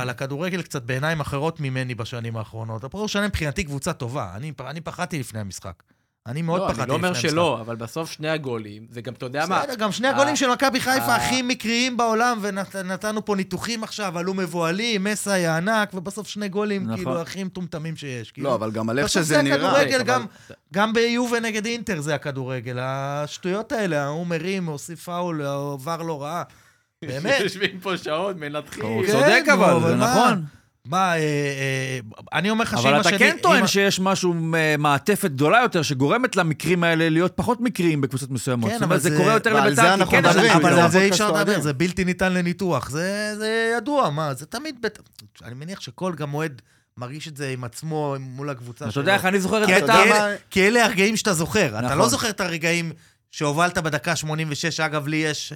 הכדורגל 0.10 0.62
קצת 0.62 0.84
בעיניים 0.84 1.20
אחרות 1.20 1.60
ממני 1.60 1.96
בשנים 1.96 2.38
האחרונות. 2.38 2.84
הפועל 2.84 3.00
ירושלים 3.02 3.26
מבחינתי 3.26 3.64
קבוצה 3.64 3.94
טובה, 3.94 4.32
אני, 4.36 4.52
אני 4.68 4.82
פחדתי 4.82 5.20
לפני 5.20 5.40
המשחק. 5.40 5.84
אני 6.28 6.42
מאוד 6.42 6.62
לא, 6.62 6.68
פחדתי 6.68 6.82
אני 6.82 6.90
לא 6.90 7.08
אומר. 7.08 7.14
שלא, 7.14 7.58
אבל 7.62 7.76
בסוף 7.76 8.12
שני 8.12 8.30
הגולים, 8.30 8.86
זה 8.92 9.02
גם, 9.02 9.14
אתה 9.14 9.26
יודע 9.26 9.46
מה, 9.46 9.60
בסדר, 9.60 9.76
גם 9.76 9.92
שני 9.92 10.08
הגולים 10.08 10.36
של 10.36 10.50
מכבי 10.52 10.80
חיפה 10.80 11.06
ה- 11.06 11.16
הכי 11.16 11.42
מקריים 11.42 11.98
בעולם, 11.98 12.40
ונתנו 12.42 13.26
פה 13.26 13.36
ניתוחים 13.36 13.84
עכשיו, 13.84 14.18
עלו 14.18 14.34
מבוהלים, 14.34 15.04
מסאי 15.04 15.46
הענק, 15.48 15.94
ובסוף 15.94 16.28
שני 16.28 16.50
גולים, 16.50 16.84
נכון. 16.84 16.96
כאילו, 16.96 17.22
הכי 17.22 17.44
מטומטמים 17.44 17.96
שיש. 17.96 18.32
כאילו, 18.32 18.50
לא, 18.50 18.56
אבל 18.56 18.72
גם 18.72 18.90
על 18.90 19.00
איך 19.00 19.06
בסוף 19.06 19.22
שזה 19.24 19.36
זה 19.36 19.42
נראה. 19.42 19.56
הכדורגל, 19.56 19.96
אבל- 19.96 20.04
גם, 20.04 20.26
גם 20.74 20.94
ביובה 20.94 21.40
נגד 21.40 21.66
אינטר 21.66 22.02
זה 22.02 22.16
הכדורגל. 22.16 22.78
השטויות 22.82 23.72
האלה, 23.72 24.04
ההוא 24.04 24.28
מרים, 24.28 24.66
הוסיף 24.66 25.04
פאול, 25.04 25.42
עבר 25.42 26.02
לא 26.02 26.22
רע. 26.22 26.44
באמת. 27.08 27.40
יושבים 27.40 27.80
פה 27.80 27.98
שעות, 27.98 28.36
מנתחים. 28.38 28.84
הוא 28.86 29.06
כן, 29.06 29.12
צודק 29.12 29.44
נו, 29.48 29.54
אבל, 29.54 29.90
זה? 29.90 29.96
נכון. 29.96 30.44
מה, 30.90 31.14
אה, 31.14 31.18
אה, 31.18 32.00
אני 32.34 32.50
אומר 32.50 32.64
לך 32.64 32.78
שאם 32.82 32.88
אבל 32.90 33.00
השני... 33.00 33.16
אתה 33.16 33.26
כן 33.26 33.38
טוען 33.42 33.60
אם- 33.62 33.68
שיש 33.68 34.00
משהו, 34.00 34.34
אה, 34.56 34.76
מעטפת 34.78 35.32
גדולה 35.32 35.60
יותר, 35.62 35.82
שגורמת 35.82 36.36
למקרים 36.36 36.84
האלה 36.84 37.10
להיות 37.10 37.32
פחות 37.36 37.62
מקריים 37.62 38.02
בקבוצות 38.02 38.32
מסוימות. 38.32 38.72
כן, 38.72 38.84
אבל 38.84 38.98
זה 39.00 39.10
זה- 39.10 39.18
קורה 39.18 39.34
יותר 39.34 39.54
לביתר, 39.54 39.76
זה 39.76 39.82
כי 39.82 39.88
אנחנו 39.88 40.12
כן 40.12 40.26
אבל 40.26 40.44
יותר. 40.44 40.84
על 40.84 40.92
זה 40.92 40.98
אי 40.98 41.10
פודקאסט 41.10 41.12
אפשר 41.12 41.32
לדבר. 41.32 41.62
זה 41.62 41.74
בלתי 41.74 42.06
ניתן 42.06 42.34
לניתוח. 42.34 42.90
זה, 42.90 43.34
זה 43.38 43.74
ידוע, 43.78 44.10
מה, 44.10 44.34
זה 44.34 44.46
תמיד... 44.46 44.76
בית... 44.82 45.00
אני 45.44 45.54
מניח 45.54 45.80
שכל 45.82 46.14
גם 46.18 46.34
אוהד 46.34 46.62
מרגיש 46.98 47.28
את 47.28 47.38
זה 47.38 47.50
עם 47.50 47.64
עצמו, 47.64 48.16
מול 48.20 48.50
הקבוצה 48.50 48.86
אתה 48.86 48.92
שלו. 48.94 49.02
יודע 49.02 49.14
איך 49.14 49.26
אני 49.26 49.40
זוכר 49.40 49.64
את 49.64 49.68
ביתר? 49.68 50.04
כי, 50.50 50.68
אלה, 50.68 50.86
הרגעים 50.86 51.18
שאתה 51.18 51.34
זוכר. 51.34 51.68
אתה 51.80 51.82
נכון. 51.82 51.98
לא 51.98 52.08
זוכר 52.10 52.30
את 52.30 52.42
הרגעים 52.42 52.92
שהובלת 53.32 53.78
בדקה 53.78 54.16
86. 54.16 54.80
אגב, 54.80 55.08
לי 55.08 55.18
יש... 55.18 55.54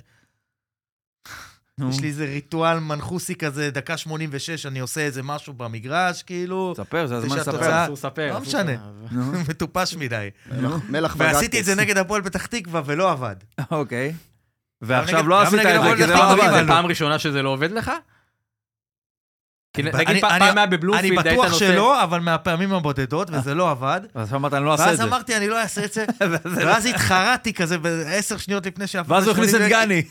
נו, 1.80 1.90
יש 1.90 2.00
לי 2.00 2.08
איזה 2.08 2.26
ריטואל 2.26 2.80
מנחוסי 2.80 3.36
כזה, 3.36 3.70
דקה 3.72 3.98
86, 3.98 4.66
אני 4.66 4.80
עושה 4.80 5.02
איזה 5.02 5.24
משהו 5.24 5.54
במגרש, 5.54 6.24
כאילו, 6.24 6.74
ספר, 6.78 7.08
זה 7.08 7.16
הזמן 7.18 7.38
לספר. 7.38 7.84
אסור 7.84 7.94
לספר. 7.94 8.34
לא 8.34 8.40
משנה. 8.40 8.72
מטופש 9.50 9.96
מדי. 9.96 10.30
מלח- 10.90 11.16
וגטוס. 11.16 11.22
ועשיתי 11.36 11.60
את 11.60 11.66
זה 11.66 11.76
נגד 11.76 11.98
הפועל 11.98 12.22
פתח 12.22 12.46
תקווה 12.46 12.82
ולא 12.86 13.12
עבד. 13.12 13.36
אוקיי. 13.72 14.14
ועכשיו 14.82 15.28
לא 15.28 15.42
עשית 15.42 15.60
את 15.60 15.82
זה, 15.84 15.96
כי 15.98 16.08
זה 16.08 16.14
לא 16.14 16.32
עבד. 16.32 16.64
פעם 16.68 16.86
ראשונה 16.86 17.20
שזה 17.20 17.42
לא 17.42 17.50
עובד 17.50 17.72
לך? 17.72 17.92
נגיד 19.78 20.22
פעם 20.22 20.42
היה 20.42 20.66
בבלומפילד, 20.66 21.28
אני 21.28 21.34
בטוח 21.34 21.54
שלא, 21.54 22.04
אבל 22.04 22.20
מהפעמים 22.20 22.74
הבודדות, 22.74 23.30
וזה 23.32 23.54
לא 23.54 23.72
עבד. 23.72 24.02
אז 24.16 24.34
אמרת, 24.34 24.54
אני 24.54 24.66
לא 24.66 24.72
אעשה 24.72 24.84
ואז 24.84 24.94
את 24.94 24.98
זה. 24.98 25.04
אמרתי, 25.04 25.38
אני 25.38 25.48
לא 25.48 25.62
אעשה 25.62 25.86
את 25.86 25.94
זה. 25.94 26.06
ואז 26.66 26.86
התחרטתי 26.86 27.54
כזה 27.54 27.78
בעשר 27.78 28.38
שניות 28.38 28.66
לפני 28.66 28.88
שאף 28.88 29.06
ואז 29.10 29.28
הוא 29.28 29.32
הכניס 29.32 29.56
את 29.56 29.62
גני. 29.70 30.04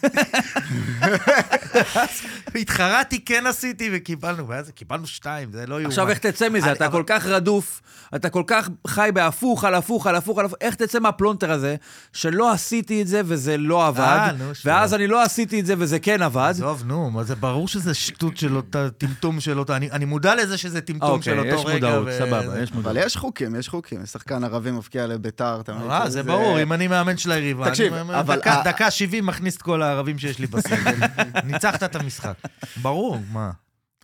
התחרטתי, 2.60 3.24
כן 3.24 3.46
עשיתי, 3.46 3.90
וקיבלנו, 3.92 4.48
ואז 4.48 4.70
קיבלנו 4.70 5.06
שתיים, 5.06 5.52
זה 5.52 5.66
לא 5.66 5.74
יאומן. 5.74 5.86
עכשיו, 5.86 6.08
איך 6.08 6.18
תצא 6.18 6.48
מזה? 6.48 6.72
אתה 6.72 6.88
כל 6.88 7.02
כך 7.06 7.26
רדוף, 7.26 7.80
אתה 8.16 8.30
כל 8.30 8.42
כך 8.46 8.68
חי 8.86 9.10
בהפוך 9.14 9.64
על 9.64 9.74
הפוך 9.74 10.06
על 10.06 10.16
הפוך 10.16 10.38
על 10.38 10.44
הפוך, 10.44 10.58
איך 10.60 10.74
תצא 10.74 10.98
מהפלונטר 10.98 11.50
הזה, 11.52 11.76
שלא 12.12 12.52
עשיתי 12.52 13.02
את 13.02 13.08
זה 13.08 13.20
וזה 13.24 13.56
לא 13.56 13.86
עבד, 13.86 14.00
אה, 14.00 14.28
שטויות. 14.28 14.56
ואז 14.64 14.94
אני 14.94 15.06
לא 15.06 15.22
עשיתי 15.22 15.60
את 15.60 15.66
זה 15.66 15.74
וזה 15.78 15.98
כן 15.98 16.22
עבד. 16.22 16.50
עזוב, 16.50 16.82
נו, 16.86 17.24
זה 17.24 17.34
ברור 17.34 17.68
שזה 17.68 17.94
שטות 17.94 18.36
של 18.36 18.56
אותה, 18.56 18.88
טמטום 18.98 19.40
של 19.40 19.51
אותה, 19.58 19.76
אני 19.76 19.90
אני 19.90 20.04
מודע 20.04 20.34
לזה 20.34 20.58
שזה 20.58 20.80
טמטום 20.80 21.22
של 21.22 21.38
אוקיי, 21.38 21.52
אותו 21.52 21.60
יש 21.62 21.74
רגע. 21.76 21.86
מודעות, 21.88 22.06
ו- 22.10 22.18
סבבה, 22.18 22.60
יש 22.62 22.72
מודעות. 22.72 22.96
אבל 22.96 23.06
יש 23.06 23.16
חוקים, 23.16 23.54
יש 23.54 23.68
חוקים. 23.68 24.02
יש 24.02 24.10
שחקן 24.10 24.44
ערבי 24.44 24.70
מבקיע 24.70 25.06
לביתר, 25.06 25.60
אתה 25.60 25.74
מבין? 25.74 25.90
אה, 25.90 26.10
זה 26.10 26.22
ברור, 26.22 26.62
אם 26.62 26.72
אני 26.72 26.88
מאמן 26.88 27.16
של 27.16 27.30
היריבה, 27.32 27.68
תקשיב, 27.70 27.92
אני- 27.94 28.20
אבל 28.20 28.36
דקה- 28.40 28.52
ה- 28.52 28.62
דקה 28.64 28.90
70 28.90 29.26
מכניס 29.26 29.56
את 29.56 29.62
כל 29.62 29.82
הערבים 29.82 30.18
שיש 30.18 30.38
לי 30.38 30.46
בסגל. 30.46 30.94
ניצחת 31.44 31.82
את 31.82 31.96
המשחק. 31.96 32.34
ברור, 32.82 33.18
מה? 33.32 33.50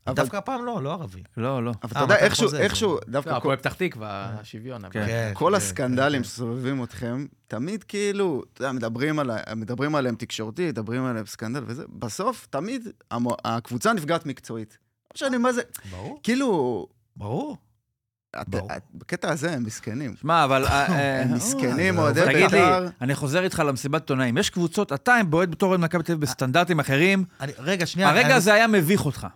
אבל- 0.06 0.16
דווקא 0.16 0.36
הפעם 0.36 0.64
לא, 0.64 0.82
לא 0.82 0.92
ערבי. 0.92 1.22
לא, 1.36 1.64
לא. 1.64 1.70
אבל 1.82 1.90
אה, 1.96 2.02
אתה 2.02 2.12
יודע, 2.12 2.14
מתי 2.14 2.24
איכשהו? 2.24 2.54
איכשהו, 2.54 2.94
לא, 2.94 3.00
דווקא 3.08 3.30
כל- 3.30 3.36
הפועל 3.36 3.56
פתח 3.56 3.72
תקווה, 3.72 4.30
השוויון. 4.40 4.82
כן. 4.90 5.06
כן, 5.06 5.30
כל 5.34 5.50
כן, 5.50 5.56
הסקנדלים 5.56 6.22
כן. 6.22 6.28
שסובבים 6.28 6.82
אתכם, 6.84 7.26
תמיד 7.48 7.82
כאילו, 7.84 8.42
אתה 8.52 8.62
יודע, 8.62 8.72
מדברים 8.72 9.18
על 9.18 9.30
ה- 9.30 9.54
מדברים 9.56 9.94
עליהם 9.94 10.14
תקשורתית, 10.14 10.68
מדברים 10.68 11.04
עליהם 11.04 11.26
סקנדל 11.26 11.62
וזה, 11.66 11.82
בסוף 11.98 12.46
תמיד 12.50 12.88
הקבוצה 13.44 13.92
נפגעת 13.92 14.26
מקצועית. 14.26 14.78
משנה 15.18 15.38
מה 15.38 15.52
זה, 15.52 15.62
ברור, 15.90 16.20
כאילו, 16.22 16.86
ברור. 17.16 17.56
בקטע 18.94 19.30
הזה 19.32 19.52
הם 19.52 19.64
מסכנים. 19.64 20.14
שמע, 20.20 20.44
אבל... 20.44 20.64
אה, 20.66 20.86
אה, 20.92 21.22
הם 21.22 21.28
זה 21.28 21.34
מסכנים. 21.34 21.98
אוהדי 21.98 22.20
תגיד 22.20 22.36
לי, 22.36 22.42
בית"ר. 22.46 22.86
אני 23.00 23.14
חוזר 23.14 23.44
איתך 23.44 23.62
למסיבת 23.66 24.00
עיתונאים. 24.02 24.38
יש 24.38 24.50
קבוצות, 24.50 24.92
אתה 24.92 25.16
בועט 25.30 25.48
בתור 25.48 25.68
אוהד 25.68 25.80
מכבי 25.80 26.02
תל 26.02 26.12
אביב 26.12 26.22
בסטנדרטים 26.22 26.80
אחרים, 26.80 27.24
אני- 27.40 27.52
רגע, 27.58 27.86
שנייה. 27.86 28.08
הרגע 28.10 28.36
הזה 28.36 28.54
היה 28.54 28.66
מביך 28.66 29.06
אותך. 29.06 29.26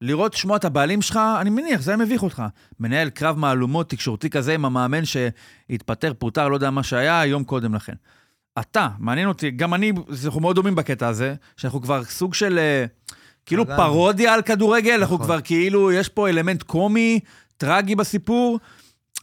לראות, 0.00 0.34
לשמוע 0.34 0.56
את 0.56 0.64
הבעלים 0.64 1.02
שלך, 1.02 1.20
אני 1.40 1.50
מניח, 1.50 1.80
זה 1.80 1.90
היה 1.90 1.98
מביך 1.98 2.22
אותך. 2.22 2.42
מנהל 2.80 3.10
קרב 3.10 3.38
מהלומות 3.38 3.90
תקשורתי 3.90 4.30
כזה 4.30 4.54
עם 4.54 4.64
המאמן 4.64 5.02
שהתפטר, 5.04 6.12
פוטר, 6.18 6.48
לא 6.48 6.54
יודע 6.54 6.70
מה 6.70 6.82
שהיה, 6.82 7.26
יום 7.26 7.44
קודם 7.44 7.74
לכן. 7.74 7.92
אתה, 8.60 8.88
מעניין 8.98 9.28
אותי, 9.28 9.50
גם 9.50 9.74
אני, 9.74 9.92
אנחנו 10.24 10.40
מאוד 10.40 10.56
דומים 10.56 10.74
בקטע 10.74 11.08
הזה, 11.08 11.34
שאנחנו 11.56 11.82
כבר 11.82 12.04
סוג 12.04 12.34
של, 12.34 12.58
אה, 12.58 12.84
כאילו 13.48 13.62
התרגלנו. 13.62 13.82
פרודיה 13.82 14.34
על 14.34 14.42
כדורגל, 14.42 14.92
אנחנו 14.92 15.14
נכון. 15.14 15.26
כבר 15.26 15.40
כאילו, 15.40 15.92
יש 15.92 16.08
פה 16.08 16.28
אלמנט 16.28 16.62
קומי, 16.62 17.20
טרגי 17.56 17.94
בסיפור. 17.94 18.58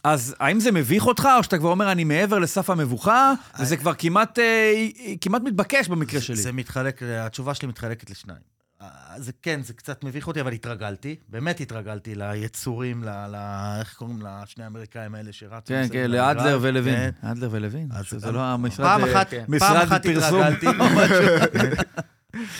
אז 0.04 0.34
האם 0.40 0.60
זה 0.60 0.72
מביך 0.72 1.06
אותך, 1.06 1.28
או 1.38 1.42
שאתה 1.42 1.58
כבר 1.58 1.70
אומר, 1.70 1.92
אני 1.92 2.04
מעבר 2.04 2.38
לסף 2.38 2.70
המבוכה, 2.70 3.32
וזה 3.60 3.76
כבר 3.76 3.94
כמעט, 3.94 4.38
אה, 4.38 4.74
כמעט 5.20 5.42
מתבקש 5.42 5.88
במקרה 5.88 6.20
שלי? 6.20 6.36
זה 6.36 6.52
מתחלק, 6.52 7.02
התשובה 7.02 7.54
שלי 7.54 7.68
מתחלקת 7.68 8.10
לשניים. 8.10 8.56
אה, 8.82 8.88
זה 9.16 9.32
כן, 9.42 9.60
זה 9.62 9.72
קצת 9.72 10.04
מביך 10.04 10.26
אותי, 10.28 10.40
אבל 10.40 10.52
התרגלתי, 10.52 11.16
באמת 11.28 11.60
התרגלתי 11.60 12.14
ליצורים, 12.14 13.04
ל... 13.04 13.08
ל 13.08 13.36
איך 13.80 13.94
קוראים 13.94 14.22
לשני 14.22 14.64
האמריקאים 14.64 15.14
האלה 15.14 15.32
שרצו. 15.32 15.66
כן, 15.66 15.86
כן, 15.92 16.10
לאדלר 16.10 16.58
ולוין. 16.62 16.94
כן. 16.94 17.28
אדלר 17.28 17.48
ולוין, 17.52 17.88
אז 17.92 18.04
שזה 18.04 18.32
לא 18.32 18.40
המשרד... 18.40 18.86
פעם 18.86 19.04
אה, 19.04 19.12
אחת, 19.12 19.30
כן. 19.30 19.44
פעם 19.58 19.76
אחת. 19.76 20.06
התרגלתי, 20.06 20.66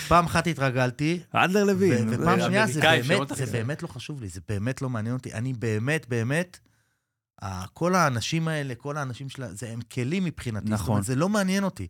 פעם 0.09 0.25
אחת 0.25 0.47
התרגלתי, 0.47 1.21
אדלר 1.33 1.65
לוין. 1.65 2.09
ופעם 2.11 2.41
שנייה, 2.41 2.67
זה 2.67 2.81
באמת, 2.81 3.29
זה. 3.35 3.47
באמת 3.53 3.83
לא 3.83 3.89
חשוב 3.89 4.21
לי, 4.21 4.29
זה 4.29 4.41
באמת 4.49 4.83
לא 4.83 4.91
מעניין 4.91 5.15
אותי. 5.15 5.33
אני 5.33 5.53
באמת, 5.53 6.09
באמת, 6.09 6.59
כל 7.73 7.95
האנשים 7.95 8.49
האלה, 8.49 8.75
כל 8.75 8.97
האנשים 8.97 9.29
שלה, 9.29 9.55
זה 9.55 9.69
הם 9.71 9.81
כלים 9.81 10.25
מבחינתי. 10.25 10.71
נכון. 10.71 11.03
זה 11.03 11.17
לא 11.17 11.29
מעניין 11.29 11.65
אותי. 11.65 11.87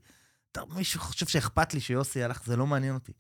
מישהו 0.75 1.01
חושב 1.01 1.27
שאכפת 1.27 1.75
לי 1.75 1.81
שיוסי 1.81 2.23
הלך, 2.23 2.41
זה 2.47 2.57
לא 2.57 2.67
מעניין 2.67 2.95
אותי. 2.95 3.13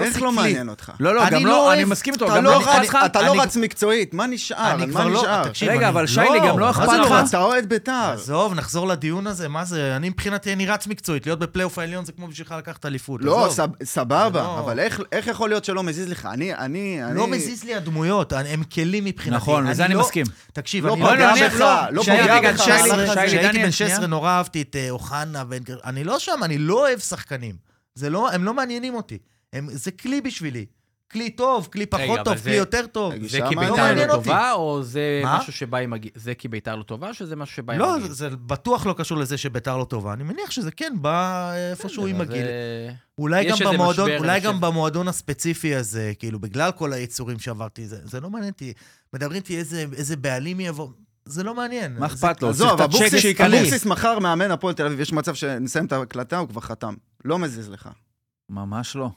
איך 0.00 0.16
לא 0.22 0.26
כלי. 0.28 0.36
מעניין 0.36 0.68
אותך? 0.68 0.92
לא, 1.00 1.14
לא, 1.14 1.22
אני 1.26 1.30
גם 1.36 1.46
לא 1.46 1.52
לא, 1.52 1.72
אני 1.72 1.84
מסכים 1.84 2.14
איתו, 2.14 2.26
אתה 2.26 2.36
גם 2.36 2.44
לא 2.44 2.50
לא 2.50 2.60
אכפת 2.60 2.70
רץ- 2.80 2.88
לך. 2.88 2.98
אתה 3.06 3.22
לא 3.22 3.32
אני- 3.32 3.38
רץ 3.40 3.56
מקצועית, 3.56 4.14
מה 4.14 4.26
נשאר? 4.26 4.70
אני 4.74 4.88
כבר 4.92 5.04
מה 5.04 5.10
לא- 5.10 5.20
נשאר? 5.20 5.44
תקשיב, 5.48 5.68
רגע, 5.70 5.88
אבל 5.88 6.06
שיילי, 6.06 6.38
גם 6.48 6.58
לא 6.58 6.70
אכפת 6.70 6.88
לך? 7.04 7.14
אתה 7.28 7.38
אוהד 7.42 7.68
בית"ר. 7.68 8.10
עזוב, 8.14 8.54
נחזור 8.54 8.88
לדיון 8.88 9.26
הזה, 9.26 9.48
מה 9.48 9.64
זה? 9.64 9.96
אני 9.96 10.08
מבחינתי, 10.08 10.52
אני 10.52 10.66
רץ 10.66 10.86
מקצועית. 10.86 11.26
להיות 11.26 11.38
בפלייאוף 11.38 11.78
העליון 11.78 12.04
זה 12.04 12.12
כמו 12.12 12.28
בשבילך 12.28 12.54
לקחת 12.58 12.86
אליפות. 12.86 13.20
לא, 13.24 13.48
סבבה, 13.84 14.30
לא. 14.42 14.58
אבל 14.58 14.78
איך- 14.80 15.00
איך 15.12 15.26
יכול 15.26 15.48
להיות 15.48 15.64
שלא 15.64 15.82
מזיז 15.82 16.08
לך? 16.08 16.28
אני, 16.32 16.54
אני, 16.54 17.00
לא. 17.14 17.26
מזיז 17.26 17.64
לי 17.64 17.74
הדמויות, 17.74 18.32
הם 18.32 18.62
כלים 18.64 19.04
מבחינתי. 19.04 19.36
נכון, 19.36 19.66
לזה 19.66 19.84
אני 19.84 19.94
לא- 19.94 20.00
מסכים. 20.00 20.26
תקשיב, 20.52 20.86
לא 20.86 20.92
אני 20.94 21.00
לא... 21.02 21.14
נניח 21.16 21.52
בך, 21.52 21.60
לא, 21.60 21.66
לא 21.90 22.02
בן 22.02 22.52
בך. 22.52 22.58
16, 22.58 23.06
שיילי, 23.06 23.26
כשהייתי 23.28 23.58
בן 23.62 23.70
שנייה. 23.70 23.90
16 23.90 24.06
נורא 24.06 24.30
אהבתי 24.30 24.62
את 24.62 24.76
אה, 24.76 24.90
אוחנה 24.90 25.44
ואין... 25.48 25.62
אני 25.84 26.04
לא 26.04 26.18
שם, 26.18 26.40
אני 26.42 26.58
לא 26.58 26.74
אוהב 26.80 26.98
שחקנים. 26.98 27.54
זה 27.94 28.10
לא, 28.10 28.30
הם 28.32 28.44
לא 28.44 28.54
מעניינים 28.54 28.94
אותי. 28.94 29.18
הם, 29.52 29.66
זה 29.70 29.90
כלי 29.90 30.20
בשבילי. 30.20 30.66
כלי 31.12 31.30
טוב, 31.30 31.68
כלי 31.72 31.86
פחות 31.86 32.06
טוב, 32.06 32.28
אבל 32.28 32.42
כלי 32.42 32.52
זה- 32.52 32.56
יותר 32.58 32.86
טוב. 32.86 33.12
זה 33.26 33.38
כי 33.48 33.54
לא 33.54 33.60
ביתר 33.60 33.94
לא 33.94 34.14
אותי. 34.14 34.24
טובה, 34.28 34.52
או 34.52 34.82
זה 34.82 35.20
מה? 35.24 35.38
משהו 35.38 35.52
שבא 35.52 35.78
עם 35.78 35.92
הגיל? 35.92 36.10
זה 36.14 36.34
כי 36.34 36.48
ביתר 36.48 36.76
לא 36.76 36.82
טובה, 36.82 37.14
שזה 37.14 37.36
משהו 37.36 37.56
שבא 37.56 37.72
עם 37.72 37.78
לא, 37.78 37.94
הגיל? 37.94 38.08
זה, 38.08 38.14
זה 38.14 38.36
בטוח 38.36 38.86
לא 38.86 38.92
קשור 38.98 39.18
לזה 39.18 39.38
שביתר 39.38 39.76
לא 39.76 39.84
טובה. 39.84 40.12
אני 40.12 40.22
מניח 40.24 40.50
שזה 40.50 40.70
כן 40.70 40.92
בא 41.00 41.52
איפשהו 41.54 42.06
עם 42.06 42.20
הגיל. 42.20 42.42
אה, 42.46 42.92
אולי 43.18 43.44
גם 43.50 43.56
במועדון, 43.64 44.04
משבר, 44.10 44.18
אולי 44.18 44.40
גם. 44.40 44.60
במועדון 44.60 45.08
הספציפי 45.08 45.74
הזה, 45.74 46.12
כאילו, 46.18 46.38
בגלל 46.38 46.70
כל 46.72 46.92
היצורים 46.92 47.38
שעברתי, 47.38 47.86
זה, 47.86 47.96
זה 48.04 48.20
לא 48.20 48.30
מעניין 48.30 48.52
אותי. 48.52 48.72
מדברים 49.14 49.36
איתי 49.36 49.58
איזה, 49.58 49.84
איזה 49.96 50.16
בעלים 50.16 50.60
יבוא, 50.60 50.88
זה 51.24 51.42
לא 51.44 51.54
מעניין. 51.54 51.92
מה 51.98 52.08
זה- 52.08 52.14
אכפת 52.14 52.42
לו? 52.42 52.48
עזוב. 52.48 52.80
אבוקסיס 52.80 53.86
מחר 53.86 54.18
מאמן 54.18 54.50
הפועל 54.50 54.74
תל 54.74 54.86
אביב, 54.86 55.00
יש 55.00 55.12
מצב 55.12 55.34
שנסיים 55.34 55.84
את 55.86 55.92
ההקלטה, 55.92 56.38
הוא 56.38 56.48
כבר 56.48 56.60
חתם. 56.60 56.94
לא 57.24 57.38
מזיז 57.38 57.68
לך. 57.70 57.88
ממש 58.50 58.96
לא. 58.96 59.10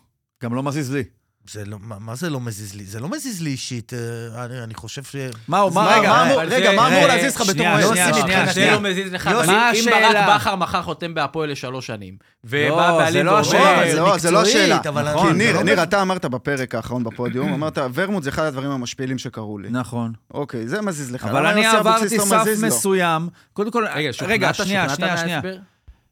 גם 0.44 0.54
לא 0.56 0.64
מזיז 0.64 0.92
לי. 0.94 1.04
זה 1.50 1.66
לא, 1.66 1.78
מה, 1.82 2.00
מה 2.00 2.16
זה 2.16 2.30
לא 2.30 2.40
מזיז 2.40 2.76
לי? 2.76 2.84
זה 2.86 3.00
לא 3.00 3.10
מזיז 3.10 3.42
לי 3.42 3.50
אישית, 3.50 3.94
אה, 3.94 4.46
אני, 4.46 4.64
אני 4.64 4.74
חושב 4.74 5.04
ש... 5.04 5.16
מה, 5.48 5.60
הוא- 5.60 5.74
מה, 5.74 5.84
מה- 5.84 5.98
רגע, 6.00 6.10
מה 6.10 6.24
אמור- 6.32 6.42
רגע, 6.42 6.72
מה 6.76 6.88
אמור 6.88 7.08
להזיז 7.08 7.36
לך 7.36 7.42
בתור 7.42 7.54
שנייה, 7.54 7.80
יוסי, 7.82 8.22
שנייה, 8.22 8.46
זה 8.46 8.54
שנייה. 8.54 8.74
לא 8.74 8.82
מזיז 8.82 9.14
לך, 9.14 9.28
אבל 9.28 9.50
אם? 9.76 9.86
ברק 9.86 10.36
בכר 10.36 10.56
מחר 10.56 10.82
חותם 10.82 11.14
בהפועל 11.14 11.52
לשלוש 11.52 11.88
שנים, 11.88 12.18
ובא 12.44 12.58
לא, 12.68 12.92
זה 12.92 13.04
בעלים 13.04 13.26
לא 13.26 13.32
ואומר... 13.32 13.44
זה 13.92 14.00
לא- 14.00 14.18
זה 14.18 14.32
לא 14.32 14.40
מקצועית, 14.42 14.56
השאלה. 14.72 14.80
אבל 14.90 15.12
נכון, 15.12 15.24
כי 15.28 15.30
אני- 15.30 15.38
ניר, 15.46 15.56
לא 15.56 15.64
ניר, 15.64 15.84
אתה 15.84 16.02
אמרת 16.02 16.26
בפרק 16.26 16.76
האחרון 16.76 17.04
בפודיום, 17.04 17.54
אמרת, 17.54 17.78
ורמוט 17.94 18.24
זה 18.24 18.30
אחד 18.30 18.44
הדברים 18.44 18.72
המשפילים 18.72 19.18
שקרו 19.18 19.58
לי. 19.58 19.70
נכון. 19.72 20.14
אוקיי, 20.34 20.68
זה 20.68 20.82
מזיז 20.82 21.12
לך. 21.12 21.26
אבל 21.26 21.46
אני 21.46 21.66
עברתי 21.66 22.18
לא 22.18 22.24
סף? 22.26 22.46
מסוים. 22.64 23.30
קודם 23.54 23.72
כל, 23.72 23.86
רגע, 24.22 24.54
שוכנעת. 24.54 25.00
מההסבר 25.00 25.56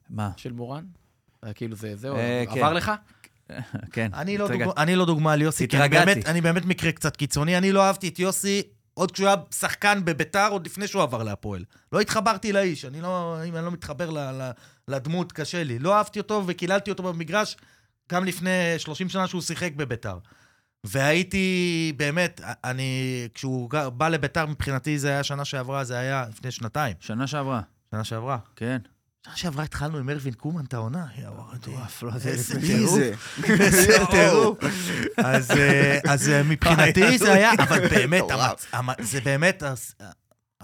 מה? 0.10 0.30
של 0.38 0.52
מורן? 0.52 0.84
אה, 1.46 1.54
כאילו 1.54 1.76
זה, 1.76 1.96
זהו, 1.96 2.16
אה, 2.16 2.44
כן. 2.54 2.60
עבר 2.60 2.74
לך? 2.74 2.92
כן. 3.92 4.10
אני 4.14 4.38
לא. 4.38 4.48
דוגמה, 4.48 4.72
אני 4.78 4.96
לא 4.96 5.06
דוגמה 5.06 5.34
על 5.34 5.42
יוסי, 5.42 5.68
כי 5.68 5.78
אני. 5.78 5.90
באמת, 5.90 6.26
אני 6.26 6.42
באמת 6.42 6.66
מקרה 6.66 6.92
קצת 6.92 7.16
קיצוני. 7.16 7.58
אני 7.58 7.72
לא 7.72 7.84
אהבתי 7.84 8.08
את 8.08 8.20
יוסי 8.20 8.62
עוד 8.94 9.12
כשהוא 9.12 9.28
היה 9.28 9.36
שחקן 9.52 10.06
בביתר, 10.06 10.48
עוד 10.52 10.66
לפני 10.66 10.88
שהוא 10.88 11.04
עבר 11.04 11.24
להפועל. 11.24 11.64
לא 11.92 12.00
התחברתי 12.00 12.54
לאיש, 12.54 12.86
אני 12.86 13.02
לא, 13.02 13.38
אם 13.48 13.56
אני 13.56 13.66
לא 13.66 13.72
מתחבר 13.72 14.10
ל, 14.10 14.18
ל, 14.18 14.52
לדמות, 14.88 15.32
קשה 15.32 15.64
לי. 15.64 15.80
לא 15.80 15.96
אהבתי 15.96 16.20
אותו 16.20 16.44
וקיללתי 16.48 16.92
אותו 16.92 17.04
במגרש 17.04 17.58
גם 18.12 18.26
לפני 18.26 18.50
30 18.78 19.10
שנה 19.10 19.28
שהוא 19.28 19.42
שיחק 19.42 19.72
בביתר. 19.76 20.18
והייתי, 20.84 21.94
באמת, 21.98 22.42
אני, 22.64 23.28
כשהוא 23.34 23.70
בא 23.70 24.10
לביתר, 24.10 24.46
מבחינתי 24.46 25.00
זה 25.00 25.10
היה 25.10 25.24
שנה 25.24 25.46
שעברה, 25.46 25.84
זה 25.84 25.98
היה 25.98 26.26
לפני 26.30 26.52
שנתיים. 26.52 26.96
שנה 27.00 27.28
שעברה, 27.28 27.62
שנה 27.92 28.04
שעברה. 28.04 28.38
כן. 28.56 28.78
שנה 29.26 29.36
שעברה 29.36 29.64
התחלנו 29.64 29.98
עם 29.98 30.10
ארווין 30.10 30.34
קומן 30.34 30.66
את 30.66 30.74
העונה. 30.74 31.06
יואו, 31.18 31.44
מטורף, 31.56 32.04
לא, 32.04 32.18
זה 32.18 32.30
איזה 32.30 32.60
טירוף. 32.62 32.96
זה? 32.96 33.14
איזה 33.44 33.98
טירוף. 34.12 34.58
אז, 35.18 35.52
אה, 35.52 36.00
אה, 36.32 36.44
מבחינתי 36.44 37.18
זה 37.18 37.34
היה, 37.34 37.52
אבל 37.54 37.88
באמת, 37.96 38.24
זה 39.02 39.22
באמת, 39.22 39.64
הס- 39.64 39.96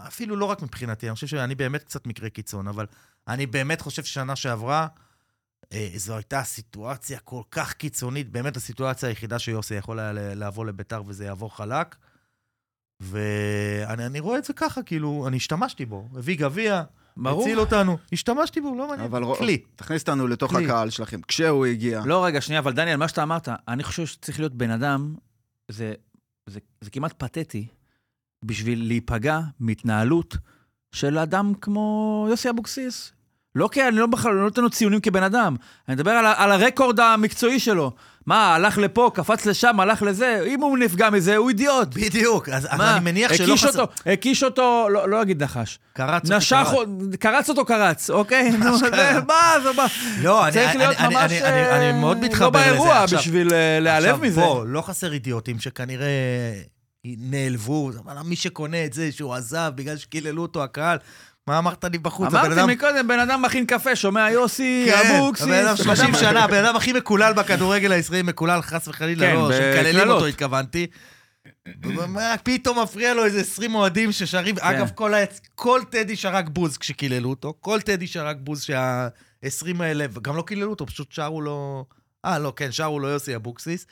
אפילו 0.07 0.35
לא 0.35 0.45
רק 0.45 0.61
מבחינתי, 0.61 1.07
אני 1.07 1.15
חושב 1.15 1.27
שאני 1.27 1.55
באמת 1.55 1.83
קצת 1.83 2.07
מקרה 2.07 2.29
קיצון, 2.29 2.67
אבל 2.67 2.85
אני 3.27 3.45
באמת 3.45 3.81
חושב 3.81 4.03
ששנה 4.03 4.35
שעברה, 4.35 4.87
אה, 5.73 5.89
זו 5.95 6.15
הייתה 6.15 6.43
סיטואציה 6.43 7.19
כל 7.19 7.41
כך 7.51 7.73
קיצונית, 7.73 8.29
באמת 8.29 8.57
הסיטואציה 8.57 9.09
היחידה 9.09 9.39
שיוסי 9.39 9.75
יכול 9.75 9.99
היה 9.99 10.11
ל- 10.13 10.43
לבוא 10.43 10.65
לביתר 10.65 11.01
וזה 11.05 11.25
יעבור 11.25 11.57
חלק. 11.57 11.95
ואני 12.99 14.05
אני 14.05 14.19
רואה 14.19 14.37
את 14.37 14.43
זה 14.45 14.53
ככה, 14.53 14.83
כאילו, 14.83 15.25
אני 15.27 15.37
השתמשתי 15.37 15.85
בו, 15.85 16.09
הביא 16.17 16.37
גביע, 16.37 16.83
ברור. 17.17 17.41
הציל 17.41 17.59
אותנו, 17.59 17.97
השתמשתי 18.11 18.61
בו, 18.61 18.75
לא 18.75 18.87
מעניין, 18.87 19.07
אבל 19.07 19.35
כלי. 19.37 19.57
תכניס 19.75 20.01
אותנו 20.01 20.27
לתוך 20.27 20.51
כלי. 20.51 20.65
הקהל 20.65 20.89
שלכם. 20.89 21.21
כשהוא 21.21 21.65
הגיע, 21.65 22.01
לא, 22.05 22.25
רגע, 22.25 22.41
שנייה, 22.41 22.59
אבל 22.59 22.73
דניאל, 22.73 22.95
מה 22.95 23.07
שאתה 23.07 23.23
אמרת, 23.23 23.49
אני 23.67 23.83
חושב 23.83 24.05
שצריך 24.05 24.39
להיות 24.39 24.53
בן 24.53 24.71
אדם, 24.71 25.15
זה, 25.71 25.93
זה, 26.49 26.59
זה 26.81 26.89
כמעט 26.89 27.13
פתטי, 27.17 27.67
בשביל 28.45 28.87
להיפגע 28.87 29.39
מהתנהלות 29.59 30.37
של 30.91 31.17
אדם 31.17 31.53
כמו 31.61 32.27
יוסי 32.29 32.49
אבוקסיס. 32.49 33.11
לא 33.55 33.69
כי 33.71 33.87
אני 33.87 33.95
לא 33.95 34.05
בכלל 34.07 34.33
לא 34.33 34.41
נותן 34.43 34.61
לו 34.61 34.69
ציונים 34.69 34.99
כבן 34.99 35.23
אדם. 35.23 35.55
אני 35.87 35.95
מדבר 35.95 36.11
על, 36.11 36.25
על 36.37 36.51
הרקורד 36.51 36.99
המקצועי 36.99 37.59
שלו. 37.59 37.91
מה, 38.25 38.55
הלך 38.55 38.77
לפה, 38.77 39.11
קפץ 39.13 39.45
לשם, 39.45 39.79
הלך 39.79 40.01
לזה, 40.01 40.43
אם 40.47 40.61
הוא 40.61 40.77
נפגע 40.77 41.09
מזה, 41.09 41.35
הוא 41.35 41.49
אידיוט. 41.49 41.87
בדיוק, 41.93 42.49
אז 42.49 42.67
מה, 42.77 42.95
אני 42.97 43.05
מניח 43.05 43.33
שלא 43.33 43.55
חסר... 43.55 43.81
אותו, 43.81 43.93
הקיש 44.05 44.43
אותו, 44.43 44.87
לא, 44.91 45.09
לא 45.09 45.21
אגיד 45.21 45.43
נחש. 45.43 45.79
קרץ 45.93 46.23
אותי, 46.23 46.35
נשך, 46.37 46.55
קרץ. 46.57 46.73
אותו- 46.73 46.91
קרץ 47.19 47.49
אותו 47.49 47.65
קרץ, 47.65 48.09
אוקיי? 48.09 48.51
נו. 48.63 48.77
זה, 48.77 48.89
מה, 49.27 49.53
זה 49.63 49.69
מה? 49.77 49.85
לא, 50.21 50.43
אני- 50.43 50.51
צריך 50.53 50.69
אני- 50.69 50.77
להיות 50.77 50.95
אני- 50.97 51.13
ממש 51.15 51.31
אני- 51.31 51.41
אני- 51.43 51.69
אני 51.71 51.87
אה, 51.87 51.93
מאוד 51.99 52.17
מתחבר 52.19 52.49
לא 52.59 52.65
לזה. 52.65 52.69
באירוע 52.69 53.03
עכשיו- 53.03 53.19
בשביל 53.19 53.53
אה, 53.53 53.79
להיעלב 53.79 54.21
מזה. 54.21 54.41
עכשיו, 54.41 54.53
בוא, 54.55 54.65
לא 54.65 54.81
חסר 54.81 55.13
אידיוטים 55.13 55.59
שכנראה 55.59 56.07
נעלבו, 57.05 57.91
אבל 58.05 58.21
מי 58.25 58.35
שקונה 58.35 58.85
את 58.85 58.93
זה 58.93 59.11
שהוא 59.11 59.33
עזב 59.33 59.71
בגלל 59.75 59.97
שקיללו 59.97 60.41
אותו 60.41 60.63
הקהל, 60.63 60.97
מה 61.49 61.57
אמרת 61.57 61.85
לי 61.85 61.97
בחוץ? 61.97 62.27
אמרתי 62.33 62.73
מקודם, 62.73 63.07
בן 63.07 63.19
אדם 63.19 63.41
מכין 63.41 63.65
קפה, 63.65 63.95
שומע 63.95 64.31
יוסי, 64.31 64.85
כן, 64.89 65.15
אבוקסיס. 65.15 65.45
הבן 65.45 65.53
אדם 65.65 65.75
בן 65.75 65.83
30 65.83 66.05
אדם- 66.05 66.15
שנה, 66.19 66.43
הבן 66.43 66.65
אדם 66.65 66.75
הכי 66.75 66.93
מקולל 66.93 67.33
בכדורגל 67.33 67.91
הישראלי, 67.91 68.21
מקולל 68.23 68.61
חס 68.61 68.87
וחלילה, 68.87 69.25
כן, 69.27 69.35
לא, 69.35 69.51
שמקללים. 69.53 70.09
אותו 70.09 70.25
התכוונתי. 70.25 70.87
פתאום 72.43 72.79
מפריע 72.79 73.13
לו 73.13 73.25
איזה 73.25 73.39
20 73.41 73.75
אוהדים 73.75 74.11
ששרים, 74.11 74.55
כן. 74.55 74.61
אגב, 74.65 74.89
כל 75.55 75.81
טדי 75.89 76.15
שרק 76.15 76.45
בוז 76.49 76.77
כשקיללו 76.77 77.29
אותו, 77.29 77.53
כל 77.59 77.81
טדי 77.81 78.07
שרק 78.07 78.37
בוז 78.39 78.61
שה-20 78.61 79.49
האלה, 79.83 80.05
וגם 80.13 80.35
לא 80.35 80.41
קיללו 80.41 80.69
אותו, 80.69 80.85
פשוט 80.85 81.11
שרו 81.11 81.41
לו... 81.41 81.85
אה, 82.25 82.39
לא, 82.39 82.53
כן, 82.55 82.71
שרו 82.71 82.99
לו 82.99 83.07
יוסי 83.07 83.35
אבוקסיס. 83.35 83.85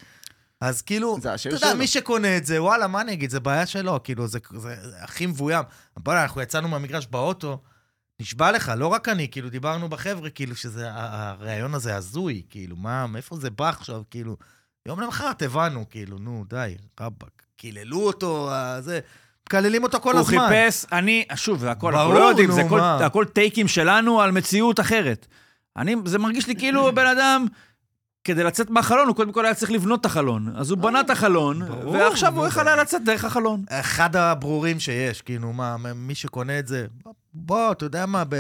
אז 0.62 0.82
כאילו, 0.82 1.18
אתה 1.58 1.68
יודע. 1.68 1.78
מי 1.80 1.88
שקונה 1.88 2.38
את 2.38 2.46
זה, 2.46 2.62
וואלה, 2.64 2.88
מה 2.88 3.02
אני 3.02 3.14
אגיד, 3.14 3.30
זה 3.30 3.40
בעיה 3.40 3.66
שלו, 3.66 4.04
כאילו, 4.04 4.28
זה, 4.28 4.40
זה, 4.56 4.76
זה 4.90 4.96
הכי 5.02 5.26
מבוים. 5.26 5.64
בוא'נה, 5.98 6.24
אנחנו 6.24 6.42
יצאנו 6.42 6.68
מהמגרש 6.68 7.08
באוטו, 7.12 7.62
נשבע 8.22 8.52
לך, 8.52 8.72
לא 8.78 8.88
רק 8.88 9.10
אני, 9.10 9.28
כאילו, 9.32 9.50
דיברנו 9.50 9.90
בחבר'ה, 9.90 10.30
כאילו, 10.30 10.56
שזה, 10.56 10.92
ה- 10.92 11.30
הרעיון 11.30 11.74
הזה 11.74 11.96
הזוי, 11.96 12.42
כאילו, 12.50 12.76
מה, 12.76 13.08
מאיפה 13.08 13.36
זה 13.38 13.50
בא 13.50 13.70
עכשיו, 13.70 14.02
כאילו, 14.12 14.38
יום 14.86 15.00
למחרת 15.00 15.42
הבנו, 15.42 15.86
כאילו, 15.90 16.18
נו, 16.18 16.44
די, 16.50 16.76
רבאק, 17.02 17.44
קיללו 17.58 18.00
אותו, 18.08 18.52
זה, 18.80 19.00
מקללים 19.48 19.84
אותו 19.84 20.00
כל 20.00 20.12
הוא 20.14 20.20
הזמן. 20.22 20.48
חיפש, 20.50 20.86
אני, 20.92 21.26
שוב, 21.36 21.60
זה 21.60 21.72
הכל, 21.72 21.96
אנחנו 21.96 22.14
לא 22.14 22.20
יודעים, 22.30 22.50
נו, 22.50 22.56
זה 22.56 22.62
הכל- 22.62 22.80
הכל 22.82 23.26
טייקים 23.26 23.68
שלנו 23.68 24.22
על 24.22 24.32
מציאות 24.32 24.80
אחרת. 24.80 25.28
אני, 25.78 25.96
זה 26.06 26.18
מרגיש 26.20 26.48
לי 26.48 26.56
כאילו 26.56 26.92
בן 26.96 27.08
אדם, 27.08 27.46
כדי 28.28 28.44
לצאת 28.44 28.70
מהחלון, 28.70 29.08
הוא 29.08 29.16
קודם 29.16 29.32
כל 29.32 29.46
היה 29.46 29.54
צריך 29.54 29.72
לבנות 29.72 30.02
את 30.02 30.06
החלון. 30.06 30.54
אז 30.56 30.70
הוא 30.70 30.78
בנה 30.78 31.02
את 31.02 31.10
החלון, 31.10 31.66
ברור, 31.66 31.94
ועכשיו 31.94 32.38
הוא 32.38 32.48
יכול 32.48 32.68
היה 32.68 32.76
לצאת 32.76 33.04
דרך 33.04 33.26
החלון. 33.26 33.64
אחד 33.70 34.16
הברורים 34.16 34.80
שיש, 34.80 35.22
כאילו, 35.22 35.54
מה, 35.54 35.76
מי 35.96 36.16
שקונה 36.16 36.60
את 36.60 36.68
זה, 36.68 36.86
בוא, 37.34 37.72
אתה 37.72 37.86
יודע 37.86 38.06
מה, 38.06 38.24
ב... 38.30 38.36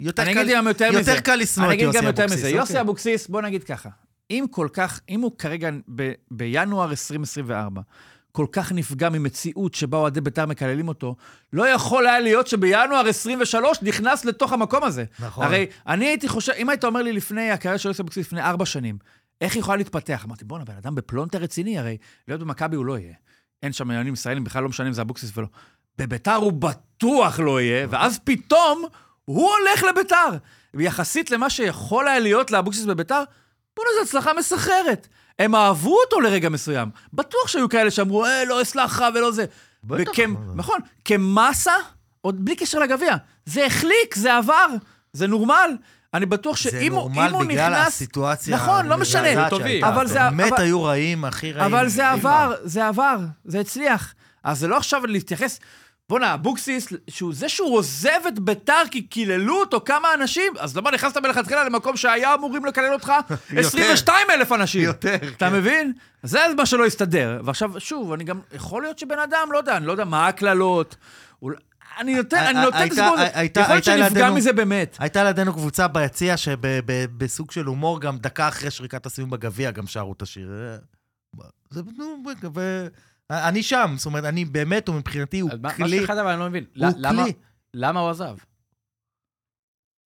יותר 0.00 0.24
קל, 0.24 0.30
אגיד 0.30 0.56
גם 0.56 0.66
יותר 0.68 0.90
מזה. 0.90 0.98
יותר 0.98 1.20
קל 1.20 1.36
לשנוא 1.36 1.66
אני 1.66 1.74
את 1.74 1.78
אגיד 1.78 1.86
יוסי 1.86 1.98
גם 1.98 2.04
יותר 2.04 2.24
אבוקסיס. 2.24 2.44
מזה. 2.44 2.48
יוסי 2.48 2.72
אוקיי. 2.72 2.80
אבוקסיס, 2.80 3.28
בוא 3.28 3.42
נגיד 3.42 3.64
ככה, 3.64 3.88
אם 4.30 4.44
כל 4.50 4.68
כך, 4.72 5.00
אם 5.08 5.20
הוא 5.20 5.32
כרגע 5.38 5.70
ב, 5.94 6.12
בינואר 6.30 6.90
2024, 6.90 7.80
כל 8.32 8.46
כך 8.52 8.72
נפגע 8.72 9.08
ממציאות 9.08 9.74
שבה 9.74 9.98
אוהדי 9.98 10.20
בית"ר 10.20 10.46
מקללים 10.46 10.88
אותו, 10.88 11.16
לא 11.52 11.68
יכול 11.68 12.06
היה 12.06 12.20
להיות 12.20 12.46
שבינואר 12.46 13.08
23 13.08 13.78
נכנס 13.82 14.24
לתוך 14.24 14.52
המקום 14.52 14.84
הזה. 14.84 15.04
נכון. 15.20 15.44
הרי 15.44 15.66
אני 15.86 16.06
הייתי 16.06 16.28
חושב, 16.28 16.52
אם 16.52 16.68
היית 16.68 16.84
אומר 16.84 17.02
לי 17.02 17.12
לפני 17.12 17.50
הקריירה 17.50 17.78
של 17.78 17.88
יוסי 17.88 18.02
אבוקסיס 18.02 18.26
לפני 18.26 18.42
ארבע 18.42 18.66
שנים, 18.66 18.98
איך 19.40 19.54
היא 19.54 19.60
יכולה 19.60 19.76
להתפתח? 19.76 20.22
אמרתי, 20.24 20.44
בואנה, 20.44 20.64
בן 20.64 20.76
אדם 20.76 20.94
בפלונטר 20.94 21.38
רציני, 21.38 21.78
הרי 21.78 21.96
להיות 22.28 22.40
במכבי 22.40 22.76
הוא 22.76 22.84
לא 22.84 22.98
יהיה. 22.98 23.14
אין 23.62 23.72
שם 23.72 23.90
עניינים 23.90 24.14
ישראלים, 24.14 24.44
בכלל 24.44 24.62
לא 24.62 24.68
משנה 24.68 24.88
אם 24.88 24.92
זה 24.92 25.02
אבוקסיס 25.02 25.32
ולא. 25.36 25.46
בביתר 25.98 26.34
הוא 26.34 26.52
בטוח 26.52 27.40
לא 27.40 27.60
יהיה, 27.60 27.86
ואז 27.90 28.18
פתאום 28.24 28.84
הוא 29.24 29.50
הולך 29.50 29.82
לביתר. 29.82 30.28
ויחסית 30.74 31.30
למה 31.30 31.50
שיכול 31.50 32.08
היה 32.08 32.18
להיות 32.18 32.50
לאבוקסיס 32.50 32.84
בביתר, 32.84 33.22
בוא'נה, 33.76 33.90
זו 33.96 34.02
הצלחה 34.02 34.32
מסחררת. 34.32 35.08
הם 35.38 35.54
אהבו 35.54 35.96
אותו 36.04 36.20
לרגע 36.20 36.48
מסוים. 36.48 36.90
בטוח 37.12 37.48
שהיו 37.48 37.68
כאלה 37.68 37.90
שאמרו, 37.90 38.24
אה, 38.24 38.44
לא 38.44 38.62
אסלח 38.62 39.00
ולא 39.14 39.32
זה. 39.32 39.44
בטח. 39.84 40.12
נכון, 40.54 40.80
כמסה, 41.04 41.72
עוד 42.20 42.44
בלי 42.44 42.56
קשר 42.56 42.78
לגביע, 42.78 43.16
זה 43.46 43.66
החליק, 43.66 44.14
זה 44.14 44.36
עבר, 44.36 44.66
זה 45.12 45.26
נורמל. 45.26 45.76
אני 46.14 46.26
בטוח 46.26 46.56
שאם 46.56 46.70
זה 46.70 46.78
הוא, 46.78 46.86
אם 46.86 46.92
נורמל 47.14 47.30
הוא 47.32 47.44
בגלל 47.44 47.72
נכנס... 47.72 47.86
הסיטואציה 47.88 48.56
נכון, 48.56 48.86
לא 48.86 48.96
משנה. 48.98 49.50
טובים. 49.50 49.84
אבל 49.84 50.06
זה- 50.06 50.18
באמת 50.30 50.52
אבל- 50.52 50.62
היו 50.62 50.82
רעים, 50.82 51.24
הכי 51.24 51.52
רעים. 51.52 51.74
אבל 51.74 51.88
זה 51.88 52.10
עבר, 52.10 52.54
זה 52.64 52.86
עבר, 52.86 53.16
זה 53.44 53.60
הצליח. 53.60 54.14
אז 54.44 54.58
זה 54.58 54.68
לא 54.68 54.76
עכשיו 54.76 55.06
להתייחס... 55.06 55.58
בואנה, 56.10 56.34
אבוקסיס, 56.34 56.88
שהוא, 57.10 57.34
זה 57.34 57.48
שהוא 57.48 57.76
עוזב 57.78 58.20
את 58.28 58.38
ביתר 58.38 58.82
כי 58.90 59.02
קיללו 59.02 59.60
אותו 59.60 59.80
כמה 59.84 60.08
אנשים, 60.14 60.52
אז 60.58 60.76
למה 60.76 60.90
נכנסת 60.90 61.16
מלכתחילה 61.16 61.64
למקום 61.64 61.96
שהיה 61.96 62.34
אמורים 62.34 62.64
לקלל 62.64 62.92
אותך 62.92 63.12
22 63.56 64.26
אלף 64.30 64.52
אנשים? 64.52 64.82
יותר, 64.82 65.14
אתה 65.14 65.48
כן. 65.50 65.52
מבין? 65.52 65.92
זה 66.22 66.38
מה 66.56 66.66
שלא 66.66 66.86
הסתדר. 66.86 67.40
ועכשיו, 67.44 67.70
שוב, 67.80 68.12
אני 68.12 68.24
גם, 68.24 68.40
יכול 68.54 68.82
להיות 68.82 68.98
שבן 68.98 69.18
אדם, 69.18 69.48
לא 69.52 69.58
יודע, 69.58 69.76
אני 69.76 69.86
לא 69.86 69.92
יודע 69.92 70.04
מה 70.04 70.28
הקללות. 70.28 70.96
אני 71.98 72.14
נותן, 72.14 72.36
אני 72.36 72.60
נותן 72.64 72.86
את 72.86 72.92
הסיפור 72.92 73.14
הזה. 73.18 73.24
יכול 73.60 73.74
להיות 73.74 73.84
שנפגע 73.84 74.30
מזה 74.30 74.52
באמת. 74.52 74.96
הייתה 75.00 75.24
לידינו 75.24 75.52
קבוצה 75.52 75.88
ביציע 75.88 76.36
שבסוג 76.36 77.50
של 77.50 77.64
הומור, 77.64 78.00
גם 78.00 78.18
דקה 78.18 78.48
אחרי 78.48 78.70
שריקת 78.70 79.06
הסיום 79.06 79.30
בגביע, 79.30 79.70
גם 79.70 79.86
שרו 79.86 80.12
את 80.12 80.22
השיר. 80.22 80.50
אה, 80.52 80.76
זה, 81.70 81.80
נו, 81.96 82.22
ו... 82.54 82.86
אני 83.30 83.62
שם, 83.62 83.94
זאת 83.96 84.06
אומרת, 84.06 84.24
אני 84.24 84.44
באמת, 84.44 84.88
הוא 84.88 84.96
אז 85.52 85.58
מה- 85.60 85.72
כלי, 85.72 85.84
משהו 85.84 86.04
אחד 86.04 86.18
אבל 86.18 86.30
אני 86.30 86.40
לא 86.40 86.48
מבין. 86.48 86.64
הוא 86.76 86.86
למה- 86.96 87.22
כלי. 87.24 87.32
למה 87.74 88.00
הוא 88.00 88.10
עזב? 88.10 88.36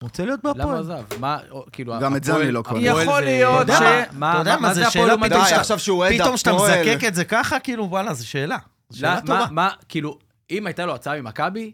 רוצה 0.03 0.25
להיות 0.25 0.39
למה 0.43 0.51
הוא 0.53 0.57
בהפועל. 0.57 0.79
עזב? 0.79 1.19
מה, 1.19 1.37
כאילו... 1.71 1.99
גם 2.01 2.15
את 2.15 2.23
זה 2.23 2.31
הפועל- 2.31 2.43
אני 2.43 2.51
לא 2.51 2.61
קונה. 2.61 2.89
הפועל 2.89 3.03
יכול 3.03 3.21
להיות 3.21 3.67
ש- 3.67 3.71
מה- 4.13 4.31
אתה 4.31 4.39
יודע 4.41 4.55
מה, 4.55 4.61
מה 4.61 4.73
זה 4.73 4.85
שאלה 4.91 5.13
הפועל 5.13 5.29
פתאום 5.29 5.41
בית"ר? 5.41 5.55
ש- 5.55 5.59
עכשיו 5.59 5.79
שהוא 5.79 5.97
אוהד 5.97 6.13
פתאום 6.21 6.35
כשאתה 6.35 6.51
הפועל. 6.51 6.79
מזקק 6.87 7.03
את 7.07 7.15
זה 7.15 7.25
ככה, 7.25 7.59
כאילו, 7.59 7.85
וואלה, 7.89 8.13
זו 8.13 8.27
שאלה. 8.27 8.57
שאלה 8.93 9.15
לא, 9.15 9.19
טובה. 9.19 9.39
מה, 9.39 9.47
מה, 9.51 9.69
כאילו, 9.89 10.19
אם 10.51 10.67
הייתה 10.67 10.85
לו 10.85 10.95
הצעה 10.95 11.21
ממכבי, 11.21 11.73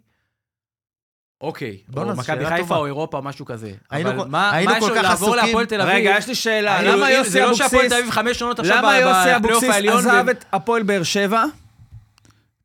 אוקיי, 1.42 1.78
או 1.98 2.06
מכבי 2.16 2.46
חיפה. 2.46 2.76
או 2.76 2.86
אירופה 2.86 3.22
משהו 3.22 3.46
כזה. 3.46 3.72
היינו 3.92 4.10
אבל 4.10 4.20
כל- 4.20 4.28
מה 4.30 4.52
היינו 4.52 4.72
מה 4.72 4.78
יש 4.78 4.84
כל 4.84 4.90
לו 4.90 4.96
כך 4.96 5.04
לעבור 5.04 5.36
להפועל 5.36 5.66
תל 5.66 5.82
אביב? 5.82 5.96
רגע, 5.96 6.16
יש 6.18 6.28
לי 6.28 6.36
שאלה. 6.36 6.78
כאילו, 6.80 6.96
למה 6.98 7.12
יוסי 7.12 7.30
זה 7.30 7.40
לא 7.42 7.54
שהפועל 7.54 7.82
אבוקסיס... 7.82 7.94
תל 7.94 8.00
אביב 8.00 8.12
חמש 8.12 8.42
עונות 8.42 8.60
עכשיו 8.60 8.78
למה 8.78 8.88
ב- 8.92 9.02
יוסי 9.02 9.10
בפלייאוף 9.20 9.46
אבוקסיס 9.46 9.70
העליון? 9.74 9.98
עזב 9.98 10.30
את 10.30 10.46
הפועל 10.54 10.84
באר 10.84 11.04
שבע? 11.04 11.44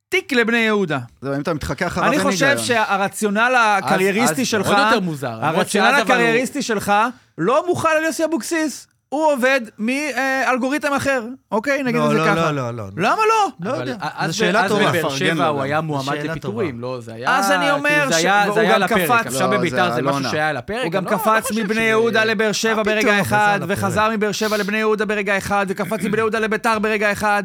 תיק 0.09 0.33
לבני 0.33 0.57
יהודה. 0.59 0.99
זהו, 1.21 1.35
אם 1.37 1.41
אתה 1.41 1.55
מתחכך 1.55 1.87
אחריו, 1.87 2.09
אני 2.13 2.19
חושב. 2.21 2.59
שהרציונל 2.59 3.55
הקרייריסטי 3.57 4.45
שלך, 4.45 4.67
עוד 4.67 4.79
יותר 4.79 5.01
מוזר. 5.01 5.39
הרציונל 5.45 5.95
הקרייריסטי 6.03 6.63
שלך 6.63 6.93
לא 7.39 7.67
מוכן 7.67 7.89
על 7.99 8.05
יוסי 8.05 8.25
אבוקסיס. 8.25 8.87
הוא 9.13 9.33
עובד 9.33 9.61
מאלגוריתם 9.79 10.93
אחר, 10.93 11.25
אוקיי? 11.51 11.83
נגיד 11.83 12.01
את 12.01 12.07
לא, 12.07 12.13
זה 12.13 12.19
לא, 12.19 12.25
ככה. 12.25 12.35
לא, 12.35 12.71
לא, 12.71 12.73
לא. 12.73 12.85
למה 12.97 13.17
לא? 13.29 13.71
לא 13.71 13.77
יודע, 13.77 13.97
אז 14.01 14.31
זו 14.31 14.37
שאלה 14.37 14.65
אז 14.65 14.71
טובה. 14.71 14.81
בבאר 14.89 15.07
מפרגן 15.07 15.17
שבע 15.17 15.47
הוא. 15.47 15.63
היה 15.63 15.81
מועמד 15.81 16.17
לפיטורים, 16.23 16.81
לא, 16.81 17.01
זה 17.01 17.15
היה... 17.15 17.39
אז 17.39 17.51
אני 17.51 17.71
אומר 17.71 18.09
היה 18.13 18.45
גם 18.47 18.71
על 18.71 18.83
הפרק, 18.83 18.99
קפץ. 18.99 19.11
אבל 19.11 19.23
לא, 19.25 19.29
עכשיו 19.29 19.51
בביתר 19.51 19.95
זה 19.95 20.03
לא 20.03 20.13
משהו. 20.13 20.31
שהיה 20.31 20.49
על 20.49 20.57
הפרק. 20.57 20.85
הוא 20.85 20.93
גם 20.93 21.05
קפץ 21.05 21.53
מבני 21.57 21.81
יהודה 21.81 22.25
לבאר 22.25 22.53
שבע 22.53 22.83
ברגע 22.83 23.21
אחד. 23.21 23.61
וחזר 23.69 24.09
מבאר 24.13 24.33
שבע 24.33 24.57
לבני 24.57 24.79
יהודה 24.79 25.05
ברגע 25.05 25.39
אחד, 25.39 25.67
וקפץ 25.69 26.01
מבני 26.03 26.19
יהודה 26.19 26.39
לביתר 26.39 26.79
ברגע 26.79 27.13
אחד. 27.13 27.45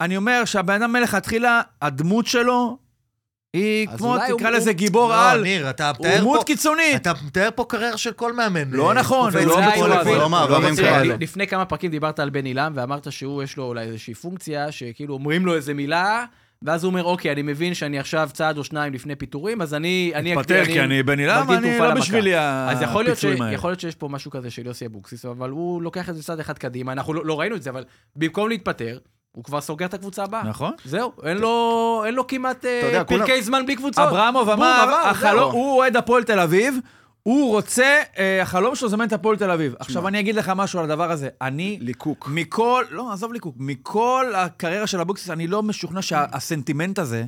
אני 0.00 0.16
אומר 0.16 0.44
שהבן 0.44 0.82
אדם 0.82 0.92
מלכתחילה, 0.92 1.60
הדמות 1.82 2.26
שלו 2.26 2.78
היא 3.54 3.88
אז 3.90 3.98
כמו, 3.98 4.16
הוא- 4.16 4.36
תקרא 4.36 4.48
הוא- 4.48 4.56
לזה 4.56 4.72
גיבור 4.72 5.08
לא, 5.08 5.30
על. 5.30 5.42
ניר, 5.42 5.70
אתה 5.70 5.88
הוא 5.98 6.06
מתאר 6.06 6.20
דמות. 6.20 6.44
קיצונית. 6.46 6.96
אתה 6.96 7.12
מתאר 7.26 7.48
פה 7.54 7.64
קריירה 7.68 7.96
של 7.96 8.12
כל 8.12 8.32
מאמן. 8.32 8.70
לא 8.70 8.88
אה, 8.88 8.94
נכון, 8.94 9.30
קופץ 9.32 9.44
לא. 9.46 9.64
הזאת. 9.64 10.06
לא 10.06 10.28
מעברים 10.28 10.76
תראה, 10.76 10.90
כאלה. 10.98 11.16
לפני 11.20 11.46
כמה 11.46 11.64
פרקים 11.64 11.90
דיברת 11.90 12.18
על 12.18 12.30
בן 12.30 12.44
עילם, 12.44 12.72
ואמרת 12.76 13.12
שהוא, 13.12 13.42
יש 13.42 13.56
לו 13.56 13.64
אולי 13.64 13.84
איזושהי 13.84 14.14
פונקציה, 14.14 14.72
שכאילו 14.72 15.14
אומרים 15.14 15.46
לו 15.46 15.54
איזה 15.54 15.74
מילה, 15.74 16.24
ואז 16.62 16.84
הוא 16.84 16.90
אומר, 16.90 17.04
אוקיי, 17.04 17.32
אני 17.32 17.42
מבין 17.42 17.74
שאני 17.74 17.98
עכשיו 17.98 18.28
צעד 18.32 18.58
או 18.58 18.64
שניים 18.64 18.92
לפני 18.92 19.16
פיטורים, 19.16 19.62
אז 19.62 19.74
אני... 19.74 20.12
אני 20.14 20.34
מתפטר, 20.34 20.64
כי 20.64 20.80
אני 20.80 21.02
בן 21.02 21.18
עילם, 21.18 21.46
אני 21.50 21.78
לא. 21.78 21.94
בשבילי 21.94 22.38
אז 22.38 22.82
יכול 22.82 23.04
להיות, 23.04 23.18
ש... 23.18 23.24
הפיצויים 23.24 23.42
האלה. 23.42 23.54
יכול 23.54 23.70
להיות 23.70 23.80
שיש 23.80 23.94
פה 23.94 24.08
משהו 24.08 24.30
כזה 24.30 24.50
של 24.50 24.66
יוסי 24.66 24.86
אבוקסיס, 24.86 25.24
אבל 25.24 25.50
הוא 25.50 25.82
לוקח 25.82 26.08
את 26.10 26.14
זה 26.14 26.22
צעד 26.22 26.40
אחד 26.40 26.58
קדימה, 26.58 26.92
אנחנו 26.92 27.14
לא, 27.14 27.26
לא 27.26 27.40
ראינו 27.40 27.56
את 27.56 27.62
זה, 27.62 27.70
אבל 27.70 27.84
במקום 28.16 28.48
להתפטר, 28.48 28.98
הוא 29.34 29.44
כבר 29.44 29.60
סוגר 29.60 29.86
את 29.86 29.94
הקבוצה 29.94 30.24
הבאה. 30.24 30.42
נכון. 30.44 30.72
זהו, 30.84 31.12
אין 31.24 31.36
לו, 31.38 32.02
אין 32.06 32.14
לו 32.14 32.26
כמעט 32.26 32.64
אה, 32.64 32.80
יודע, 32.84 33.04
כולם- 33.04 33.20
פרקי 33.26 33.42
זמן 33.42 33.66
בלי 33.66 33.76
קבוצות. 33.76 34.08
אברמוב 34.08 34.48
אמר, 34.50 34.94
החלום-. 35.04 35.52
הוא 35.52 35.76
אוהד 35.76 35.96
הפועל 35.96 36.24
תל 36.24 36.40
אביב, 36.40 36.78
הוא 37.22 37.50
רוצה, 37.50 38.02
אה, 38.18 38.42
החלום 38.42 38.74
שלו 38.74 38.88
לזמן 38.88 39.06
את 39.06 39.12
הפועל 39.12 39.36
תל 39.36 39.50
אביב. 39.50 39.74
עכשיו 39.78 40.08
אני 40.08 40.20
אגיד 40.20 40.34
לך 40.34 40.52
משהו 40.56 40.78
על 40.78 40.84
הדבר 40.84 41.10
הזה. 41.10 41.28
אני, 41.42 41.78
ליקוק. 41.80 42.28
מכל, 42.32 42.84
לא, 42.90 43.12
עזוב 43.12 43.32
ליקוק, 43.32 43.54
מכל 43.58 44.32
הקריירה 44.36 44.86
של 44.86 45.00
אבוקסיס, 45.00 45.30
אני 45.30 45.46
לא 45.46 45.62
משוכנע 45.62 46.02
שהסנטימנט 46.02 46.98
הזה, 46.98 47.24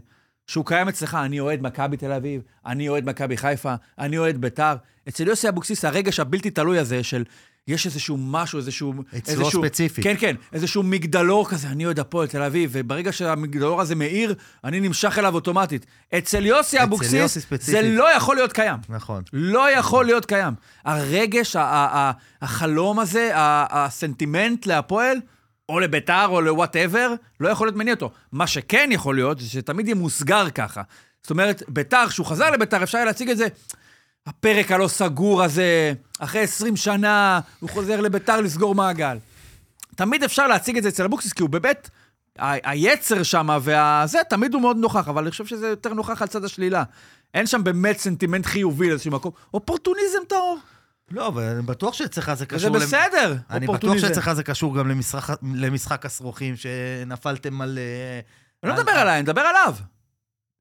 שהוא 0.46 0.66
קיים 0.66 0.88
אצלך, 0.88 1.14
אני 1.14 1.40
אוהד 1.40 1.62
מכבי 1.62 1.96
תל 1.96 2.12
אביב, 2.12 2.42
אני 2.66 2.88
אוהד 2.88 3.08
מכבי 3.10 3.36
חיפה, 3.36 3.74
אני 3.98 4.18
אוהד 4.18 4.36
ביתר. 4.40 4.74
אצל 5.08 5.28
יוסי 5.28 5.48
אבוקסיס, 5.48 5.84
הרגש 5.84 6.20
הבלתי 6.20 6.50
תלוי 6.50 6.78
הזה 6.78 7.02
של 7.02 7.24
יש 7.68 7.86
איזשהו 7.86 8.16
משהו, 8.20 8.58
איזשהו... 8.58 8.92
אצלו 9.18 9.40
איזשהו, 9.42 9.62
ספציפית. 9.62 10.04
כן, 10.04 10.14
כן, 10.18 10.36
איזשהו 10.52 10.82
מגדלור 10.82 11.48
כזה, 11.48 11.68
אני 11.68 11.84
אוהד 11.86 12.00
הפועל 12.00 12.26
תל 12.28 12.42
אביב, 12.42 12.70
וברגע 12.72 13.12
שהמגדלור 13.12 13.80
הזה 13.80 13.94
מאיר, 13.94 14.34
אני 14.64 14.80
נמשך 14.80 15.18
אליו 15.18 15.34
אוטומטית. 15.34 15.86
אצל 16.18 16.46
יוסי 16.46 16.82
אבוקסיס, 16.82 17.38
זה. 17.60 17.82
לא 17.82 18.16
יכול 18.16 18.36
להיות 18.36 18.52
קיים. 18.52 18.76
נכון. 18.88 19.22
לא 19.32 19.70
יכול 19.70 20.04
להיות 20.04 20.26
קיים. 20.26 20.54
הרגש, 20.84 21.56
החלום 22.42 22.98
הזה, 22.98 23.30
הסנטימנט 23.34 24.66
להפועל, 24.66 25.18
או 25.68 25.80
לביתר 25.80 26.26
או 26.28 26.40
ל 26.40 26.48
whatever, 26.48 27.14
לא 27.40 27.48
יכול 27.48 27.66
להיות 27.66 27.76
מניע 27.76 27.94
אותו. 27.94 28.10
מה 28.32 28.46
שכן 28.46 28.88
יכול 28.92 29.14
להיות, 29.14 29.40
זה 29.40 29.48
שתמיד 29.48 29.86
יהיה 29.86 29.94
מוסגר 29.94 30.50
ככה. 30.50 30.82
זאת 31.22 31.30
אומרת, 31.30 31.62
ביתר, 31.68 32.04
כשהוא 32.08 32.26
חזר 32.26 32.50
לביתר, 32.50 32.82
אפשר 32.82 32.98
היה 32.98 33.04
להציג 33.04 33.30
את 33.30 33.36
זה, 33.36 33.46
הפרק 34.26 34.72
הלא 34.72 34.88
סגור 34.88 35.42
הזה, 35.42 35.92
אחרי 36.18 36.40
20 36.40 36.76
שנה, 36.76 37.40
הוא 37.60 37.70
חוזר 37.70 38.00
לביתר 38.00 38.40
לסגור 38.40 38.74
מעגל. 38.74 39.18
תמיד 39.96 40.22
אפשר 40.22 40.46
להציג 40.46 40.76
את 40.76 40.82
זה 40.82 40.88
אצל 40.88 41.04
אבוקסיס, 41.04 41.32
כי 41.32 41.42
הוא 41.42 41.50
באמת, 41.50 41.90
ה- 42.38 42.70
היצר 42.70 43.22
שם 43.22 43.58
והזה, 43.62 44.18
תמיד 44.30 44.54
הוא 44.54 44.62
מאוד 44.62 44.76
נוכח, 44.76 45.08
אבל 45.08 45.22
אני 45.22 45.30
חושב 45.30 45.46
שזה 45.46 45.68
יותר 45.68 45.94
נוכח 45.94 46.22
על 46.22 46.28
צד 46.28 46.44
השלילה. 46.44 46.82
אין 47.34 47.46
שם 47.46 47.64
באמת 47.64 47.98
סנטימנט 47.98 48.46
חיובי 48.46 48.88
לאיזשהו 48.88 49.10
מקום. 49.12 49.32
אופורטוניזם 49.54 50.18
טהור. 50.28 50.58
לא, 51.10 51.26
אבל 51.28 51.42
אני 51.42 51.62
בטוח 51.62 51.94
שאצלך 51.94 52.34
זה 52.34 52.46
קשור... 52.46 52.70
למ- 52.70 52.80
בסדר, 52.82 53.36
אני 53.50 53.66
בטוח. 53.66 53.98
שאצלך 53.98 54.32
זה 54.32 54.42
קשור 54.42 54.76
גם 54.76 54.88
למשחק- 54.88 55.38
למשחק 55.54 56.06
הסרוכים, 56.06 56.54
שנפלתם 56.56 57.60
על... 57.60 57.78
אה, 57.78 58.20
אני 58.62 58.70
לא 58.70 58.76
על- 58.76 58.80
מדבר 58.82 58.92
עליי, 58.92 59.14
אני 59.14 59.22
מדבר 59.22 59.40
עליו. 59.40 59.74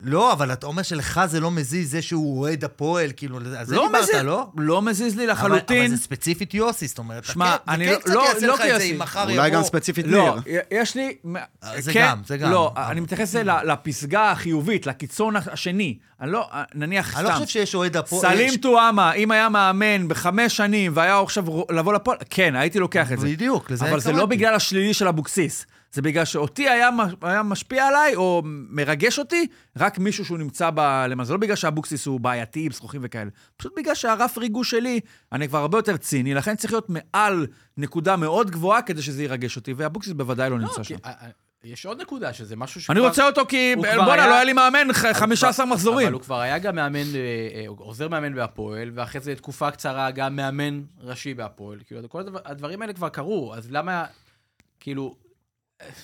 לא, 0.01 0.33
אבל 0.33 0.53
אתה 0.53 0.65
אומר 0.65 0.81
שלך 0.83 1.21
זה 1.25 1.39
לא 1.39 1.51
מזיז 1.51 1.91
זה 1.91 2.01
שהוא 2.01 2.39
אוהד 2.41 2.63
הפועל, 2.63 3.09
כאילו, 3.17 3.37
על 3.37 3.65
זה 3.65 3.75
לא 3.75 3.85
דיברת, 3.87 4.01
מזיז, 4.03 4.15
לא? 4.15 4.47
לא 4.57 4.81
מזיז 4.81 5.15
לי 5.17 5.23
אבל- 5.23 5.31
לחלוטין. 5.31 5.85
אבל 5.85 5.95
זה 5.95 6.03
ספציפית 6.03 6.53
יוסי, 6.53 6.87
זאת 6.87 6.97
אומרת, 6.97 7.23
שמע, 7.25 7.55
אתה 7.55 7.63
כן- 7.65 7.71
אני 7.71 7.85
לא- 7.85 7.91
כן 7.95 7.99
קצת 8.01 8.13
לא- 8.13 8.25
יעשה 8.29 8.47
לא 8.47 8.53
לך 8.53 8.61
את 8.61 8.79
זה. 8.79 8.83
אם 8.83 8.99
מחר 8.99 9.23
אולי 9.23 9.49
גם 9.49 9.55
יבוא- 9.59 9.63
ספציפית 9.67 10.05
לא, 10.07 10.37
ניר. 10.45 10.59
יש 10.71 10.95
לי... 10.95 11.15
אה, 11.63 11.81
זה 11.81 11.93
כן, 11.93 12.01
גם, 12.09 12.21
זה 12.25 12.37
גם. 12.37 12.51
לא, 12.51 12.73
אבל- 12.75 12.83
אני 12.91 12.99
מתייחס 12.99 13.35
ל- 13.35 13.71
לפסגה 13.71 14.31
החיובית, 14.31 14.87
לקיצון 14.87 15.35
השני. 15.35 15.97
אני 16.21 16.31
לא, 16.31 16.49
נניח 16.73 17.15
אני 17.17 17.23
לא 17.23 17.29
סתם. 17.29 17.37
חושב 17.37 17.47
שיש 17.47 17.75
אוהד 17.75 17.97
הפועל... 17.97 18.21
סלים 18.21 18.47
יש- 18.49 18.57
טועמה, 18.57 19.13
אם 19.13 19.31
היה 19.31 19.49
מאמן 19.49 20.07
בחמש 20.07 20.57
שנים 20.57 20.91
והיה 20.95 21.19
עכשיו 21.21 21.43
לבוא 21.69 21.93
לפועל, 21.93 22.17
כן, 22.29 22.55
הייתי 22.55 22.79
לוקח 22.79 23.11
את 23.11 23.19
זה. 23.19 23.27
בדיוק, 23.27 23.71
לזה 23.71 23.89
אבל 23.89 23.99
זה 23.99 24.11
לא. 24.11 24.25
בגלל 24.25 24.55
השלילי 24.55 24.93
של 24.93 25.07
אבוקסיס. 25.07 25.65
זה 25.95 26.01
בגלל 26.01 26.25
שאותי 26.25 26.69
היה, 26.69 26.89
היה 27.21 27.43
משפיע 27.43 27.87
עליי, 27.87 28.15
או 28.15 28.41
מרגש 28.45 29.19
אותי, 29.19 29.47
רק 29.77 29.99
מישהו 29.99 30.25
שהוא 30.25 30.37
נמצא 30.37 30.69
ב... 30.75 30.79
למה, 31.09 31.23
זה 31.25 31.33
לא 31.33 31.39
בגלל 31.39 31.55
שאבוקסיס 31.55 32.05
הוא 32.05 32.19
בעייתי 32.19 32.65
עם 32.65 32.71
זכוכים 32.71 33.01
וכאלה. 33.03 33.29
פשוט 33.57 33.73
בגלל 33.77 33.95
שהרף 33.95 34.37
ריגוש 34.37 34.71
שלי, 34.71 34.99
אני 35.31 35.47
כבר 35.47 35.59
הרבה 35.59 35.77
יותר 35.77 35.97
ציני, 35.97 36.33
לכן 36.33 36.55
צריך 36.55 36.73
להיות 36.73 36.87
מעל 36.89 37.47
נקודה 37.77 38.15
מאוד 38.15 38.51
גבוהה 38.51 38.81
כדי 38.81 39.01
שזה 39.01 39.23
ירגש 39.23 39.55
אותי, 39.55 39.73
ואבוקסיס 39.77 40.13
בוודאי 40.13 40.49
לא 40.49 40.59
לא, 40.59 40.61
נמצא 40.65 40.83
שם. 40.83 40.95
יש 41.63 41.85
עוד 41.85 42.01
נקודה, 42.01 42.33
שזה 42.33 42.55
משהו 42.55 42.81
שכבר... 42.81 42.93
אני 42.93 43.07
רוצה 43.07 43.27
אותו 43.27 43.41
כי, 43.47 43.73
בואנה, 43.75 44.13
היה- 44.13 44.27
לא 44.27 44.33
היה 44.33 44.43
לי 44.43 44.53
מאמן 44.53 44.93
ח- 44.93 45.05
אבל 45.05 45.13
15 45.13 45.53
כבר- 45.53 45.65
מחזורים. 45.73 46.07
אבל 46.07 46.13
הוא 46.13 46.21
כבר 46.21 46.39
היה 46.39 46.59
גם 46.59 46.75
מאמן, 46.75 46.97
אה, 47.15 47.19
אה, 47.55 47.65
עוזר 47.67 48.07
מאמן 48.07 48.35
בהפועל, 48.35 48.91
ואחרי 48.93 49.21
זה 49.21 49.35
תקופה 49.35 49.71
קצרה 49.71 50.11
גם 50.11 50.35
מאמן 50.35 50.81
ראשי 51.01 51.33
בהפועל. 51.33 51.79
כאילו, 51.87 52.09
כל 52.09 52.19
הדבר, 52.19 52.39
הדברים 52.45 52.81
האלה 52.81 52.93
כבר 52.93 53.09
קרו, 53.09 53.53
אז 53.55 53.71
למה, 53.71 54.05
כאילו, 54.79 55.15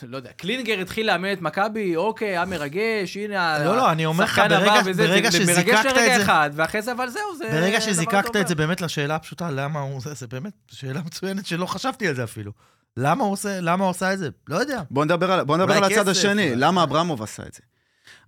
לא 0.04 0.18
יודע, 0.18 0.32
קלינגר 0.32 0.80
התחיל 0.80 1.08
לאמן 1.08 1.34
את 1.34 1.42
מכבי, 1.42 1.96
אוקיי, 1.96 2.28
היה 2.28 2.46
מרגש, 2.46 3.18
הנה, 3.18 3.60
לא, 3.66 3.76
לא, 3.76 3.92
אני 3.92 4.06
אומר 4.06 4.24
לך, 4.24 4.42
ברגע- 4.50 4.82
וזה, 4.86 5.08
ברגע 5.08 5.30
זה 5.30 5.40
מרגש 5.40 5.52
שזיקקת 5.52 5.86
לרגע 5.86 6.14
את 6.16 6.18
זה- 6.18 6.24
אחד, 6.24 6.50
ואחרי 6.54 6.82
זה, 6.82 6.92
אבל 6.92 7.10
זהו, 7.10 7.36
זה... 7.38 7.50
ברגע 7.52 7.82
שזיקקת. 7.82 8.36
את 8.36 8.48
זה 8.48 8.56
באמת 8.56 8.82
לשאלה 8.82 9.16
הפשוטה, 9.16 9.52
למה 9.52 9.80
הוא 9.80 10.02
זה, 10.02 10.14
זה 10.14 10.28
באמת 10.28 10.54
שאלה 10.72 11.02
מצוינת 11.06 11.46
שלא 11.46 11.66
חשבתי 11.66 12.08
על 12.08 12.16
זה 12.16 12.24
אפילו. 12.24 12.52
למה 12.98 13.24
הוא 13.24 13.32
עושה, 13.34 13.60
למה 13.62 13.84
הוא 13.84 13.90
עושה 13.90 14.14
את 14.14 14.20
זה? 14.20 14.30
לא 14.50 14.56
יודע. 14.58 14.82
בוא 14.92 15.06
נדבר 15.06 15.32
על, 15.32 15.44
בוא 15.44 15.58
נדבר 15.58 15.74
על 15.74 15.84
הצד 15.84 16.08
השני. 16.08 16.56
למה 16.56 16.84
אברמוב 16.84 17.24
עשה 17.24 17.44
את 17.48 17.54
זה? 17.54 17.62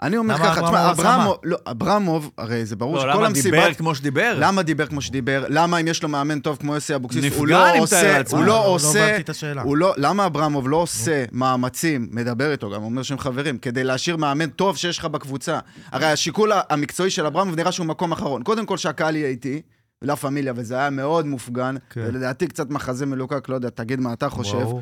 אני 0.01 0.17
אומר 0.17 0.35
למה 0.35 0.45
ככה, 0.45 0.61
תשמע, 0.61 0.91
אברמוב 0.91 1.37
לא, 1.43 1.57
אברמוב, 1.65 2.31
הרי 2.37 2.65
זה 2.65 2.75
ברור 2.75 2.95
לא, 2.95 3.01
שכל 3.01 3.09
למה 3.09 3.25
המסיבת... 3.25 3.53
דיבר 3.53 3.73
כמו 3.73 3.95
שדיבר? 3.95 4.35
למה 4.39 4.63
דיבר 4.63 4.85
כמו 4.85 5.01
שדיבר? 5.01 5.45
למה 5.49 5.77
אם 5.77 5.87
יש 5.87 6.03
לו 6.03 6.09
מאמן 6.09 6.39
טוב 6.39 6.57
כמו 6.59 6.75
יוסי 6.75 6.95
אבוקסיס, 6.95 7.35
הוא 7.37 7.47
לא 7.47 7.77
עושה. 7.77 8.21
הוא 8.31 8.39
לא, 8.39 8.45
לא 8.45 8.53
לא 8.53 8.65
עושה, 8.65 9.17
השאלה. 9.27 9.61
הוא 9.61 9.77
לא, 9.77 9.93
למה 9.97 10.25
אברמוב 10.25 10.69
לא 10.69 10.77
עושה 10.77 11.25
מאמצים, 11.31 12.07
מדבר 12.11 12.51
איתו, 12.51 12.69
גם 12.69 12.83
אומר 12.83 13.03
שהם 13.03 13.19
חברים, 13.19 13.57
כדי 13.57 13.83
להשאיר 13.83 14.17
מאמן 14.17 14.49
טוב 14.49 14.77
שיש 14.77 14.97
לך 14.97 15.05
בקבוצה? 15.05 15.59
הרי 15.91 16.05
השיקול 16.05 16.51
המקצועי 16.69 17.09
של 17.09 17.25
אברמוב 17.25 17.55
נראה 17.55 17.71
שהוא 17.71 17.85
מקום 17.85 18.11
אחרון. 18.11 18.43
קודם 18.43 18.65
כל 18.65 18.77
שהקהל 18.77 19.15
יהיה 19.15 19.27
איתי, 19.27 19.61
לה 20.01 20.15
פמיליה, 20.15 20.53
וזה 20.55 20.75
היה 20.75 20.89
מאוד 20.89 21.25
מופגן, 21.25 21.75
כן. 21.89 22.01
ולדעתי 22.07 22.47
קצת 22.47 22.69
מחזה 22.69 23.05
מלוקק, 23.05 23.49
לא 23.49 23.55
יודע, 23.55 23.69
תגיד 23.69 23.99
מה 23.99 24.13
אתה 24.13 24.29
חושב. 24.29 24.57
ברור. 24.57 24.81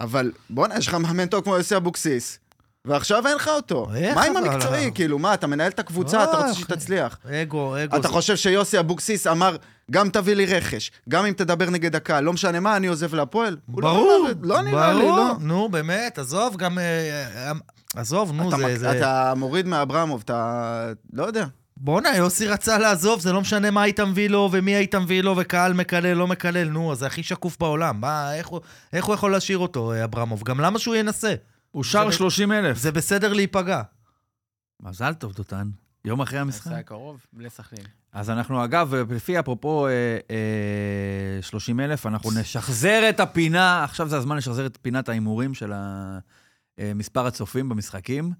אבל 0.00 0.32
בואנה, 0.50 0.78
יש 0.78 0.88
לך 0.88 0.94
מאמן 0.94 1.26
טוב 1.26 1.44
כמו 1.44 1.56
יוסי 1.56 1.76
אבוקסיס, 1.76 2.38
ועכשיו 2.86 3.26
אין 3.26 3.36
לך 3.36 3.48
אותו. 3.48 3.86
איך 3.94 4.16
מה 4.16 4.24
עם? 4.24 4.36
המקצועי? 4.36 4.90
כאילו, 4.94 5.18
מה, 5.18 5.34
אתה 5.34 5.46
מנהל 5.46 5.68
את 5.68 5.78
הקבוצה, 5.78 6.24
אתה 6.24 6.36
רוצה 6.36 6.50
אחי. 6.50 6.60
שתצליח. 6.60 7.18
אגו, 7.42 7.76
אגו. 7.84 7.96
אתה 7.96 8.08
חושב 8.08 8.36
שיוסי 8.36 8.78
אבוקסיס 8.78 9.26
אמר, 9.26 9.56
גם 9.90 10.10
תביא 10.10 10.34
לי 10.34 10.46
רכש, 10.46 10.90
גם 11.08 11.26
אם 11.26 11.32
תדבר 11.32 11.70
נגד 11.70 11.96
הקהל, 11.96 12.24
לא 12.24 12.32
משנה 12.32 12.60
מה, 12.60 12.76
אני 12.76 12.86
עוזב 12.86 13.14
להפועל? 13.14 13.56
לא 13.76 13.80
ברור, 13.80 14.28
לא 14.42 14.62
נראה 14.62 14.92
לי. 14.92 15.02
לא. 15.02 15.34
נו, 15.40 15.68
באמת, 15.68 16.18
עזוב, 16.18 16.56
גם... 16.56 16.78
אה, 16.78 16.84
אה, 17.46 17.52
עזוב, 17.96 18.32
נו, 18.32 18.50
זה... 18.76 18.98
אתה 18.98 19.32
מוריד 19.36 19.66
מאברמוב, 19.66 20.22
אתה... 20.24 20.92
לא 21.12 21.24
יודע. 21.24 21.44
בואנה, 21.76 22.16
יוסי 22.16 22.46
רצה 22.46 22.78
לעזוב, 22.78 23.20
זה 23.20 23.32
לא 23.32 23.40
משנה 23.40 23.70
מה 23.70 23.82
היית 23.82 24.00
מביא 24.00 24.28
לו 24.28 24.48
ומי 24.52 24.74
היית 24.74 24.94
מביא 24.94 25.22
לו 25.22 25.34
וקהל 25.36 25.72
מקלל, 25.72 26.12
לא 26.12 26.26
מקלל, 26.26 26.68
נו, 26.68 26.94
זה 26.94 27.06
הכי 27.06 27.22
שקוף 27.22 27.56
בעולם. 27.60 28.00
מה, 28.00 28.34
איך 28.34 28.46
הוא, 28.46 28.60
יכול 28.92 29.32
להשאיר 29.32 29.58
אותו, 29.58 29.92
אה, 29.92 30.04
אברמוב? 30.04 30.42
גם 30.42 30.60
למה 30.60 30.78
שהוא 30.78 30.94
ינסה? 30.94 31.34
הוא 31.76 31.84
שר 31.84 32.10
זה- 32.10 32.16
30 32.16 32.52
אלף. 32.52 32.78
זה 32.78 32.92
בסדר 32.92 33.32
להיפגע. 33.32 33.82
מזל 34.82 35.14
טוב, 35.14 35.32
דותן. 35.32 35.68
יום 36.04 36.20
אחרי 36.20 36.38
המשחק. 36.38 36.64
זה 36.68 36.74
היה 36.74 36.82
קרוב, 36.82 37.26
בלי 37.32 37.50
סכנין. 37.50 37.84
אז 38.12 38.30
אנחנו, 38.30 38.64
אגב, 38.64 38.94
לפי 38.94 39.38
אפרופו 39.38 39.86
אה, 39.86 39.92
אה, 40.30 41.42
30 41.42 41.80
אלף, 41.80 42.06
אנחנו 42.06 42.30
נשחזר 42.40 43.06
את 43.08 43.20
הפינה, 43.20 43.84
עכשיו 43.84 44.08
זה 44.08 44.16
הזמן 44.16 44.36
לשחזר 44.36 44.66
את 44.66 44.78
פינת 44.82 45.08
ההימורים 45.08 45.54
של 45.54 45.72
אה, 45.72 46.92
מספר 46.94 47.26
הצופים 47.26 47.68
במשחקים. 47.68 48.32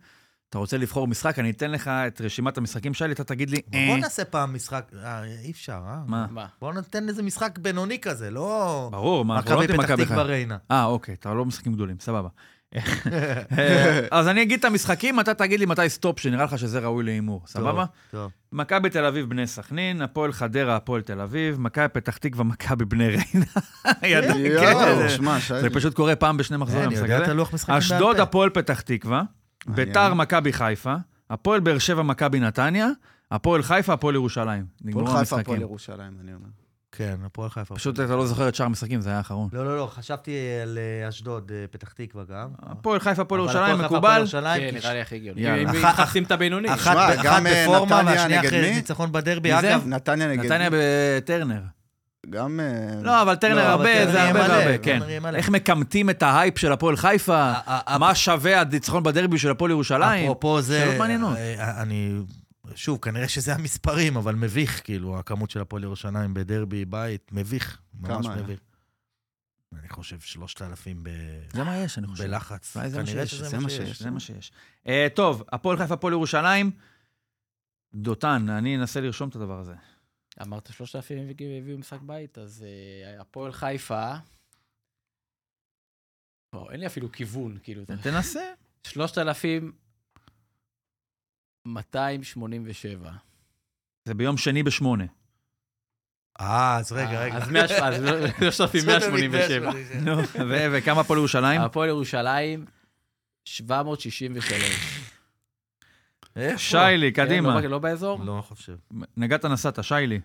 אתה 0.48 0.58
רוצה 0.58 0.78
לבחור 0.78 1.08
משחק, 1.08 1.38
אני 1.38 1.50
אתן 1.50 1.70
לך 1.70 1.88
את 1.88 2.20
רשימת 2.20 2.58
המשחקים 2.58 2.94
שלי, 2.94 3.12
אתה 3.12 3.24
תגיד 3.24 3.50
לי, 3.50 3.60
בוא 3.68 3.78
אה, 3.78 3.96
נעשה 3.96 4.24
פעם 4.24 4.54
משחק, 4.54 4.90
אה, 5.04 5.24
אי 5.24 5.50
אפשר, 5.50 5.80
אה? 5.86 6.02
מה? 6.06 6.46
בוא 6.60 6.72
ניתן 6.74 7.08
איזה 7.08 7.22
משחק 7.22 7.58
בינוני 7.58 7.98
כזה, 8.00 8.30
לא... 8.30 8.88
ברור, 8.92 9.24
מה, 9.24 9.36
אנחנו 9.36 9.50
לא 9.50 9.56
מכבי 9.56 9.64
יודעים 9.64 9.80
פתח 9.80 9.90
מכבי 9.90 10.04
תקווה 10.04 10.16
חיפה. 10.22 10.28
ריינה. 10.28 10.56
אה, 10.70 10.84
אוקיי, 10.84 11.14
אתה 11.14 11.34
לא 11.34 11.44
משחקים 11.44 11.72
גדולים, 11.74 11.96
סבבה. 12.00 12.28
אה, 12.74 14.00
אז 14.10 14.28
אני 14.28 14.42
אגיד 14.42 14.58
את 14.58 14.64
המשחקים, 14.64 15.20
אתה 15.20 15.34
תגיד 15.34 15.60
לי 15.60 15.66
מתי 15.66 15.88
stop, 15.88 16.20
שנראה 16.20 16.44
לך 16.44 16.58
שזה 16.58 16.78
ראוי 16.78 17.04
להימור, 17.04 17.42
סבבה? 17.46 17.84
טוב. 18.10 18.30
מכבי 18.52 18.90
תל 18.90 19.04
אביב, 19.04 19.30
בני 19.30 19.46
סכנין, 19.46 20.02
הפועל 20.02 20.32
חדרה, 20.32 20.76
הפועל 20.76 21.02
תל 21.02 21.20
אביב, 21.20 21.60
מכבי 21.60 21.88
פתח 21.88 22.16
תקווה, 22.16 22.44
מכבי 22.44 22.84
בני 22.84 23.08
ריינה. 23.08 23.46
כן, 24.60 25.08
זה-. 25.60 25.70
פשוט 25.70 25.94
קורה 25.94 26.16
פעם 26.16 26.36
בשני 26.36 26.56
מחזורים. 26.56 26.90
אשדוד. 27.66 28.20
הפועל 28.20 28.50
פתח 28.50 28.80
תקווה. 28.80 29.22
ביתר, 29.66 30.14
מכבי 30.14 30.52
חיפה, 30.52 30.94
הפועל 31.30 31.60
באר 31.60 31.78
שבע, 31.78 32.02
מכבי 32.02 32.40
נתניה, 32.40 32.88
הפועל 33.30 33.62
חיפה, 33.62 33.92
הפועל 33.92 34.14
ירושלים. 34.14 34.66
הפועל 34.88 35.06
חיפה, 35.06 35.40
הפועל. 35.40 35.60
ירושלים, 35.60 36.12
אני 36.20 36.34
אומר. 36.34 36.65
כן, 36.96 37.16
הפועל 37.24 37.50
חיפה. 37.50 37.74
פשוט 37.74 38.00
אתה 38.00 38.16
לא 38.16 38.26
זוכר 38.26 38.48
את 38.48 38.54
שאר 38.54 38.66
המשחקים, 38.66 39.00
זה 39.00 39.10
היה 39.10 39.18
האחרון. 39.18 39.48
לא, 39.52 39.64
לא, 39.64 39.76
לא, 39.76 39.86
חשבתי 39.86 40.32
על 40.62 40.78
אה, 40.78 41.08
אשדוד, 41.08 41.52
אה, 41.54 41.64
פתח 41.70 41.92
תקווה 41.92 42.24
גם. 42.24 42.48
הפועל 42.62 43.00
חיפה, 43.00 43.22
הפועל 43.22 43.40
ירושלים, 43.40 43.78
מקובל. 43.78 44.24
כן, 44.32 44.38
נראה 44.74 44.92
לי 44.92 45.00
הכי 45.00 45.14
הגיוני. 45.14 45.62
אם 45.62 45.68
מחפשים 45.68 46.22
את 46.22 46.30
הבינוני. 46.30 46.74
אחת 46.74 46.96
אה, 46.96 47.40
בפורמה 47.40 48.02
נתניה 48.02 48.14
והשנייה 48.14 48.40
נגד 48.40 48.48
אחרי 48.48 48.70
מי? 48.70 48.76
ניצחון 48.76 49.12
בדרבי. 49.12 49.52
מי? 49.52 49.58
אגב, 49.58 49.86
נתניה 49.86 50.28
נגד... 50.28 50.44
נתניה 50.44 50.68
בטרנר. 50.72 51.60
גם... 52.30 52.60
לא, 53.02 53.22
אבל 53.22 53.34
טרנר 53.34 53.54
לא, 53.54 53.60
הרבה, 53.60 54.12
זה 54.12 54.22
הרבה 54.22 54.40
והרבה, 54.40 54.78
טרנר 54.78 55.06
כן. 55.22 55.34
איך 55.34 55.48
מקמטים 55.48 56.10
את 56.10 56.22
ההייפ 56.22 56.58
של 56.58 56.72
הפועל 56.72 56.96
חיפה? 56.96 57.52
מה 57.98 58.14
שווה 58.14 58.60
הניצחון 58.60 59.02
בדרבי 59.02 59.38
של 59.38 59.50
הפועל 59.50 59.70
ירושלים? 59.70 60.24
אפרופו 60.24 60.60
זה, 60.60 60.80
שאלות 60.80 60.98
מעניינות. 60.98 61.36
אני, 61.58 62.12
שוב, 62.76 62.98
כנראה 63.02 63.28
שזה 63.28 63.54
המספרים, 63.54 64.16
אבל 64.16 64.34
מביך, 64.34 64.84
כאילו, 64.84 65.18
הכמות 65.18 65.50
של 65.50 65.60
הפועל 65.60 65.82
ירושלים 65.82 66.34
בדרבי 66.34 66.84
בית, 66.84 67.32
מביך, 67.32 67.80
ממש? 67.94 68.26
מביך. 68.26 68.60
אני 69.72 69.88
חושב 69.88 70.20
שלושת 70.20 70.62
אלפים 70.62 71.02
ב... 71.02 71.10
זה 71.52 71.64
מה 71.64 71.76
יש, 71.76 71.98
אני 71.98 72.06
חושב. 72.06 72.24
בלחץ. 72.24 72.76
זה 72.86 73.00
מה 73.00 73.06
שיש, 73.06 73.30
שזה 73.30 73.48
זה 73.48 73.58
מה 73.58 73.70
שיש, 73.70 74.02
זה 74.02 74.10
מה 74.10 74.20
שיש. 74.20 74.52
אה, 74.86 75.06
טוב, 75.14 75.44
הפועל 75.52 75.76
חיפה, 75.76 75.94
הפועל 75.94 76.12
ירושלים. 76.12 76.70
דותן, 77.94 78.48
אני 78.48 78.76
אנסה 78.76 79.00
לרשום 79.00 79.28
את 79.28 79.36
הדבר 79.36 79.58
הזה. 79.58 79.74
אמרת 80.42 80.66
3,000 80.72 81.18
הביאו 81.30 81.58
הביאו 81.58 81.78
משחק 81.78 82.00
בית, 82.00 82.38
אז 82.38 82.64
אה, 82.66 83.20
הפועל 83.20 83.52
חיפה... 83.52 84.14
לא, 86.52 86.68
אין 86.70 86.80
לי 86.80 86.86
אפילו 86.86 87.12
כיוון, 87.12 87.58
כאילו. 87.62 87.84
תנסה. 88.02 88.52
3,287. 91.66 93.10
זה 94.04 94.14
ביום 94.14 94.36
שני 94.36 94.62
בשמונה. 94.62 95.04
אה, 96.40 96.76
אז 96.76 96.92
רגע, 96.92 97.20
רגע. 97.22 97.36
אז 97.36 97.48
100 97.50 97.64
אז 97.64 97.94
3,187. 98.50 99.70
נו, 100.00 100.18
ו- 100.48 100.66
וכמה 100.72 101.00
הפועל 101.00 101.18
ירושלים? 101.18 101.60
הפועל 101.60 101.88
ירושלים, 101.88 102.64
763. 103.44 104.62
איפה? 106.36 106.58
שיילי, 106.58 107.12
כן, 107.12 107.24
קדימה. 107.26 107.60
לא- 107.60 107.68
לא 107.68 107.78
באזור? 107.78 108.24
לא 108.24 108.42
חושב. 108.48 108.76
נגעת 109.16 109.44
נסעת, 109.44 109.84
שיילי. 109.84 110.20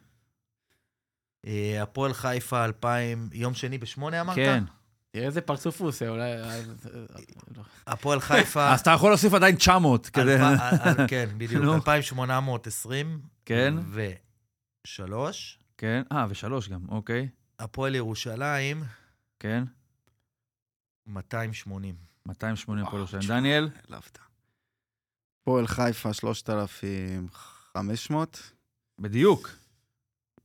אה, 1.47 1.83
הפועל 1.83 2.13
חיפה 2.13 2.65
2000, 2.65 3.29
יום 3.33 3.53
שני 3.53 3.77
בשמונה 3.77 4.21
אמרת? 4.21 4.35
כן. 4.35 4.63
תראה 5.12 5.26
איזה 5.26 5.41
פרצוף 5.41 5.82
הוא 5.82 5.89
עושה, 5.89 6.09
אולי... 6.09 6.32
הפועל 7.88 8.20
חיפה... 8.20 8.74
אז 8.74 8.80
אתה 8.80 8.91
יכול 8.91 9.09
להוסיף 9.09 9.34
עדיין 9.34 9.55
900 9.55 10.09
כדי... 10.09 10.36
אה, 10.36 10.72
אה, 10.72 11.07
כן, 11.07 11.30
בדיוק. 11.38 11.64
נו. 11.64 11.76
2,820. 11.76 13.22
כן. 13.45 13.74
ושלוש. 14.88 15.59
כן, 15.78 16.01
אה, 16.12 16.26
ושלוש 16.30 16.70
גם, 16.70 16.82
אוקיי. 16.89 17.30
הפועל 17.59 17.95
ירושלים, 17.95 18.84
כן. 19.39 19.64
280. 21.07 21.95
280 22.26 22.86
הפועל 22.86 22.99
ירושלים. 22.99 23.28
דניאל? 23.28 23.70
העלבת. 23.76 24.18
פועל 25.43 25.68
חיפה 25.68 26.14
3,500 26.14 28.51
בדיוק. 28.99 29.49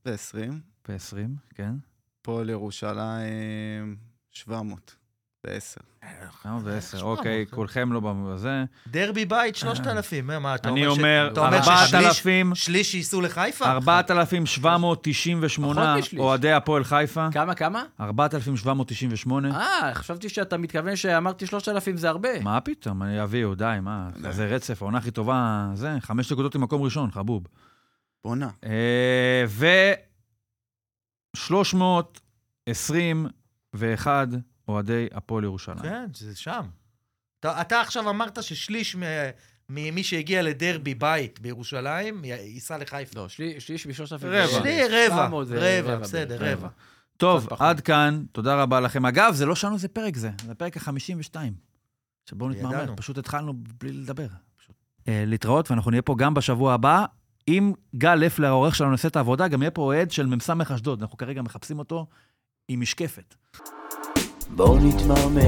ו-20. 0.05 0.51
ב-20, 0.87 1.15
כן. 1.55 1.73
פועל 2.21 2.49
ירושלים 2.49 4.06
700. 4.37 4.95
בעשר. 5.43 5.81
בעשר, 6.63 7.01
אוקיי, 7.01 7.45
כן. 7.45 7.55
כולכם 7.55 7.93
לא 7.93 7.99
בזה. 7.99 8.63
דרבי 8.87 9.25
בית, 9.25 9.55
3,000. 9.55 10.31
אה, 10.31 10.39
מה, 10.39 10.55
אתה 10.55 10.69
אומר 10.69 10.81
ש... 10.81 10.83
אני 10.83 10.87
אומר, 10.87 11.31
4,000... 11.37 12.55
שליש 12.55 12.95
ייסעו 12.95 13.21
לחיפה? 13.21 13.65
4,798 13.65 15.95
אוהדי 16.17 16.51
הפועל 16.51 16.83
חיפה. 16.83 17.27
כמה, 17.31 17.55
כמה? 17.55 17.83
4,798. 17.99 19.51
אה, 19.51 19.91
חשבתי 19.93 20.29
שאתה 20.29 20.57
מתכוון 20.57 20.95
שאמרתי 20.95 21.47
3,000 21.47 21.97
זה 21.97 22.09
הרבה. 22.09 22.41
מה 22.41 22.61
פתאום, 22.61 23.03
אני 23.03 23.23
אביא, 23.23 23.45
די, 23.57 23.77
מה, 23.81 24.09
זה 24.29 24.45
רצף, 24.45 24.81
העונה 24.81 24.97
הכי 24.97 25.11
טובה, 25.11 25.69
זה, 25.73 25.95
חמש 25.99 26.31
נקודות 26.31 26.55
עם 26.55 26.61
מקום 26.61 26.81
ראשון, 26.81 27.11
חבוב. 27.11 27.43
בונה. 28.23 28.49
אה, 28.63 29.45
ו... 29.47 29.65
320 31.35 33.27
ואחד 33.77 34.27
אוהדי 34.67 35.07
הפועל 35.13 35.43
ירושלים. 35.43 35.79
כן, 35.79 36.05
זה 36.13 36.35
שם. 36.35 36.65
אתה, 37.39 37.61
אתה 37.61 37.81
עכשיו 37.81 38.09
אמרת 38.09 38.43
ששליש 38.43 38.95
מ, 38.95 39.03
ממי 39.69 40.03
שהגיע 40.03 40.41
לדרבי 40.41 40.95
בית 40.95 41.39
בירושלים 41.39 42.25
ייסע 42.25 42.77
לחיפה. 42.77 43.19
לא, 43.19 43.27
שלי, 43.27 43.59
שליש 43.59 43.87
בשלושת 43.87 44.13
אלפים. 44.13 44.29
רבע. 44.29 44.47
שלי, 44.47 44.81
רבע, 44.87 45.29
רבע, 45.43 45.97
בסדר, 45.97 46.35
רבע. 46.35 46.51
רבע. 46.51 46.67
טוב, 47.17 47.47
עד 47.59 47.81
כאן, 47.81 48.23
תודה 48.31 48.61
רבה 48.61 48.79
לכם. 48.79 49.05
אגב, 49.05 49.33
זה 49.33 49.45
לא 49.45 49.55
שלנו, 49.55 49.77
זה 49.77 49.87
פרק 49.87 50.17
זה, 50.17 50.29
זה 50.45 50.51
הפרק 50.51 50.77
ה-52. 50.77 51.35
עכשיו 52.23 52.37
בואו 52.37 52.49
נתמרמר, 52.49 52.93
פשוט 52.95 53.17
התחלנו 53.17 53.53
בלי 53.53 53.91
לדבר. 53.91 54.27
Uh, 54.27 55.09
להתראות, 55.09 55.71
ואנחנו 55.71 55.91
נהיה 55.91 56.01
פה 56.01 56.15
גם 56.17 56.33
בשבוע 56.33 56.73
הבא. 56.73 57.05
אם 57.47 57.73
גל 57.95 58.15
לפלר, 58.15 58.47
העורך 58.47 58.75
שלנו, 58.75 58.91
נעשה 58.91 59.07
את 59.07 59.15
העבודה, 59.15 59.47
גם 59.47 59.61
יהיה 59.61 59.71
פה 59.71 59.81
אוהד 59.81 60.11
של 60.11 60.25
מ"ס 60.25 60.49
אשדוד. 60.49 61.01
אנחנו 61.01 61.17
כרגע 61.17 61.41
מחפשים 61.41 61.79
אותו. 61.79 62.05
עם 62.69 62.81
משקפת. 62.81 63.35
בואו 64.49 64.77
נתמרמר 64.79 65.41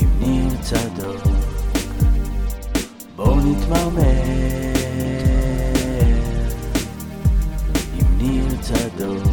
עם 0.00 0.08
ניר 0.20 0.62
צדוק. 0.62 1.22
בואו 3.16 3.36
נתמרמר 3.36 4.02
עם 7.98 8.18
ניר 8.18 8.62
צדוק. 8.62 9.25